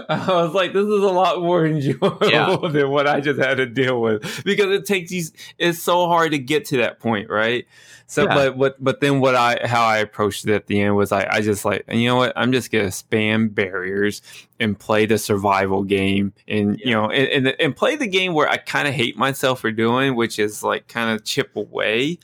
I 0.10 0.26
was 0.30 0.54
like, 0.54 0.74
this 0.74 0.84
is 0.86 1.04
a 1.04 1.08
lot 1.08 1.42
more 1.42 1.66
enjoyable 1.66 2.18
Yeah. 2.30 2.56
than 2.72 2.90
what 2.90 3.08
I 3.08 3.20
just 3.20 3.40
had 3.40 3.58
to 3.58 3.66
deal 3.66 4.02
with 4.02 4.44
because 4.44 4.68
it 4.68 4.86
takes 4.86 5.10
these. 5.12 5.32
It's 5.58 5.82
so 5.82 6.08
hard 6.08 6.32
to 6.32 6.38
get 6.40 6.66
to 6.66 6.78
that 6.78 7.00
point, 7.00 7.30
right? 7.30 7.66
So, 8.06 8.24
Yeah. 8.24 8.34
but 8.36 8.58
but 8.58 8.84
but 8.84 9.02
then 9.02 9.20
what 9.20 9.36
I 9.36 9.60
how 9.66 9.84
I 9.86 9.98
approached 9.98 10.46
it 10.48 10.54
at 10.54 10.68
the 10.68 10.80
end 10.82 10.96
was 10.96 11.12
I 11.12 11.28
I 11.30 11.42
just 11.42 11.66
like 11.66 11.84
you 11.92 12.08
know 12.08 12.16
what 12.18 12.34
I'm 12.36 12.52
just 12.54 12.72
gonna 12.72 12.86
spam 12.86 13.54
barriers 13.54 14.22
and 14.60 14.78
play 14.80 15.06
the 15.06 15.18
survival 15.18 15.84
game 15.84 16.32
and 16.48 16.80
you 16.80 16.92
know 16.92 17.10
and, 17.10 17.48
and 17.48 17.56
and 17.60 17.76
play 17.76 17.96
the 17.98 18.08
game 18.08 18.34
where 18.34 18.48
I 18.48 18.58
kind 18.58 18.88
of 18.88 18.94
hate 18.94 19.18
myself 19.18 19.60
for 19.60 19.72
doing, 19.72 20.16
which 20.16 20.40
is 20.40 20.64
like 20.64 20.88
kind 20.88 21.10
of 21.14 21.26
chip 21.26 21.56
away 21.56 22.20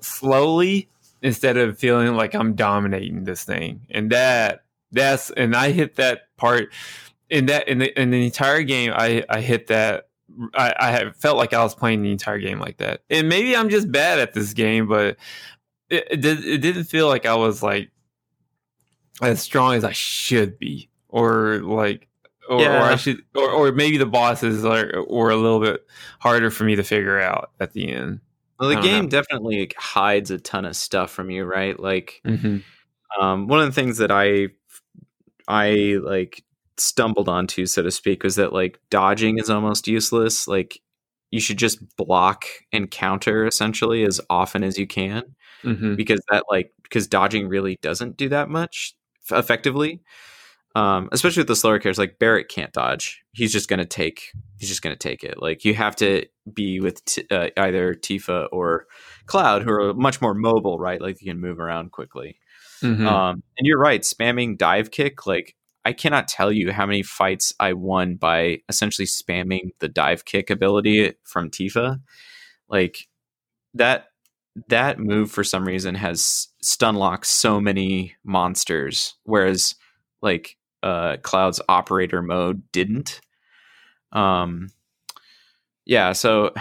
slowly 0.00 0.88
instead 1.22 1.56
of 1.56 1.78
feeling 1.78 2.14
like 2.14 2.34
I'm 2.34 2.54
dominating 2.54 3.24
this 3.24 3.44
thing. 3.44 3.80
And 3.90 4.10
that 4.10 4.63
that's 4.94 5.30
and 5.30 5.54
I 5.54 5.72
hit 5.72 5.96
that 5.96 6.34
part 6.36 6.72
in 7.28 7.46
that 7.46 7.68
in 7.68 7.78
the 7.78 8.00
in 8.00 8.10
the 8.10 8.24
entire 8.24 8.62
game. 8.62 8.92
I 8.94 9.24
I 9.28 9.40
hit 9.40 9.66
that. 9.68 10.08
I, 10.54 10.74
I 10.78 10.90
have 10.90 11.16
felt 11.16 11.36
like 11.36 11.52
I 11.52 11.62
was 11.62 11.74
playing 11.74 12.02
the 12.02 12.10
entire 12.10 12.38
game 12.38 12.58
like 12.58 12.78
that, 12.78 13.02
and 13.08 13.28
maybe 13.28 13.54
I'm 13.56 13.68
just 13.68 13.92
bad 13.92 14.18
at 14.18 14.32
this 14.32 14.52
game, 14.52 14.88
but 14.88 15.16
it, 15.90 16.08
it, 16.10 16.20
did, 16.20 16.44
it 16.44 16.58
didn't 16.58 16.84
feel 16.84 17.06
like 17.06 17.24
I 17.24 17.36
was 17.36 17.62
like 17.62 17.90
as 19.22 19.40
strong 19.40 19.74
as 19.74 19.84
I 19.84 19.92
should 19.92 20.58
be, 20.58 20.88
or 21.08 21.58
like, 21.58 22.08
or, 22.48 22.60
or 22.60 22.80
I 22.80 22.96
should, 22.96 23.22
or, 23.34 23.48
or 23.48 23.72
maybe 23.72 23.96
the 23.96 24.06
bosses 24.06 24.64
are 24.64 25.04
were 25.08 25.30
a 25.30 25.36
little 25.36 25.60
bit 25.60 25.86
harder 26.18 26.50
for 26.50 26.64
me 26.64 26.74
to 26.76 26.82
figure 26.82 27.20
out 27.20 27.50
at 27.60 27.72
the 27.72 27.92
end. 27.92 28.20
Well, 28.58 28.70
the 28.70 28.80
game 28.80 29.04
know. 29.04 29.10
definitely 29.10 29.70
hides 29.76 30.30
a 30.32 30.38
ton 30.38 30.64
of 30.64 30.74
stuff 30.74 31.10
from 31.10 31.30
you, 31.30 31.44
right? 31.44 31.78
Like 31.78 32.20
Mm-hmm. 32.24 33.22
um, 33.22 33.46
one 33.46 33.60
of 33.60 33.66
the 33.66 33.72
things 33.72 33.98
that 33.98 34.10
I 34.10 34.48
I 35.48 35.98
like 36.02 36.42
stumbled 36.76 37.28
onto, 37.28 37.66
so 37.66 37.82
to 37.82 37.90
speak, 37.90 38.22
was 38.22 38.36
that 38.36 38.52
like 38.52 38.80
dodging 38.90 39.38
is 39.38 39.50
almost 39.50 39.88
useless. 39.88 40.48
Like 40.48 40.80
you 41.30 41.40
should 41.40 41.58
just 41.58 41.78
block 41.96 42.44
and 42.72 42.90
counter 42.90 43.46
essentially 43.46 44.04
as 44.04 44.20
often 44.30 44.62
as 44.62 44.78
you 44.78 44.86
can. 44.86 45.34
Mm-hmm. 45.64 45.94
because 45.94 46.20
that 46.30 46.44
like 46.50 46.72
because 46.82 47.06
dodging 47.06 47.48
really 47.48 47.78
doesn't 47.80 48.18
do 48.18 48.28
that 48.28 48.50
much 48.50 48.94
effectively 49.30 50.02
um 50.74 51.08
especially 51.10 51.40
with 51.40 51.48
the 51.48 51.56
slower 51.56 51.78
characters 51.78 51.96
like 51.96 52.18
barret 52.18 52.50
can't 52.50 52.74
dodge 52.74 53.24
he's 53.32 53.50
just 53.50 53.66
gonna 53.66 53.86
take 53.86 54.32
he's 54.58 54.68
just 54.68 54.82
gonna 54.82 54.94
take 54.94 55.24
it 55.24 55.40
like 55.40 55.64
you 55.64 55.72
have 55.72 55.96
to 55.96 56.26
be 56.52 56.80
with 56.80 57.02
t- 57.06 57.24
uh, 57.30 57.48
either 57.56 57.94
tifa 57.94 58.46
or 58.52 58.86
cloud 59.24 59.62
who 59.62 59.70
are 59.70 59.94
much 59.94 60.20
more 60.20 60.34
mobile 60.34 60.78
right 60.78 61.00
like 61.00 61.18
you 61.22 61.32
can 61.32 61.40
move 61.40 61.58
around 61.58 61.92
quickly 61.92 62.36
Mm-hmm. 62.84 63.06
um 63.06 63.42
and 63.56 63.66
you're 63.66 63.78
right 63.78 64.02
spamming 64.02 64.58
dive 64.58 64.90
kick 64.90 65.26
like 65.26 65.54
i 65.86 65.92
cannot 65.92 66.28
tell 66.28 66.52
you 66.52 66.70
how 66.70 66.84
many 66.84 67.02
fights 67.02 67.52
i 67.58 67.72
won 67.72 68.16
by 68.16 68.58
essentially 68.68 69.06
spamming 69.06 69.70
the 69.78 69.88
dive 69.88 70.24
kick 70.24 70.50
ability 70.50 71.14
from 71.24 71.50
tifa. 71.50 72.00
Like 72.68 73.08
that 73.74 74.06
that 74.68 74.98
move 74.98 75.30
for 75.30 75.42
some 75.42 75.64
reason 75.64 75.94
has 75.94 76.48
stun 76.62 76.94
locked 76.94 77.26
so 77.26 77.60
many 77.60 78.14
monsters 78.22 79.14
whereas 79.24 79.74
like 80.22 80.56
uh 80.82 81.16
cloud's 81.22 81.60
operator 81.68 82.22
mode 82.22 82.62
didn't. 82.72 83.20
Um 84.12 84.68
yeah 85.84 86.12
so 86.12 86.52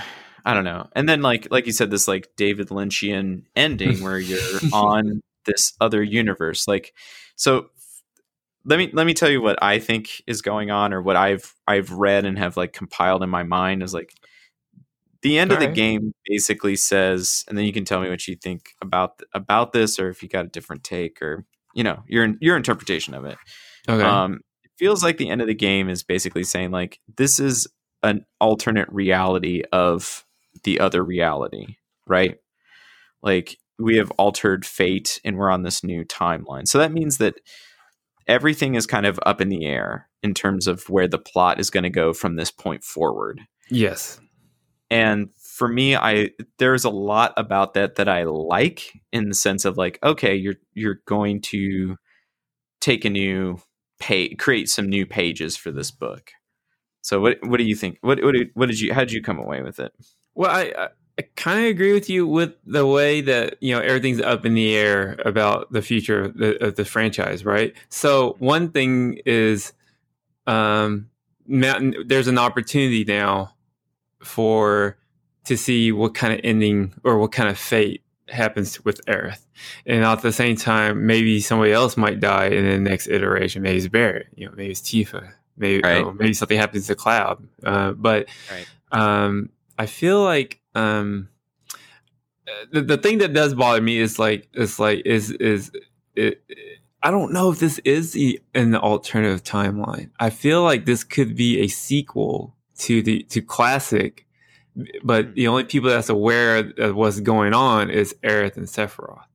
i 0.45 0.53
don't 0.53 0.63
know. 0.65 0.89
And 0.95 1.07
then 1.07 1.21
like 1.21 1.47
like 1.51 1.65
you 1.65 1.71
said 1.71 1.91
this 1.91 2.07
like 2.07 2.29
david 2.35 2.69
lynchian 2.69 3.43
ending 3.55 3.97
where 4.03 4.19
you're 4.19 4.59
on 4.73 5.21
this 5.45 5.73
other 5.81 6.01
universe 6.01 6.67
like 6.67 6.93
so 7.35 7.67
let 8.65 8.77
me 8.79 8.89
let 8.93 9.05
me 9.05 9.13
tell 9.13 9.29
you 9.29 9.41
what 9.41 9.61
i 9.61 9.79
think 9.79 10.21
is 10.27 10.41
going 10.41 10.71
on 10.71 10.93
or 10.93 11.01
what 11.01 11.15
i've 11.15 11.55
i've 11.67 11.91
read 11.91 12.25
and 12.25 12.37
have 12.37 12.57
like 12.57 12.73
compiled 12.73 13.23
in 13.23 13.29
my 13.29 13.43
mind 13.43 13.83
is 13.83 13.93
like 13.93 14.13
the 15.23 15.39
end 15.39 15.51
All 15.51 15.57
of 15.57 15.61
the 15.61 15.67
right. 15.67 15.75
game 15.75 16.13
basically 16.27 16.75
says, 16.75 17.45
and 17.47 17.57
then 17.57 17.65
you 17.65 17.73
can 17.73 17.85
tell 17.85 18.01
me 18.01 18.09
what 18.09 18.27
you 18.27 18.35
think 18.35 18.75
about 18.81 19.21
about 19.33 19.71
this, 19.71 19.97
or 19.97 20.09
if 20.09 20.21
you 20.21 20.29
got 20.29 20.45
a 20.45 20.49
different 20.49 20.83
take, 20.83 21.21
or 21.21 21.45
you 21.73 21.83
know 21.83 22.03
your 22.07 22.27
your 22.39 22.57
interpretation 22.57 23.13
of 23.13 23.25
it. 23.25 23.37
Okay. 23.89 24.03
Um, 24.03 24.41
it 24.63 24.71
feels 24.77 25.01
like 25.01 25.17
the 25.17 25.29
end 25.29 25.41
of 25.41 25.47
the 25.47 25.55
game 25.55 25.89
is 25.89 26.03
basically 26.03 26.43
saying 26.43 26.71
like 26.71 26.99
this 27.17 27.39
is 27.39 27.67
an 28.03 28.25
alternate 28.39 28.89
reality 28.91 29.63
of 29.71 30.25
the 30.63 30.81
other 30.81 31.03
reality, 31.03 31.77
right? 32.05 32.37
Like 33.21 33.57
we 33.83 33.97
have 33.97 34.11
altered 34.11 34.65
fate 34.65 35.19
and 35.23 35.37
we're 35.37 35.51
on 35.51 35.63
this 35.63 35.83
new 35.83 36.03
timeline. 36.05 36.67
So 36.67 36.77
that 36.77 36.91
means 36.91 37.17
that 37.17 37.35
everything 38.27 38.75
is 38.75 38.87
kind 38.87 39.05
of 39.05 39.19
up 39.25 39.41
in 39.41 39.49
the 39.49 39.65
air 39.65 40.09
in 40.21 40.33
terms 40.33 40.67
of 40.67 40.89
where 40.89 41.07
the 41.07 41.19
plot 41.19 41.59
is 41.59 41.69
going 41.69 41.83
to 41.83 41.89
go 41.89 42.13
from 42.13 42.35
this 42.35 42.51
point 42.51 42.83
forward. 42.83 43.41
yes. 43.69 44.19
And 44.89 45.29
for 45.39 45.67
me, 45.67 45.95
I 45.95 46.29
there's 46.59 46.83
a 46.83 46.89
lot 46.89 47.33
about 47.35 47.73
that 47.73 47.95
that 47.95 48.07
I 48.07 48.23
like 48.23 48.91
in 49.11 49.27
the 49.27 49.33
sense 49.33 49.65
of 49.65 49.75
like, 49.75 49.97
okay, 50.03 50.35
you're 50.35 50.57
you're 50.73 51.01
going 51.07 51.41
to 51.41 51.97
take 52.79 53.03
a 53.03 53.09
new 53.09 53.59
page, 53.99 54.37
create 54.37 54.69
some 54.69 54.87
new 54.87 55.07
pages 55.07 55.57
for 55.57 55.71
this 55.71 55.89
book. 55.89 56.29
So 57.01 57.19
what 57.19 57.37
what 57.43 57.57
do 57.57 57.63
you 57.63 57.75
think? 57.75 57.97
What 58.01 58.23
what 58.23 58.33
did, 58.33 58.49
what 58.53 58.67
did 58.67 58.79
you 58.79 58.93
how 58.93 58.99
did 58.99 59.13
you 59.13 59.23
come 59.23 59.39
away 59.39 59.63
with 59.63 59.79
it? 59.79 59.93
Well, 60.35 60.51
I, 60.51 60.89
I, 61.19 61.23
kind 61.35 61.59
of 61.59 61.65
agree 61.65 61.93
with 61.93 62.09
you 62.09 62.25
with 62.25 62.53
the 62.65 62.85
way 62.87 63.21
that 63.21 63.57
you 63.61 63.73
know 63.73 63.81
everything's 63.81 64.21
up 64.21 64.45
in 64.45 64.53
the 64.53 64.75
air 64.75 65.19
about 65.25 65.71
the 65.71 65.81
future 65.81 66.23
of 66.23 66.37
the, 66.37 66.63
of 66.63 66.75
the 66.75 66.85
franchise, 66.85 67.45
right? 67.45 67.73
So 67.89 68.35
one 68.39 68.71
thing 68.71 69.19
is, 69.25 69.73
um, 70.47 71.09
there's 71.47 72.27
an 72.27 72.37
opportunity 72.37 73.03
now 73.03 73.53
for 74.23 74.97
to 75.45 75.57
see 75.57 75.91
what 75.91 76.13
kind 76.15 76.33
of 76.33 76.39
ending 76.43 76.93
or 77.03 77.17
what 77.17 77.31
kind 77.31 77.49
of 77.49 77.57
fate 77.59 78.01
happens 78.29 78.83
with 78.85 79.05
Aerith, 79.05 79.45
and 79.85 80.03
at 80.03 80.21
the 80.21 80.31
same 80.31 80.55
time, 80.55 81.05
maybe 81.05 81.39
somebody 81.41 81.73
else 81.73 81.97
might 81.97 82.19
die 82.19 82.47
in 82.47 82.65
the 82.65 82.79
next 82.79 83.07
iteration. 83.07 83.61
Maybe 83.61 83.77
it's 83.77 83.87
Barret, 83.87 84.27
you 84.35 84.47
know, 84.47 84.53
maybe 84.55 84.71
it's 84.71 84.81
Tifa, 84.81 85.31
maybe 85.57 85.83
Right. 85.83 86.03
or 86.03 86.13
maybe 86.13 86.33
something 86.33 86.57
happens 86.57 86.87
to 86.87 86.95
Cloud. 86.95 87.45
Uh, 87.63 87.91
but 87.91 88.27
Right. 88.49 88.65
um, 88.91 89.49
I 89.77 89.85
feel 89.85 90.23
like 90.23 90.61
um, 90.75 91.29
the 92.71 92.81
the 92.81 92.97
thing 92.97 93.19
that 93.19 93.33
does 93.33 93.53
bother 93.53 93.81
me 93.81 93.97
is 93.99 94.19
like 94.19 94.47
is 94.53 94.79
like 94.79 95.05
is 95.05 95.31
is 95.31 95.71
it, 96.15 96.43
I 97.01 97.11
don't 97.11 97.33
know 97.33 97.51
if 97.51 97.59
this 97.59 97.79
is 97.79 98.13
the, 98.13 98.39
in 98.55 98.71
the 98.71 98.79
alternative 98.79 99.43
timeline. 99.43 100.11
I 100.19 100.29
feel 100.29 100.63
like 100.63 100.85
this 100.85 101.03
could 101.03 101.35
be 101.35 101.59
a 101.59 101.67
sequel 101.67 102.55
to 102.79 103.01
the 103.01 103.23
to 103.23 103.41
classic, 103.41 104.25
but 105.03 105.35
the 105.35 105.47
only 105.47 105.65
people 105.65 105.89
that's 105.89 106.09
aware 106.09 106.71
of 106.77 106.95
what's 106.95 107.19
going 107.19 107.53
on 107.53 107.89
is 107.89 108.15
Aerith 108.23 108.57
and 108.57 108.67
Sephiroth. 108.67 109.25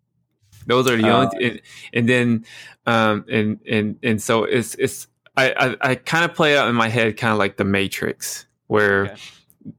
Those 0.66 0.90
are 0.90 0.96
the 0.96 1.08
Uh, 1.08 1.24
only, 1.24 1.46
and, 1.50 1.60
and 1.94 2.08
then, 2.08 2.44
um, 2.86 3.24
and 3.30 3.60
and 3.68 3.98
and 4.02 4.22
so 4.22 4.44
it's 4.44 4.74
it's 4.74 5.06
I 5.36 5.50
I, 5.82 5.90
I 5.90 5.94
kind 5.94 6.24
of 6.24 6.34
play 6.34 6.56
out 6.56 6.68
in 6.68 6.74
my 6.74 6.88
head 6.88 7.16
kind 7.16 7.32
of 7.32 7.38
like 7.38 7.56
the 7.56 7.64
Matrix, 7.64 8.46
where 8.66 9.06
Okay. 9.06 9.20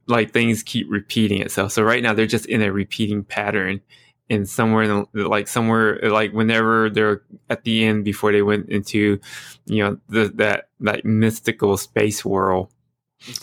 Like 0.06 0.32
things 0.32 0.62
keep 0.62 0.86
repeating 0.90 1.40
itself. 1.42 1.72
So 1.72 1.82
right 1.82 2.02
now 2.02 2.12
they're 2.14 2.26
just 2.26 2.46
in 2.46 2.62
a 2.62 2.72
repeating 2.72 3.24
pattern, 3.24 3.80
and 4.28 4.48
somewhere 4.48 4.82
in 4.84 5.06
the, 5.12 5.28
like 5.28 5.48
somewhere 5.48 5.98
like 6.02 6.32
whenever 6.32 6.88
they're 6.90 7.22
at 7.48 7.64
the 7.64 7.84
end 7.84 8.04
before 8.04 8.32
they 8.32 8.42
went 8.42 8.68
into, 8.68 9.18
you 9.66 9.82
know, 9.84 9.98
the, 10.08 10.28
that 10.36 10.68
that 10.80 11.04
mystical 11.04 11.76
space 11.76 12.24
world. 12.24 12.70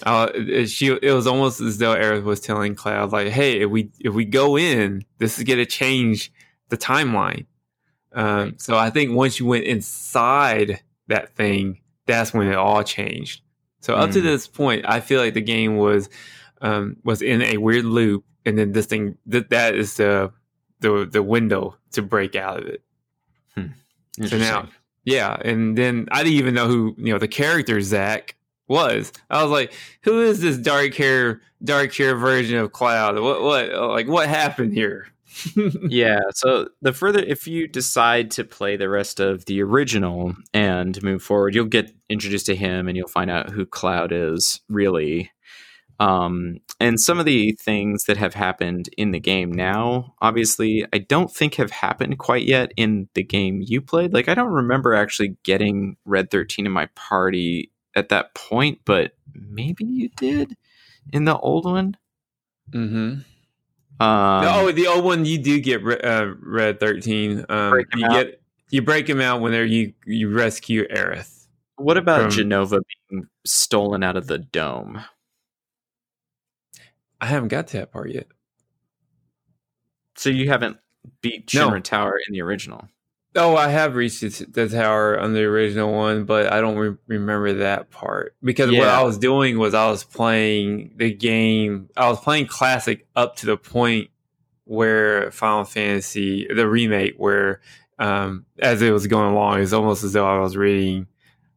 Uh, 0.04 0.30
it, 0.34 0.68
she 0.68 0.88
it 0.88 1.12
was 1.14 1.28
almost 1.28 1.62
as 1.62 1.78
though 1.78 1.93
Aerith 1.95 2.24
was 2.24 2.39
telling 2.39 2.74
Cloud 2.74 3.12
like, 3.12 3.28
"Hey, 3.28 3.60
if 3.62 3.70
we 3.70 3.91
if 4.00 4.14
we 4.14 4.26
go 4.26 4.58
in, 4.58 5.06
this 5.20 5.38
is 5.38 5.43
going 5.43 5.60
to 5.60 5.66
change 5.68 6.32
the 6.70 6.78
timeline." 6.78 7.45
Um, 8.14 8.56
so 8.58 8.76
I 8.76 8.89
think 8.89 9.12
once 9.12 9.39
you 9.39 9.45
went 9.45 9.66
inside 9.66 10.82
that 11.08 11.36
thing, 11.36 11.82
that's 12.08 12.34
when 12.34 12.48
it 12.48 12.56
all 12.56 12.82
changed. 12.84 13.41
So 13.82 13.93
up 13.93 14.10
to 14.12 14.20
Mm. 14.20 14.24
this 14.24 14.48
point, 14.48 14.84
I 14.88 15.00
feel 15.00 15.22
like 15.22 15.36
the 15.36 15.41
game 15.41 15.78
was 15.78 16.10
um, 16.62 16.97
was 17.03 17.22
in 17.22 17.41
a 17.41 17.58
weird 17.58 17.86
loop, 17.86 18.26
and 18.45 18.58
then 18.58 18.72
this 18.72 18.86
thing 18.86 19.18
that 19.26 19.49
that 19.49 19.76
is 19.76 19.97
the 19.97 20.32
the 20.80 21.08
the 21.12 21.24
window 21.24 21.76
to 21.91 22.01
break 22.01 22.36
out 22.36 22.60
of 22.62 22.68
it. 22.68 22.84
So 24.26 24.38
now, 24.38 24.68
yeah, 25.05 25.38
and 25.45 25.78
then 25.78 26.08
I 26.12 26.24
didn't 26.24 26.39
even 26.39 26.55
know 26.55 26.68
who 26.68 26.95
you 26.97 27.14
know 27.14 27.20
the 27.20 27.28
character 27.28 27.80
Zack 27.82 28.36
was. 28.68 29.14
I 29.30 29.43
was 29.43 29.51
like, 29.51 29.74
who 30.01 30.22
is 30.22 30.41
this 30.41 30.58
dark 30.58 30.95
hair 30.95 31.41
dark 31.64 31.93
hair 31.93 32.16
version 32.16 32.58
of 32.58 32.72
Cloud? 32.72 33.20
What 33.20 33.43
what 33.43 33.74
like 33.74 34.08
what 34.08 34.28
happened 34.28 34.74
here? 34.74 35.08
yeah 35.88 36.20
so 36.34 36.68
the 36.82 36.93
further 36.93 37.20
if 37.20 37.47
you 37.47 37.68
decide 37.68 38.32
to 38.32 38.43
play 38.43 38.76
the 38.76 38.89
rest 38.89 39.20
of 39.20 39.45
the 39.45 39.62
original 39.62 40.34
and 40.53 41.01
move 41.03 41.22
forward 41.22 41.53
you'll 41.53 41.66
get 41.66 41.91
introduced 42.10 42.45
to 42.45 42.55
him 42.55 42.88
and 42.88 42.97
you'll 42.97 43.08
find 43.08 43.30
out 43.30 43.49
who 43.49 43.66
cloud 43.66 44.12
is 44.12 44.62
really 44.70 45.30
um, 46.00 46.60
and 46.80 47.00
some 47.00 47.20
of 47.20 47.26
the 47.26 47.54
things 47.54 48.04
that 48.04 48.18
have 48.18 48.34
happened 48.34 48.89
in 48.98 49.12
the 49.12 49.20
game 49.20 49.52
now 49.52 50.14
obviously 50.22 50.86
i 50.93 50.98
don't 50.98 51.32
think 51.32 51.56
have 51.56 51.72
happened 51.72 52.18
quite 52.20 52.45
yet 52.45 52.72
in 52.78 53.08
the 53.14 53.24
game 53.24 53.62
you 53.64 53.82
played 53.82 54.14
like 54.14 54.28
i 54.28 54.34
don't 54.34 54.52
remember 54.52 54.93
actually 54.93 55.36
getting 55.43 55.95
red 56.06 56.30
13 56.30 56.66
in 56.66 56.72
my 56.72 56.88
party 56.95 57.72
at 57.95 58.10
that 58.10 58.34
point 58.36 58.80
but 58.86 59.14
maybe 59.34 59.86
you 59.86 60.10
did 60.18 60.56
in 61.14 61.26
the 61.26 61.38
old 61.38 61.66
one 61.66 61.98
mm-hmm. 62.72 63.20
um, 64.00 64.45
oh, 64.45 64.72
the 64.72 64.88
old 64.88 65.04
one 65.04 65.26
you 65.26 65.38
do 65.38 65.60
get 65.60 65.82
uh, 66.04 66.34
red 66.39 66.80
thirteen. 66.80 67.45
Um, 67.50 67.84
you 67.95 68.06
out. 68.06 68.12
get 68.12 68.41
you 68.70 68.82
break 68.82 69.10
him 69.10 69.22
out 69.22 69.41
whenever 69.41 69.66
you 69.66 69.93
you 70.06 70.30
rescue 70.30 70.88
Aerith. 70.89 71.48
What 71.78 71.98
about 71.98 72.22
from- 72.22 72.32
Jenova 72.32 72.82
being 73.10 73.28
stolen 73.45 74.04
out 74.04 74.18
of 74.18 74.28
the 74.28 74.38
dome? 74.38 75.04
I 77.20 77.28
haven't 77.28 77.49
got 77.49 77.68
to 77.68 77.78
that 77.78 77.91
part 77.91 78.11
yet. 78.11 78.28
So 80.15 80.30
you 80.30 80.49
haven't 80.49 80.78
beat 81.22 81.53
No. 81.53 81.70
Shinra 81.70 81.84
Tower 81.84 82.20
in 82.28 82.34
the 82.34 82.41
original. 82.41 82.88
Oh, 83.36 83.55
I 83.55 83.68
have 83.68 83.93
reached 83.93 84.22
the, 84.53 84.68
tower 84.68 85.20
on 85.20 85.34
the 85.34 85.43
original 85.43 85.93
one, 85.93 86.26
but 86.26 86.51
I 86.51 86.59
don't 86.59 86.76
re- 86.76 86.97
remember 87.05 87.53
that 87.53 87.91
part 87.91 88.36
because 88.41 88.72
what 88.72 88.88
I 88.88 89.03
was 89.03 89.20
doing 89.20 89.59
was 89.59 89.76
I 89.76 89.91
was 89.91 90.03
playing 90.03 90.93
the 90.95 91.13
game. 91.13 91.89
I 91.95 92.09
was 92.09 92.20
playing 92.20 92.47
classic 92.47 93.05
up 93.15 93.36
to 93.38 93.45
the 93.45 93.55
point 93.55 94.09
where 94.63 95.30
Final 95.30 95.65
Fantasy, 95.65 96.47
the 96.51 96.68
remake, 96.68 97.13
where 97.18 97.61
um, 97.99 98.45
as 98.57 98.82
it 98.82 98.91
was 98.91 99.05
going 99.05 99.34
along, 99.34 99.61
it's 99.61 99.74
almost 99.74 100.03
as 100.03 100.13
though 100.13 100.28
I 100.28 100.39
was 100.39 100.57
reading 100.57 101.05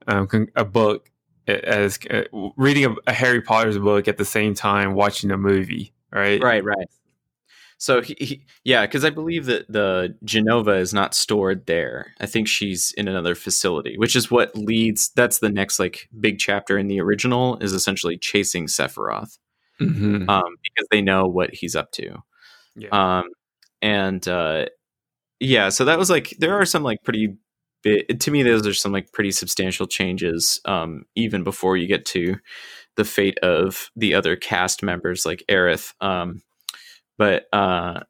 um, 0.06 0.28
a 0.54 0.66
book 0.66 1.10
as 1.48 1.98
uh, 2.10 2.22
reading 2.56 2.84
a, 2.86 2.94
a 3.06 3.12
Harry 3.12 3.40
Potter's 3.40 3.78
book 3.78 4.08
at 4.08 4.16
the 4.18 4.24
same 4.24 4.54
time 4.54 4.94
watching 4.94 5.30
a 5.30 5.36
movie. 5.38 5.92
Right. 6.12 6.42
Right, 6.42 6.64
right. 6.64 6.88
So 7.78 8.02
he, 8.02 8.14
he 8.20 8.44
yeah, 8.64 8.84
because 8.84 9.04
I 9.06 9.10
believe 9.10 9.46
that 9.46 9.70
the 9.72 10.14
Jenova 10.24 10.78
is 10.80 10.92
not 10.92 11.14
stored 11.14 11.64
there. 11.66 12.12
I 12.20 12.26
think 12.26 12.46
she's 12.46 12.92
in 12.92 13.08
another 13.08 13.34
facility, 13.34 13.96
which 13.96 14.14
is 14.14 14.30
what 14.30 14.54
leads. 14.54 15.10
That's 15.16 15.38
the 15.38 15.48
next 15.48 15.78
like 15.78 16.08
big 16.20 16.38
chapter 16.38 16.76
in 16.76 16.88
the 16.88 17.00
original 17.00 17.56
is 17.58 17.72
essentially 17.72 18.18
chasing 18.18 18.66
Sephiroth, 18.66 19.38
Mhm. 19.80 20.28
um, 20.28 20.56
because 20.62 20.88
they 20.90 21.00
know 21.00 21.26
what 21.26 21.54
he's 21.54 21.74
up 21.74 21.90
to. 21.92 22.18
Yeah. 22.76 22.90
um 22.92 23.24
and 23.82 24.26
uh 24.28 24.66
yeah 25.40 25.70
so 25.70 25.84
that 25.86 25.98
was 25.98 26.08
like 26.10 26.34
there 26.38 26.54
are 26.54 26.64
some 26.64 26.82
like 26.84 27.02
pretty 27.02 27.34
big 27.82 28.20
to 28.20 28.30
me 28.30 28.42
those 28.42 28.66
are 28.66 28.74
some 28.74 28.92
like 28.92 29.12
pretty 29.12 29.30
substantial 29.30 29.86
changes 29.86 30.60
um 30.64 31.04
even 31.14 31.42
before 31.44 31.76
you 31.76 31.86
get 31.86 32.04
to 32.04 32.36
the 32.96 33.04
fate 33.04 33.38
of 33.40 33.90
the 33.96 34.14
other 34.14 34.36
cast 34.36 34.82
members 34.82 35.24
like 35.24 35.42
Aerith 35.48 35.92
um 36.00 36.42
but 37.18 37.46
uh 37.52 38.00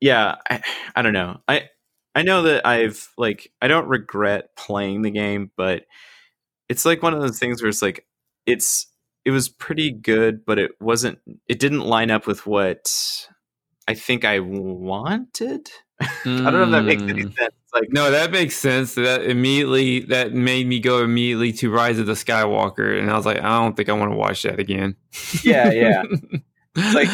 yeah 0.00 0.36
I, 0.48 0.62
I 0.94 1.02
don't 1.02 1.12
know 1.12 1.40
i 1.48 1.68
i 2.14 2.22
know 2.22 2.42
that 2.42 2.66
i've 2.66 3.08
like 3.16 3.50
i 3.62 3.68
don't 3.68 3.88
regret 3.88 4.54
playing 4.56 5.02
the 5.02 5.10
game 5.10 5.50
but 5.56 5.84
it's 6.68 6.84
like 6.84 7.02
one 7.02 7.14
of 7.14 7.20
those 7.20 7.38
things 7.38 7.62
where 7.62 7.68
it's 7.68 7.82
like 7.82 8.06
it's 8.46 8.86
it 9.24 9.30
was 9.30 9.48
pretty 9.48 9.90
good 9.90 10.44
but 10.44 10.58
it 10.58 10.72
wasn't 10.80 11.18
it 11.48 11.58
didn't 11.58 11.80
line 11.80 12.10
up 12.10 12.26
with 12.26 12.46
what 12.46 12.88
I 13.88 13.94
think 13.94 14.24
I 14.24 14.40
wanted. 14.40 15.70
I 16.00 16.06
don't 16.24 16.52
know 16.54 16.64
if 16.64 16.70
that 16.72 16.84
makes 16.84 17.02
any 17.08 17.22
Mm. 17.22 17.36
sense. 17.38 17.54
Like, 17.80 17.92
No, 17.92 18.10
that 18.10 18.30
makes 18.30 18.56
sense. 18.56 18.94
That 18.94 19.24
immediately 19.24 20.00
that 20.00 20.32
made 20.32 20.66
me 20.66 20.80
go 20.80 21.02
immediately 21.02 21.52
to 21.54 21.70
Rise 21.70 21.98
of 21.98 22.06
the 22.06 22.14
Skywalker, 22.14 22.98
and 22.98 23.10
I 23.10 23.16
was 23.16 23.26
like, 23.26 23.38
I 23.38 23.60
don't 23.62 23.76
think 23.76 23.88
I 23.88 23.92
want 23.92 24.12
to 24.12 24.16
watch 24.16 24.42
that 24.42 24.58
again. 24.58 24.96
Yeah, 25.44 25.70
yeah. 25.72 26.02
Like- 26.94 27.08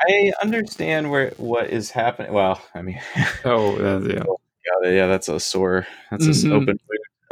I 0.00 0.32
understand 0.42 1.10
where 1.10 1.32
what 1.38 1.70
is 1.70 1.90
happening. 1.90 2.32
Well, 2.32 2.62
I 2.74 2.82
mean, 2.82 3.00
oh, 3.44 3.76
that's, 3.76 4.06
yeah. 4.14 4.22
God, 4.22 4.88
yeah, 4.90 5.06
that's 5.08 5.28
a 5.28 5.40
sore. 5.40 5.86
That's 6.10 6.24
an 6.26 6.32
Mhm. 6.50 6.52
open. 6.62 6.78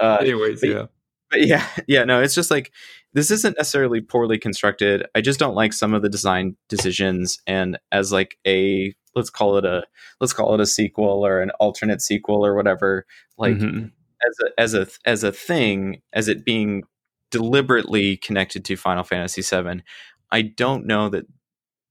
Uh, 0.00 0.16
Anyways, 0.20 0.60
but- 0.62 0.70
yeah. 0.70 0.86
but 1.30 1.46
yeah, 1.46 1.66
yeah, 1.86 2.04
no, 2.04 2.20
it's 2.22 2.34
just 2.34 2.50
like 2.50 2.72
this 3.12 3.30
isn't 3.30 3.56
necessarily 3.56 4.00
poorly 4.00 4.36
constructed. 4.38 5.06
I 5.14 5.20
just 5.20 5.38
don't 5.38 5.54
like 5.54 5.72
some 5.72 5.94
of 5.94 6.02
the 6.02 6.08
design 6.08 6.56
decisions, 6.68 7.38
and 7.46 7.78
as 7.92 8.10
like 8.10 8.36
a 8.46 8.94
let's 9.16 9.30
call 9.30 9.56
it 9.56 9.64
a 9.64 9.82
let's 10.20 10.32
call 10.32 10.54
it 10.54 10.60
a 10.60 10.66
sequel 10.66 11.26
or 11.26 11.40
an 11.40 11.50
alternate 11.58 12.02
sequel 12.02 12.44
or 12.44 12.54
whatever, 12.54 13.06
like 13.38 13.56
mm-hmm. 13.56 13.86
as 14.26 14.36
a 14.44 14.60
as 14.60 14.74
a 14.74 14.86
as 15.04 15.24
a 15.24 15.32
thing, 15.32 16.02
as 16.12 16.28
it 16.28 16.44
being 16.44 16.84
deliberately 17.32 18.16
connected 18.18 18.64
to 18.66 18.76
Final 18.76 19.02
Fantasy 19.02 19.42
VII, 19.42 19.82
I 20.30 20.42
don't 20.42 20.86
know 20.86 21.08
that 21.08 21.26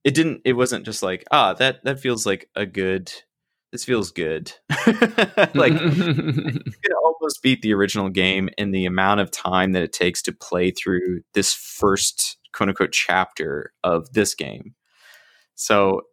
it 0.05 0.13
didn't. 0.13 0.41
It 0.45 0.53
wasn't 0.53 0.85
just 0.85 1.03
like 1.03 1.25
ah 1.31 1.53
that 1.55 1.83
that 1.83 1.99
feels 1.99 2.25
like 2.25 2.49
a 2.55 2.65
good 2.65 3.11
this 3.71 3.83
feels 3.83 4.11
good. 4.11 4.53
like 5.53 5.73
you 5.81 5.91
can 5.93 6.93
almost 7.03 7.41
beat 7.41 7.61
the 7.61 7.73
original 7.73 8.09
game 8.09 8.49
in 8.57 8.71
the 8.71 8.85
amount 8.85 9.19
of 9.19 9.31
time 9.31 9.73
that 9.73 9.83
it 9.83 9.91
takes 9.91 10.21
to 10.21 10.31
play 10.31 10.71
through 10.71 11.21
this 11.33 11.53
first 11.53 12.37
quote 12.53 12.69
unquote 12.69 12.91
chapter 12.91 13.73
of 13.83 14.13
this 14.13 14.33
game. 14.35 14.75
So 15.55 16.03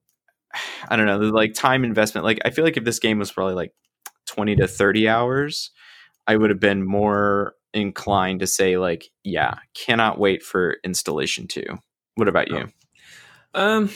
I 0.88 0.96
don't 0.96 1.06
know, 1.06 1.18
the 1.18 1.32
like 1.32 1.54
time 1.54 1.84
investment. 1.84 2.24
Like 2.24 2.40
I 2.44 2.50
feel 2.50 2.64
like 2.64 2.76
if 2.76 2.84
this 2.84 2.98
game 2.98 3.18
was 3.18 3.32
probably 3.32 3.54
like 3.54 3.74
20 4.26 4.56
to 4.56 4.66
30 4.66 5.08
hours, 5.08 5.70
I 6.26 6.36
would 6.36 6.50
have 6.50 6.60
been 6.60 6.84
more 6.84 7.54
inclined 7.74 8.40
to 8.40 8.46
say 8.46 8.76
like, 8.76 9.10
yeah, 9.24 9.54
cannot 9.74 10.18
wait 10.18 10.42
for 10.42 10.76
installation 10.84 11.46
2. 11.46 11.62
What 12.16 12.28
about 12.28 12.50
you? 12.50 12.70
Um 13.54 13.90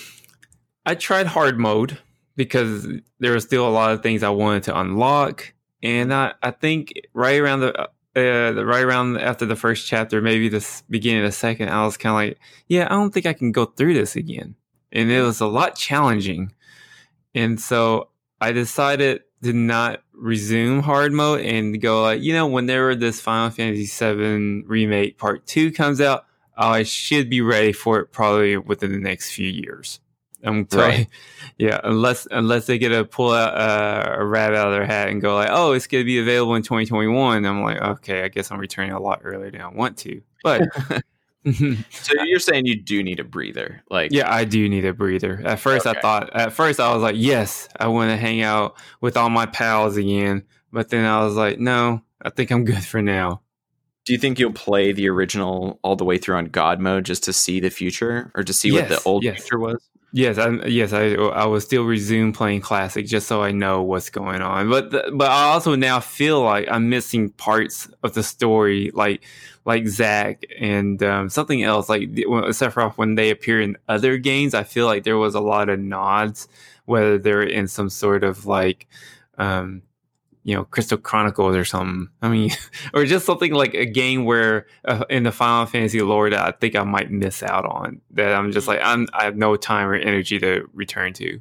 I 0.87 0.95
tried 0.95 1.27
hard 1.27 1.59
mode 1.59 1.99
because 2.37 2.87
there 3.19 3.33
were 3.33 3.41
still 3.41 3.67
a 3.67 3.71
lot 3.71 3.91
of 3.91 4.03
things 4.03 4.23
I 4.23 4.29
wanted 4.29 4.65
to 4.65 4.79
unlock, 4.79 5.53
and 5.83 6.15
I, 6.15 6.35
I 6.43 6.53
think 6.53 6.93
right 7.13 7.41
around 7.41 7.61
the, 7.61 7.79
uh, 7.81 8.53
the 8.53 8.65
right 8.65 8.85
around 8.85 9.17
after 9.19 9.47
the 9.47 9.57
first 9.57 9.87
chapter, 9.87 10.21
maybe 10.23 10.49
the 10.49 10.65
beginning 10.89 11.25
of 11.25 11.29
the 11.29 11.33
second, 11.33 11.71
I 11.71 11.85
was 11.85 11.97
kind 11.97 12.13
of 12.13 12.17
like, 12.17 12.39
yeah, 12.69 12.87
I 12.87 12.91
don't 12.91 13.13
think 13.13 13.27
I 13.27 13.33
can 13.33 13.53
go 13.53 13.65
through 13.65 13.95
this 13.95 14.15
again, 14.15 14.55
and 14.97 15.11
it 15.11 15.23
was 15.23 15.41
a 15.41 15.47
lot 15.47 15.77
challenging, 15.77 16.53
and 17.35 17.61
so 17.61 18.09
I 18.41 18.53
decided 18.53 19.23
to 19.43 19.53
not 19.53 20.03
resume 20.13 20.81
hard 20.83 21.13
mode 21.13 21.43
and 21.43 21.81
go 21.81 22.03
like, 22.03 22.23
you 22.23 22.33
know, 22.33 22.47
whenever 22.47 22.95
this 22.95 23.21
Final 23.21 23.51
Fantasy 23.51 23.87
VII 23.87 24.65
remake 24.67 25.19
part 25.19 25.47
two 25.47 25.71
comes 25.71 26.01
out, 26.01 26.25
I 26.57 26.83
should 26.83 27.29
be 27.29 27.43
ready 27.43 27.73
for 27.73 28.01
it 28.01 28.13
probably 28.13 28.57
within 28.57 28.93
the 28.93 28.99
next 28.99 29.33
few 29.33 29.49
years. 29.49 30.01
I'm 30.43 30.67
right. 30.73 31.09
Yeah, 31.59 31.81
unless 31.85 32.29
unless 32.31 32.67
they 32.67 32.77
get 32.77 32.91
to 32.91 33.07
pull 33.07 33.33
out 33.33 33.57
uh, 33.57 34.17
a 34.19 34.25
rabbit 34.25 34.59
out 34.59 34.69
of 34.69 34.75
their 34.75 34.85
hat 34.85 35.09
and 35.09 35.23
go 35.23 35.35
like, 35.35 35.49
"Oh, 35.51 35.73
it's 35.73 35.87
going 35.87 36.03
to 36.03 36.05
be 36.05 36.19
available 36.19 36.55
in 36.55 36.63
2021." 36.63 37.47
I'm 37.47 37.63
like, 37.63 37.81
okay, 37.81 38.25
I 38.25 38.29
guess 38.29 38.51
I'm 38.51 38.59
returning 38.59 38.93
a 38.93 39.01
lot 39.01 39.23
earlier 39.25 39.51
than 39.51 39.63
I 39.63 39.69
want 39.69 39.97
to. 39.99 40.21
But 40.43 40.69
so 41.91 42.15
you're 42.25 42.41
saying 42.41 42.67
you 42.67 42.81
do 42.81 43.03
need 43.03 43.21
a 43.21 43.25
breather, 43.25 43.83
like 43.91 44.13
yeah, 44.13 44.33
I 44.33 44.45
do 44.45 44.69
need 44.69 44.85
a 44.85 44.93
breather. 44.93 45.41
At 45.45 45.61
first, 45.61 45.87
okay. 45.87 45.97
I 45.99 46.03
thought 46.03 46.35
at 46.35 46.53
first 46.53 46.81
I 46.81 46.93
was 46.93 47.03
like, 47.03 47.15
yes, 47.17 47.69
I 47.79 47.87
want 47.89 48.11
to 48.11 48.17
hang 48.17 48.43
out 48.43 48.77
with 49.01 49.17
all 49.17 49.31
my 49.31 49.47
pals 49.47 49.97
again. 49.97 50.45
But 50.73 50.91
then 50.91 51.05
I 51.05 51.25
was 51.25 51.37
like, 51.37 51.59
no, 51.59 52.03
I 52.21 52.31
think 52.31 52.51
I'm 52.51 52.65
good 52.65 52.85
for 52.85 53.01
now. 53.01 53.43
Do 54.05 54.13
you 54.13 54.19
think 54.19 54.39
you'll 54.39 54.53
play 54.53 54.93
the 54.93 55.09
original 55.09 55.81
all 55.83 55.97
the 55.97 56.05
way 56.05 56.19
through 56.19 56.37
on 56.37 56.47
God 56.47 56.81
mode 56.81 57.05
just 57.05 57.25
to 57.25 57.33
see 57.33 57.61
the 57.61 57.71
future 57.71 58.31
or 58.35 58.43
to 58.43 58.53
see 58.53 58.71
yes, 58.71 58.91
what 58.91 59.03
the 59.03 59.09
old 59.09 59.25
yes. 59.25 59.41
future 59.41 59.59
was? 59.59 59.89
Yes, 60.13 60.39
I, 60.39 60.49
yes, 60.67 60.93
I 60.93 61.15
I 61.15 61.45
will 61.47 61.61
still 61.61 61.85
resume 61.85 62.33
playing 62.33 62.63
classic 62.63 63.07
just 63.07 63.27
so 63.27 63.43
I 63.43 63.51
know 63.53 63.83
what's 63.83 64.09
going 64.09 64.41
on. 64.41 64.71
But 64.71 64.91
the, 64.91 65.11
but 65.13 65.31
I 65.31 65.45
also 65.45 65.75
now 65.75 66.01
feel 66.01 66.41
like 66.43 66.69
I'm 66.71 66.89
missing 66.89 67.31
parts 67.31 67.89
of 68.03 68.15
the 68.15 68.23
story, 68.23 68.91
like 68.95 69.23
like 69.67 69.87
Zack 69.89 70.45
and 70.59 71.03
um, 71.03 71.29
something 71.29 71.63
else, 71.63 71.89
like 71.89 72.03
Sephiroth 72.13 72.97
when 72.97 73.17
they 73.17 73.31
appear 73.31 73.61
in 73.61 73.77
other 73.89 74.17
games. 74.17 74.55
I 74.55 74.63
feel 74.63 74.87
like 74.87 75.03
there 75.05 75.19
was 75.19 75.35
a 75.35 75.41
lot 75.41 75.69
of 75.69 75.81
nods, 75.81 76.49
whether 76.87 77.19
they're 77.19 77.43
in 77.43 77.69
some 77.69 77.91
sort 77.91 78.25
of 78.25 78.47
like 78.47 78.87
um, 79.39 79.83
you 80.47 80.55
know 80.55 80.65
Crystal 80.65 80.97
Chronicles 80.97 81.57
or 81.57 81.65
something. 81.65 82.09
I 82.23 82.29
mean, 82.29 82.53
or 82.95 83.05
just 83.05 83.27
something 83.27 83.53
like 83.53 83.75
a 83.75 83.85
game 83.85 84.25
where 84.25 84.67
uh, 84.85 85.05
in 85.11 85.25
the 85.25 85.33
Final 85.33 85.67
Fantasy 85.67 86.01
lore 86.01 86.31
that 86.31 86.41
I 86.41 86.53
think 86.53 86.77
I 86.77 86.85
might 86.85 87.11
miss 87.11 87.43
out 87.43 87.67
on. 87.67 88.01
That 88.13 88.33
I'm 88.33 88.53
just 88.53 88.69
like 88.69 88.79
I'm 88.81 89.09
I 89.13 89.25
have 89.25 89.37
no 89.37 89.57
time 89.57 89.89
or 89.89 89.95
energy 89.95 90.39
to 90.39 90.69
return 90.73 91.13
to. 91.15 91.41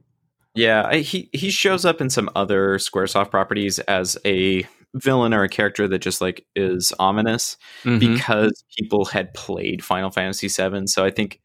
Yeah, 0.56 0.88
I, 0.88 0.98
he 0.98 1.30
he 1.34 1.52
shows 1.52 1.86
up 1.86 2.02
in 2.02 2.10
some 2.10 2.32
other 2.36 2.80
SquareSoft 2.80 3.30
properties 3.30 3.78
as 3.78 4.18
a 4.26 4.68
villain 4.96 5.36
or 5.36 5.44
a 5.44 5.50
character 5.50 5.88
that 5.88 6.00
just 6.00 6.20
like 6.20 6.44
is 6.56 6.92
ominous 6.98 7.58
mm-hmm. 7.84 8.00
because 8.00 8.64
people 8.76 9.06
had 9.06 9.36
played 9.36 9.84
Final 9.84 10.10
Fantasy 10.10 10.48
VII. 10.48 10.88
So 10.88 11.06
I 11.06 11.12
think 11.12 11.42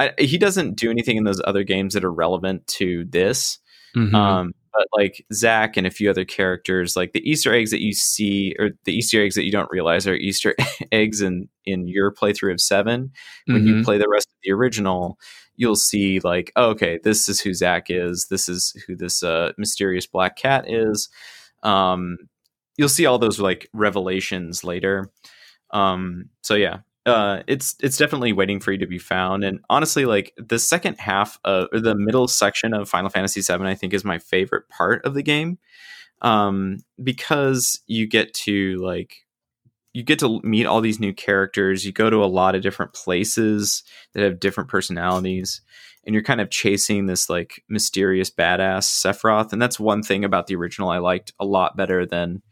I, 0.00 0.10
he 0.18 0.38
doesn't 0.38 0.74
do 0.74 0.90
anything 0.90 1.18
in 1.18 1.22
those 1.24 1.40
other 1.44 1.62
games 1.62 1.94
that 1.94 2.04
are 2.04 2.12
relevant 2.12 2.66
to 2.66 3.04
this. 3.04 3.60
Mm-hmm. 3.96 4.14
Um, 4.14 4.54
but 4.76 4.86
like 4.92 5.24
Zack 5.32 5.76
and 5.76 5.86
a 5.86 5.90
few 5.90 6.10
other 6.10 6.24
characters, 6.24 6.96
like 6.96 7.12
the 7.12 7.28
Easter 7.28 7.54
eggs 7.54 7.70
that 7.70 7.82
you 7.82 7.92
see, 7.92 8.54
or 8.58 8.70
the 8.84 8.92
Easter 8.92 9.22
eggs 9.22 9.34
that 9.34 9.44
you 9.44 9.52
don't 9.52 9.70
realize 9.70 10.06
are 10.06 10.14
Easter 10.14 10.54
eggs 10.92 11.20
in 11.20 11.48
in 11.64 11.88
your 11.88 12.12
playthrough 12.12 12.52
of 12.52 12.60
7 12.60 13.10
When 13.46 13.56
mm-hmm. 13.56 13.66
you 13.66 13.84
play 13.84 13.98
the 13.98 14.08
rest 14.08 14.28
of 14.28 14.36
the 14.44 14.52
original, 14.52 15.18
you'll 15.56 15.76
see 15.76 16.20
like, 16.20 16.52
oh, 16.56 16.70
okay, 16.70 16.98
this 17.02 17.28
is 17.28 17.40
who 17.40 17.54
Zack 17.54 17.86
is. 17.88 18.26
This 18.30 18.48
is 18.48 18.72
who 18.86 18.94
this 18.94 19.22
uh, 19.22 19.52
mysterious 19.58 20.06
black 20.06 20.36
cat 20.36 20.64
is. 20.68 21.08
Um, 21.62 22.18
you'll 22.76 22.88
see 22.88 23.06
all 23.06 23.18
those 23.18 23.40
like 23.40 23.68
revelations 23.72 24.62
later. 24.62 25.10
Um, 25.70 26.30
so 26.42 26.54
yeah, 26.54 26.80
uh, 27.06 27.42
it's 27.46 27.76
it's 27.80 27.96
definitely 27.96 28.32
waiting 28.32 28.58
for 28.58 28.72
you 28.72 28.78
to 28.78 28.86
be 28.86 28.98
found. 28.98 29.44
And 29.44 29.60
honestly, 29.70 30.04
like 30.04 30.34
the 30.36 30.58
second 30.58 30.98
half 30.98 31.38
of 31.44 31.68
or 31.72 31.80
the 31.80 31.94
middle 31.94 32.26
section 32.26 32.74
of 32.74 32.88
Final 32.88 33.10
Fantasy 33.10 33.40
VII, 33.40 33.64
I 33.64 33.76
think 33.76 33.94
is 33.94 34.04
my 34.04 34.18
favorite 34.18 34.68
part 34.68 35.04
of 35.06 35.14
the 35.14 35.22
game, 35.22 35.58
um, 36.20 36.78
because 37.02 37.80
you 37.86 38.08
get 38.08 38.34
to 38.34 38.76
like 38.78 39.24
you 39.92 40.02
get 40.02 40.18
to 40.18 40.40
meet 40.42 40.66
all 40.66 40.80
these 40.80 40.98
new 40.98 41.14
characters. 41.14 41.86
You 41.86 41.92
go 41.92 42.10
to 42.10 42.24
a 42.24 42.26
lot 42.26 42.56
of 42.56 42.62
different 42.62 42.92
places 42.92 43.84
that 44.12 44.24
have 44.24 44.40
different 44.40 44.68
personalities, 44.68 45.60
and 46.04 46.12
you're 46.12 46.24
kind 46.24 46.40
of 46.40 46.50
chasing 46.50 47.06
this 47.06 47.30
like 47.30 47.62
mysterious 47.68 48.30
badass 48.30 48.82
Sephiroth. 48.82 49.52
And 49.52 49.62
that's 49.62 49.78
one 49.78 50.02
thing 50.02 50.24
about 50.24 50.48
the 50.48 50.56
original 50.56 50.90
I 50.90 50.98
liked 50.98 51.32
a 51.38 51.44
lot 51.44 51.76
better 51.76 52.04
than 52.04 52.42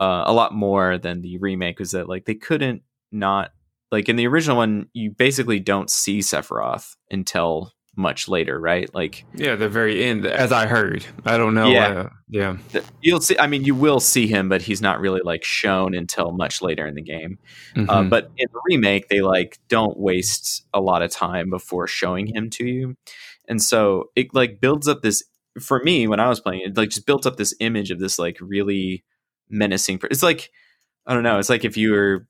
uh, 0.00 0.24
a 0.24 0.32
lot 0.32 0.54
more 0.54 0.96
than 0.96 1.20
the 1.20 1.36
remake 1.36 1.78
was 1.78 1.90
that 1.90 2.08
like 2.08 2.24
they 2.24 2.34
couldn't 2.34 2.82
not 3.12 3.52
like 3.94 4.08
in 4.08 4.16
the 4.16 4.26
original 4.26 4.56
one, 4.56 4.88
you 4.92 5.12
basically 5.12 5.60
don't 5.60 5.88
see 5.88 6.18
Sephiroth 6.18 6.96
until 7.12 7.72
much 7.94 8.26
later, 8.28 8.58
right? 8.58 8.92
Like 8.92 9.24
yeah, 9.36 9.54
the 9.54 9.68
very 9.68 10.02
end, 10.02 10.26
as 10.26 10.50
I 10.50 10.66
heard. 10.66 11.06
I 11.24 11.36
don't 11.36 11.54
know. 11.54 11.70
Yeah, 11.70 11.86
uh, 11.86 12.08
yeah. 12.28 12.56
You'll 13.00 13.20
see. 13.20 13.38
I 13.38 13.46
mean, 13.46 13.62
you 13.62 13.76
will 13.76 14.00
see 14.00 14.26
him, 14.26 14.48
but 14.48 14.62
he's 14.62 14.82
not 14.82 14.98
really 14.98 15.20
like 15.22 15.44
shown 15.44 15.94
until 15.94 16.32
much 16.32 16.60
later 16.60 16.84
in 16.88 16.96
the 16.96 17.02
game. 17.02 17.38
Uh, 17.76 17.78
mm-hmm. 17.78 17.90
Uh, 17.90 18.02
but 18.02 18.24
in 18.36 18.48
the 18.52 18.60
remake, 18.68 19.08
they 19.10 19.20
like 19.20 19.60
don't 19.68 19.96
waste 19.96 20.66
a 20.74 20.80
lot 20.80 21.02
of 21.02 21.12
time 21.12 21.48
before 21.48 21.86
showing 21.86 22.26
him 22.26 22.50
to 22.50 22.66
you, 22.66 22.96
and 23.48 23.62
so 23.62 24.10
it 24.16 24.34
like 24.34 24.60
builds 24.60 24.88
up 24.88 25.02
this. 25.02 25.22
For 25.60 25.80
me, 25.84 26.08
when 26.08 26.18
I 26.18 26.28
was 26.28 26.40
playing 26.40 26.62
it, 26.62 26.76
like 26.76 26.88
just 26.88 27.06
built 27.06 27.26
up 27.26 27.36
this 27.36 27.54
image 27.60 27.92
of 27.92 28.00
this 28.00 28.18
like 28.18 28.38
really 28.40 29.04
menacing. 29.48 30.00
It's 30.10 30.24
like 30.24 30.50
I 31.06 31.14
don't 31.14 31.22
know. 31.22 31.38
It's 31.38 31.48
like 31.48 31.64
if 31.64 31.76
you 31.76 31.92
were 31.92 32.26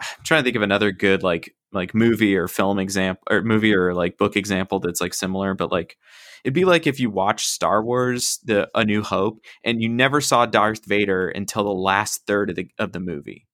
I'm 0.00 0.06
trying 0.24 0.40
to 0.40 0.44
think 0.44 0.56
of 0.56 0.62
another 0.62 0.92
good 0.92 1.22
like 1.22 1.54
like 1.72 1.94
movie 1.94 2.36
or 2.36 2.48
film 2.48 2.78
example 2.78 3.22
or 3.30 3.42
movie 3.42 3.74
or 3.74 3.94
like 3.94 4.16
book 4.16 4.36
example 4.36 4.80
that's 4.80 5.00
like 5.00 5.14
similar, 5.14 5.54
but 5.54 5.72
like 5.72 5.96
it'd 6.44 6.54
be 6.54 6.64
like 6.64 6.86
if 6.86 7.00
you 7.00 7.10
watch 7.10 7.46
Star 7.46 7.82
Wars: 7.82 8.38
The 8.44 8.68
A 8.74 8.84
New 8.84 9.02
Hope 9.02 9.40
and 9.64 9.82
you 9.82 9.88
never 9.88 10.20
saw 10.20 10.46
Darth 10.46 10.84
Vader 10.86 11.28
until 11.28 11.64
the 11.64 11.70
last 11.70 12.26
third 12.26 12.50
of 12.50 12.56
the 12.56 12.68
of 12.78 12.92
the 12.92 13.00
movie. 13.00 13.46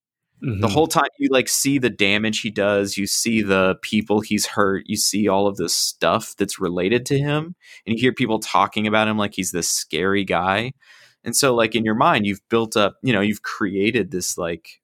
Mm-hmm. 0.43 0.61
The 0.61 0.68
whole 0.68 0.86
time 0.86 1.09
you 1.18 1.28
like 1.30 1.49
see 1.49 1.78
the 1.78 1.91
damage 1.91 2.41
he 2.41 2.51
does, 2.51 2.97
you 2.97 3.07
see 3.07 3.43
the 3.43 3.76
people 3.82 4.20
he's 4.20 4.47
hurt, 4.47 4.84
you 4.86 4.97
see 4.97 5.28
all 5.28 5.47
of 5.47 5.57
this 5.57 5.74
stuff 5.74 6.34
that's 6.38 6.59
related 6.59 7.05
to 7.07 7.18
him, 7.18 7.55
and 7.86 7.95
you 7.95 8.01
hear 8.01 8.12
people 8.12 8.38
talking 8.38 8.86
about 8.86 9.09
him 9.09 9.18
like 9.18 9.34
he's 9.34 9.53
this 9.53 9.70
scary 9.70 10.24
guy. 10.24 10.72
And 11.24 11.36
so 11.36 11.55
like 11.55 11.74
in 11.74 11.84
your 11.84 11.95
mind 11.95 12.24
you've 12.24 12.47
built 12.49 12.76
up, 12.76 12.97
you 13.03 13.12
know, 13.12 13.20
you've 13.20 13.43
created 13.43 14.11
this 14.11 14.38
like 14.38 14.80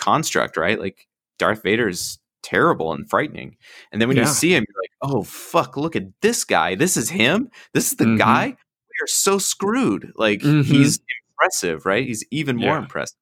construct, 0.00 0.56
right? 0.56 0.78
Like 0.78 1.06
Darth 1.38 1.62
Vader 1.62 1.88
is 1.88 2.18
terrible 2.42 2.92
and 2.92 3.08
frightening. 3.08 3.56
And 3.92 4.00
then 4.00 4.08
when 4.08 4.16
yeah. 4.16 4.24
you 4.24 4.28
see 4.28 4.54
him, 4.54 4.64
you're 4.68 4.82
like, 4.82 5.14
oh 5.14 5.22
fuck, 5.22 5.76
look 5.76 5.96
at 5.96 6.04
this 6.22 6.44
guy. 6.44 6.74
This 6.74 6.96
is 6.96 7.10
him. 7.10 7.50
This 7.74 7.92
is 7.92 7.96
the 7.96 8.04
mm-hmm. 8.04 8.16
guy. 8.16 8.46
We 8.46 9.04
are 9.04 9.06
so 9.06 9.38
screwed. 9.38 10.12
Like 10.16 10.40
mm-hmm. 10.40 10.62
he's 10.62 11.00
impressive, 11.32 11.86
right? 11.86 12.06
He's 12.06 12.24
even 12.30 12.56
more 12.56 12.76
yeah. 12.76 12.78
impressive. 12.78 13.16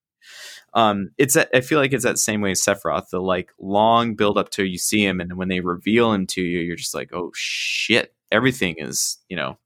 Um, 0.73 1.09
it's 1.17 1.35
I 1.35 1.61
feel 1.61 1.79
like 1.79 1.93
it's 1.93 2.03
that 2.03 2.19
same 2.19 2.41
way 2.41 2.51
as 2.51 2.61
Sephiroth. 2.61 3.09
The 3.09 3.19
like 3.19 3.51
long 3.59 4.15
build 4.15 4.37
up 4.37 4.49
to 4.51 4.65
you 4.65 4.77
see 4.77 5.03
him, 5.03 5.19
and 5.19 5.31
then 5.31 5.37
when 5.37 5.47
they 5.47 5.61
reveal 5.61 6.13
him 6.13 6.27
to 6.27 6.41
you, 6.41 6.59
you're 6.59 6.75
just 6.75 6.93
like, 6.93 7.09
oh 7.11 7.31
shit, 7.33 8.13
everything 8.31 8.75
is 8.77 9.17
you 9.29 9.35
know. 9.35 9.57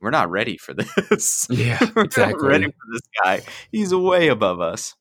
We're 0.00 0.10
not 0.10 0.32
ready 0.32 0.56
for 0.56 0.74
this. 1.10 1.46
Yeah, 1.48 1.78
exactly. 1.96 2.48
ready 2.48 2.64
for 2.64 2.86
this 2.92 3.02
guy. 3.22 3.42
He's 3.70 3.94
way 3.94 4.26
above 4.26 4.60
us. 4.60 4.96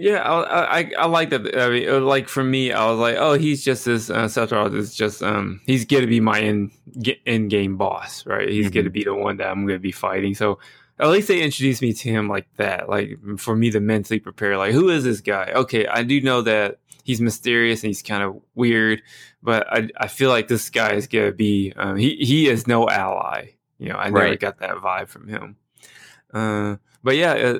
Yeah, 0.00 0.18
I, 0.18 0.78
I, 0.78 0.92
I 0.96 1.06
like 1.06 1.30
that. 1.30 1.58
I 1.60 1.68
mean, 1.70 2.04
like 2.04 2.28
for 2.28 2.44
me, 2.44 2.70
I 2.70 2.88
was 2.88 3.00
like, 3.00 3.16
oh, 3.18 3.32
he's 3.32 3.64
just 3.64 3.84
this 3.84 4.10
uh, 4.10 4.26
Sephiroth 4.26 4.72
is 4.76 4.94
just 4.94 5.24
um, 5.24 5.60
he's 5.66 5.84
gonna 5.84 6.06
be 6.06 6.20
my 6.20 6.38
in 6.38 6.70
in 7.26 7.48
game 7.48 7.76
boss, 7.76 8.24
right? 8.24 8.48
He's 8.48 8.66
mm-hmm. 8.66 8.74
gonna 8.76 8.90
be 8.90 9.02
the 9.02 9.14
one 9.14 9.38
that 9.38 9.48
I'm 9.48 9.66
gonna 9.66 9.80
be 9.80 9.90
fighting. 9.90 10.36
So 10.36 10.60
at 11.00 11.08
least 11.08 11.26
they 11.26 11.42
introduced 11.42 11.82
me 11.82 11.92
to 11.92 12.08
him 12.08 12.28
like 12.28 12.46
that, 12.58 12.88
like 12.88 13.18
for 13.38 13.56
me 13.56 13.72
to 13.72 13.80
mentally 13.80 14.20
prepare. 14.20 14.56
Like, 14.56 14.72
who 14.72 14.88
is 14.88 15.02
this 15.02 15.20
guy? 15.20 15.50
Okay, 15.52 15.88
I 15.88 16.04
do 16.04 16.20
know 16.20 16.42
that 16.42 16.78
he's 17.02 17.20
mysterious 17.20 17.82
and 17.82 17.88
he's 17.88 18.02
kind 18.02 18.22
of 18.22 18.40
weird, 18.54 19.02
but 19.42 19.66
I 19.68 19.88
I 19.96 20.06
feel 20.06 20.30
like 20.30 20.46
this 20.46 20.70
guy 20.70 20.92
is 20.92 21.08
gonna 21.08 21.32
be 21.32 21.72
um, 21.74 21.96
he 21.96 22.14
he 22.18 22.48
is 22.48 22.68
no 22.68 22.88
ally. 22.88 23.48
You 23.80 23.88
know, 23.88 23.96
I 23.96 24.10
never 24.10 24.26
right. 24.26 24.38
got 24.38 24.60
that 24.60 24.76
vibe 24.76 25.08
from 25.08 25.26
him. 25.26 25.56
Uh, 26.32 26.76
but 27.02 27.16
yeah. 27.16 27.32
Uh, 27.32 27.58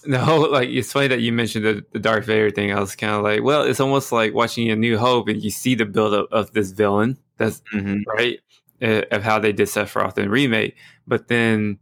the 0.04 0.18
whole 0.18 0.50
like 0.50 0.68
it's 0.68 0.92
funny 0.92 1.08
that 1.08 1.20
you 1.20 1.32
mentioned 1.32 1.64
the, 1.64 1.84
the 1.92 1.98
Darth 1.98 2.26
Vader 2.26 2.50
thing. 2.50 2.72
I 2.72 2.80
was 2.80 2.94
kind 2.94 3.14
of 3.14 3.22
like, 3.22 3.42
well, 3.42 3.62
it's 3.62 3.80
almost 3.80 4.12
like 4.12 4.34
watching 4.34 4.70
A 4.70 4.76
New 4.76 4.98
Hope, 4.98 5.28
and 5.28 5.42
you 5.42 5.50
see 5.50 5.74
the 5.74 5.84
build 5.84 6.14
up 6.14 6.28
of 6.30 6.52
this 6.52 6.70
villain. 6.70 7.18
That's 7.36 7.62
mm-hmm. 7.74 8.02
right 8.08 8.40
uh, 8.82 9.02
of 9.10 9.22
how 9.22 9.38
they 9.38 9.52
did 9.52 9.68
Sephiroth 9.68 10.18
in 10.18 10.30
remake, 10.30 10.76
but 11.06 11.28
then, 11.28 11.78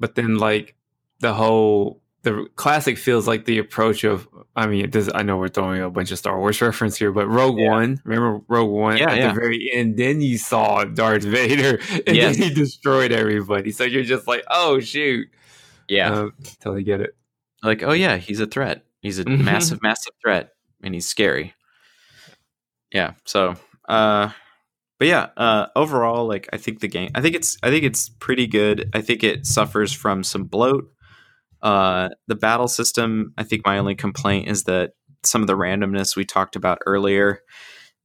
but 0.00 0.14
then 0.14 0.38
like 0.38 0.74
the 1.20 1.34
whole 1.34 2.00
the 2.22 2.46
classic 2.56 2.96
feels 2.98 3.28
like 3.28 3.44
the 3.44 3.58
approach 3.58 4.02
of 4.02 4.26
I 4.56 4.66
mean, 4.66 4.88
does, 4.88 5.10
I 5.14 5.22
know 5.22 5.36
we're 5.36 5.48
throwing 5.48 5.82
a 5.82 5.90
bunch 5.90 6.10
of 6.10 6.18
Star 6.18 6.38
Wars 6.38 6.60
reference 6.62 6.96
here, 6.96 7.12
but 7.12 7.28
Rogue 7.28 7.58
yeah. 7.58 7.70
One, 7.70 8.00
remember 8.04 8.44
Rogue 8.48 8.70
One 8.70 8.96
yeah, 8.96 9.10
at 9.10 9.18
yeah. 9.18 9.28
the 9.28 9.34
very 9.34 9.70
end? 9.72 9.96
Then 9.96 10.20
you 10.20 10.38
saw 10.38 10.84
Darth 10.84 11.22
Vader, 11.22 11.78
and 12.06 12.16
yes. 12.16 12.36
then 12.36 12.48
he 12.48 12.54
destroyed 12.54 13.12
everybody. 13.12 13.70
So 13.70 13.84
you're 13.84 14.04
just 14.04 14.26
like, 14.26 14.42
oh 14.50 14.80
shoot, 14.80 15.28
yeah, 15.88 16.12
um, 16.12 16.32
until 16.38 16.80
get 16.80 17.00
it. 17.00 17.16
Like, 17.62 17.82
oh 17.82 17.92
yeah, 17.92 18.16
he's 18.16 18.40
a 18.40 18.46
threat. 18.46 18.84
He's 19.00 19.18
a 19.18 19.24
mm-hmm. 19.24 19.44
massive, 19.44 19.82
massive 19.82 20.12
threat, 20.22 20.50
and 20.82 20.94
he's 20.94 21.08
scary. 21.08 21.54
Yeah. 22.92 23.14
So, 23.24 23.56
uh, 23.88 24.30
but 24.98 25.08
yeah, 25.08 25.28
uh, 25.36 25.66
overall, 25.74 26.26
like 26.26 26.48
I 26.52 26.56
think 26.56 26.80
the 26.80 26.88
game, 26.88 27.10
I 27.14 27.20
think 27.20 27.34
it's, 27.34 27.58
I 27.62 27.70
think 27.70 27.84
it's 27.84 28.08
pretty 28.08 28.46
good. 28.46 28.88
I 28.94 29.00
think 29.00 29.24
it 29.24 29.46
suffers 29.46 29.92
from 29.92 30.22
some 30.22 30.44
bloat. 30.44 30.84
Uh, 31.60 32.10
the 32.28 32.36
battle 32.36 32.68
system, 32.68 33.32
I 33.36 33.42
think 33.42 33.66
my 33.66 33.78
only 33.78 33.94
complaint 33.94 34.48
is 34.48 34.64
that 34.64 34.92
some 35.24 35.40
of 35.40 35.46
the 35.46 35.56
randomness 35.56 36.14
we 36.14 36.24
talked 36.24 36.56
about 36.56 36.78
earlier, 36.86 37.40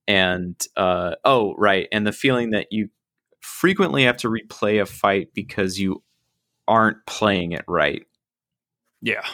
and 0.08 0.56
uh, 0.76 1.16
oh 1.24 1.54
right, 1.58 1.88
and 1.92 2.08
the 2.08 2.12
feeling 2.12 2.52
that 2.52 2.68
you 2.72 2.90
frequently 3.42 4.06
have 4.06 4.18
to 4.18 4.30
replay 4.30 4.82
a 4.82 4.86
fight 4.86 5.28
because 5.34 5.78
you 5.78 6.02
aren't 6.70 7.06
playing 7.06 7.52
it 7.52 7.66
right. 7.68 8.06
Yeah. 9.02 9.26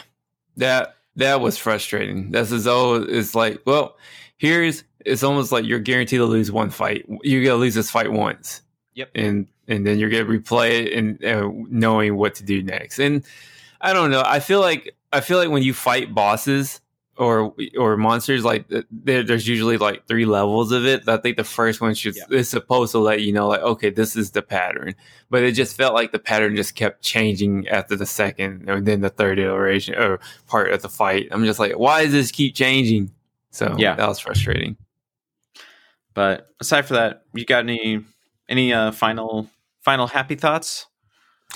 That 0.56 0.96
that 1.14 1.40
was 1.40 1.56
frustrating. 1.56 2.30
That's 2.32 2.50
as 2.50 2.64
though 2.64 2.96
it's 2.96 3.34
like, 3.34 3.60
well, 3.66 3.96
here's 4.38 4.82
it's 5.04 5.22
almost 5.22 5.52
like 5.52 5.64
you're 5.64 5.78
guaranteed 5.78 6.18
to 6.18 6.24
lose 6.24 6.50
one 6.50 6.70
fight. 6.70 7.04
You're 7.22 7.44
gonna 7.44 7.56
lose 7.56 7.74
this 7.74 7.90
fight 7.90 8.10
once. 8.10 8.62
Yep. 8.94 9.10
And 9.14 9.46
and 9.68 9.86
then 9.86 9.98
you're 9.98 10.10
gonna 10.10 10.24
replay 10.24 10.86
it 10.86 10.92
and 10.92 11.24
uh, 11.24 11.50
knowing 11.68 12.16
what 12.16 12.34
to 12.36 12.44
do 12.44 12.62
next. 12.62 12.98
And 12.98 13.24
I 13.80 13.92
don't 13.92 14.10
know. 14.10 14.22
I 14.24 14.40
feel 14.40 14.60
like 14.60 14.96
I 15.12 15.20
feel 15.20 15.38
like 15.38 15.50
when 15.50 15.62
you 15.62 15.74
fight 15.74 16.14
bosses, 16.14 16.80
or 17.18 17.54
or 17.78 17.96
monsters 17.96 18.44
like 18.44 18.68
there, 18.90 19.22
there's 19.22 19.48
usually 19.48 19.78
like 19.78 20.06
three 20.06 20.26
levels 20.26 20.72
of 20.72 20.84
it. 20.84 21.08
I 21.08 21.16
think 21.16 21.36
the 21.36 21.44
first 21.44 21.80
one 21.80 21.94
should 21.94 22.16
yeah. 22.16 22.24
is 22.30 22.48
supposed 22.48 22.92
to 22.92 22.98
let 22.98 23.22
you 23.22 23.32
know 23.32 23.48
like 23.48 23.62
okay 23.62 23.90
this 23.90 24.16
is 24.16 24.32
the 24.32 24.42
pattern. 24.42 24.94
But 25.30 25.42
it 25.42 25.52
just 25.52 25.76
felt 25.76 25.94
like 25.94 26.12
the 26.12 26.18
pattern 26.18 26.56
just 26.56 26.74
kept 26.74 27.02
changing 27.02 27.68
after 27.68 27.96
the 27.96 28.06
second 28.06 28.68
and 28.68 28.86
then 28.86 29.00
the 29.00 29.10
third 29.10 29.38
iteration 29.38 29.94
or 29.94 30.20
part 30.46 30.72
of 30.72 30.82
the 30.82 30.88
fight. 30.88 31.28
I'm 31.30 31.44
just 31.44 31.58
like 31.58 31.72
why 31.78 32.04
does 32.04 32.12
this 32.12 32.30
keep 32.30 32.54
changing? 32.54 33.10
So 33.50 33.74
yeah. 33.78 33.94
that 33.94 34.08
was 34.08 34.20
frustrating. 34.20 34.76
But 36.14 36.48
aside 36.60 36.82
from 36.82 36.96
that 36.96 37.22
you 37.32 37.44
got 37.44 37.60
any 37.60 38.04
any 38.48 38.72
uh 38.72 38.92
final 38.92 39.48
final 39.80 40.06
happy 40.06 40.34
thoughts 40.34 40.86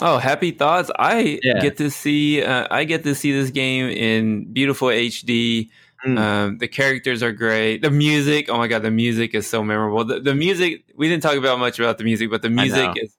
Oh, 0.01 0.19
happy 0.19 0.53
thoughts! 0.53 0.91
I 0.99 1.41
yeah. 1.43 1.61
get 1.61 1.77
to 1.79 1.91
see 1.91 2.43
uh, 2.43 2.67
I 2.71 2.85
get 2.85 3.03
to 3.05 3.15
see 3.15 3.33
this 3.33 3.51
game 3.51 3.89
in 3.91 4.53
beautiful 4.53 4.89
HD. 4.89 5.69
Mm. 6.07 6.19
Um, 6.19 6.59
the 6.59 6.69
characters 6.69 7.23
are 7.23 7.33
great. 7.33 7.83
The 7.83 7.91
music, 7.91 8.49
oh 8.49 8.57
my 8.57 8.69
god, 8.69 8.83
the 8.83 8.91
music 8.91 9.35
is 9.35 9.47
so 9.47 9.63
memorable. 9.63 10.05
The, 10.05 10.21
the 10.21 10.35
music 10.35 10.85
we 10.97 11.09
didn't 11.09 11.23
talk 11.23 11.37
about 11.37 11.59
much 11.59 11.79
about 11.79 11.99
the 11.99 12.05
music, 12.05 12.31
but 12.31 12.41
the 12.41 12.49
music 12.49 12.91
is 12.97 13.15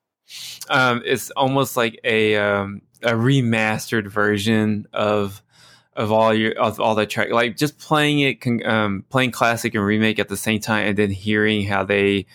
um, 0.70 1.02
it's 1.06 1.30
almost 1.32 1.78
like 1.78 2.00
a 2.04 2.38
um, 2.38 2.82
a 3.04 3.12
remastered 3.12 4.08
version 4.08 4.88
of 4.94 5.42
of 5.96 6.12
all 6.12 6.34
your 6.34 6.54
of 6.54 6.80
all 6.80 6.96
the 6.96 7.06
track. 7.06 7.30
Like 7.30 7.58
just 7.58 7.78
playing 7.78 8.20
it, 8.20 8.66
um, 8.66 9.06
playing 9.10 9.32
classic 9.32 9.76
and 9.76 9.86
remake 9.86 10.20
at 10.20 10.30
the 10.30 10.38
same 10.38 10.60
time, 10.60 10.88
and 10.88 10.98
then 10.98 11.12
hearing 11.12 11.66
how 11.66 11.84
they 11.84 12.26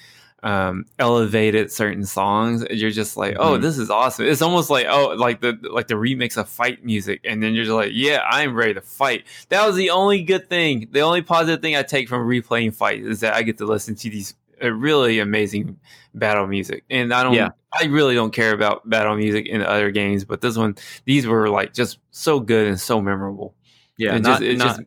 um, 0.46 0.86
elevated 1.00 1.72
certain 1.72 2.04
songs. 2.04 2.64
You're 2.70 2.92
just 2.92 3.16
like, 3.16 3.34
oh, 3.36 3.54
mm-hmm. 3.54 3.62
this 3.62 3.78
is 3.78 3.90
awesome. 3.90 4.26
It's 4.26 4.42
almost 4.42 4.70
like 4.70 4.86
oh, 4.88 5.16
like 5.18 5.40
the 5.40 5.58
like 5.68 5.88
the 5.88 5.94
remix 5.94 6.36
of 6.36 6.48
fight 6.48 6.84
music, 6.84 7.20
and 7.24 7.42
then 7.42 7.52
you're 7.52 7.64
just 7.64 7.74
like, 7.74 7.90
yeah, 7.92 8.22
I'm 8.30 8.54
ready 8.54 8.72
to 8.74 8.80
fight. 8.80 9.24
That 9.48 9.66
was 9.66 9.74
the 9.74 9.90
only 9.90 10.22
good 10.22 10.48
thing. 10.48 10.86
The 10.92 11.00
only 11.00 11.22
positive 11.22 11.60
thing 11.60 11.74
I 11.74 11.82
take 11.82 12.08
from 12.08 12.28
replaying 12.28 12.76
fight 12.76 13.00
is 13.00 13.20
that 13.20 13.34
I 13.34 13.42
get 13.42 13.58
to 13.58 13.66
listen 13.66 13.96
to 13.96 14.08
these 14.08 14.36
uh, 14.62 14.70
really 14.70 15.18
amazing 15.18 15.80
battle 16.14 16.46
music, 16.46 16.84
and 16.88 17.12
I 17.12 17.24
don't. 17.24 17.34
Yeah. 17.34 17.50
I 17.78 17.86
really 17.86 18.14
don't 18.14 18.32
care 18.32 18.52
about 18.52 18.88
battle 18.88 19.16
music 19.16 19.48
in 19.48 19.62
other 19.62 19.90
games, 19.90 20.24
but 20.24 20.40
this 20.40 20.56
one, 20.56 20.76
these 21.04 21.26
were 21.26 21.50
like 21.50 21.74
just 21.74 21.98
so 22.12 22.38
good 22.38 22.68
and 22.68 22.80
so 22.80 23.02
memorable. 23.02 23.54
Yeah, 23.98 24.14
and 24.14 24.22
not, 24.22 24.40
just, 24.40 24.58
not, 24.58 24.66
just 24.68 24.80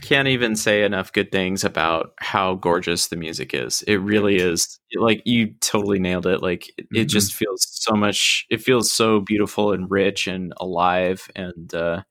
can't 0.00 0.28
even 0.28 0.56
say 0.56 0.84
enough 0.84 1.12
good 1.12 1.30
things 1.30 1.64
about 1.64 2.12
how 2.18 2.54
gorgeous 2.54 3.08
the 3.08 3.16
music 3.16 3.54
is. 3.54 3.82
It 3.82 3.96
really 3.96 4.36
is. 4.36 4.78
Like 4.94 5.22
you 5.24 5.54
totally 5.60 5.98
nailed 5.98 6.26
it. 6.26 6.42
Like 6.42 6.68
it, 6.76 6.86
mm-hmm. 6.92 7.06
just 7.06 7.34
feels 7.34 7.66
so 7.70 7.94
much. 7.94 8.46
It 8.50 8.62
feels 8.62 8.90
so 8.90 9.20
beautiful 9.20 9.72
and 9.72 9.90
rich 9.90 10.26
and 10.26 10.52
alive. 10.58 11.30
And 11.36 11.72
uh, 11.74 12.02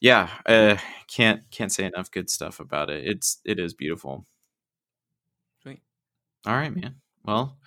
yeah, 0.00 0.28
uh, 0.46 0.76
can't 1.08 1.42
can't 1.50 1.72
say 1.72 1.84
enough 1.84 2.10
good 2.10 2.30
stuff 2.30 2.60
about 2.60 2.90
it. 2.90 3.06
It's 3.06 3.40
it 3.44 3.58
is 3.58 3.74
beautiful. 3.74 4.26
Sweet. 5.62 5.80
All 6.46 6.54
right, 6.54 6.74
man. 6.74 6.96
Well, 7.24 7.58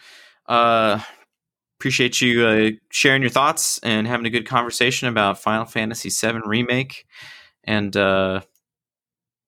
uh, 0.48 1.00
appreciate 1.80 2.22
you 2.22 2.46
uh, 2.46 2.70
sharing 2.90 3.22
your 3.22 3.30
thoughts 3.30 3.80
and 3.84 4.08
having 4.08 4.26
a 4.26 4.30
good 4.32 4.48
conversation 4.48 5.08
about 5.08 5.42
Final 5.42 5.66
Fantasy 5.66 6.10
VII 6.10 6.40
remake. 6.46 7.06
And 7.66 7.96
uh, 7.96 8.42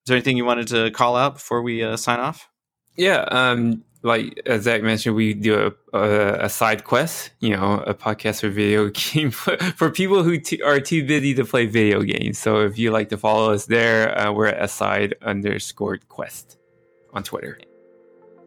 there 0.05 0.15
anything 0.15 0.37
you 0.37 0.45
wanted 0.45 0.67
to 0.67 0.91
call 0.91 1.15
out 1.15 1.35
before 1.35 1.61
we 1.61 1.83
uh, 1.83 1.97
sign 1.97 2.19
off? 2.19 2.49
Yeah, 2.95 3.25
um, 3.31 3.83
like 4.03 4.39
as 4.45 4.63
Zach 4.63 4.83
mentioned, 4.83 5.15
we 5.15 5.33
do 5.33 5.73
a, 5.93 5.97
a, 5.97 6.45
a, 6.45 6.49
side 6.49 6.83
quest, 6.83 7.31
you 7.39 7.55
know, 7.55 7.83
a 7.87 7.93
podcast 7.93 8.43
or 8.43 8.49
video 8.49 8.89
game 8.93 9.31
for, 9.31 9.57
for 9.57 9.89
people 9.89 10.23
who 10.23 10.37
t- 10.37 10.61
are 10.61 10.79
too 10.79 11.03
busy 11.05 11.33
to 11.33 11.43
play 11.43 11.65
video 11.65 12.01
games. 12.03 12.37
So 12.37 12.61
if 12.61 12.77
you 12.77 12.91
like 12.91 13.09
to 13.09 13.17
follow 13.17 13.51
us 13.51 13.65
there, 13.65 14.17
uh, 14.17 14.31
we're 14.31 14.47
at 14.47 14.61
aside 14.61 15.15
underscore 15.23 15.97
quest 16.07 16.57
on 17.13 17.23
Twitter. 17.23 17.59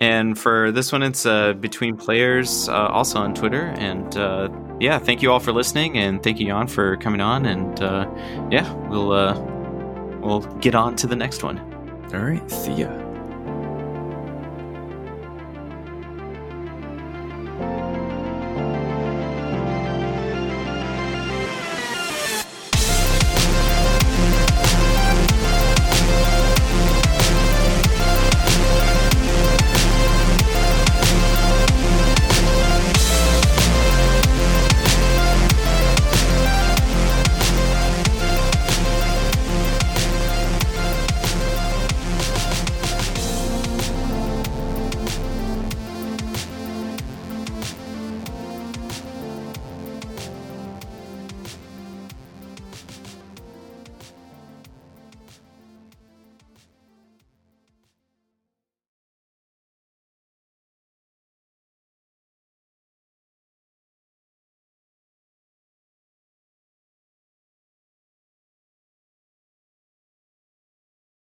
And 0.00 0.38
for 0.38 0.70
this 0.70 0.92
one, 0.92 1.02
it's 1.02 1.26
uh, 1.26 1.54
Between 1.54 1.96
Players, 1.96 2.68
uh, 2.68 2.86
also 2.86 3.18
on 3.18 3.34
Twitter. 3.34 3.74
And 3.78 4.16
uh, 4.16 4.48
yeah, 4.78 5.00
thank 5.00 5.22
you 5.22 5.32
all 5.32 5.40
for 5.40 5.52
listening, 5.52 5.98
and 5.98 6.22
thank 6.22 6.38
you, 6.38 6.46
Jan, 6.46 6.68
for 6.68 6.96
coming 6.98 7.20
on. 7.20 7.46
And 7.46 7.82
uh, 7.82 8.08
yeah, 8.48 8.72
we'll 8.88 9.10
uh, 9.10 9.34
we'll 10.28 10.40
get 10.60 10.74
on 10.74 10.94
to 10.96 11.06
the 11.06 11.16
next 11.16 11.42
one. 11.42 11.58
All 12.12 12.20
right. 12.20 12.48
See 12.50 12.72
ya. 12.72 13.07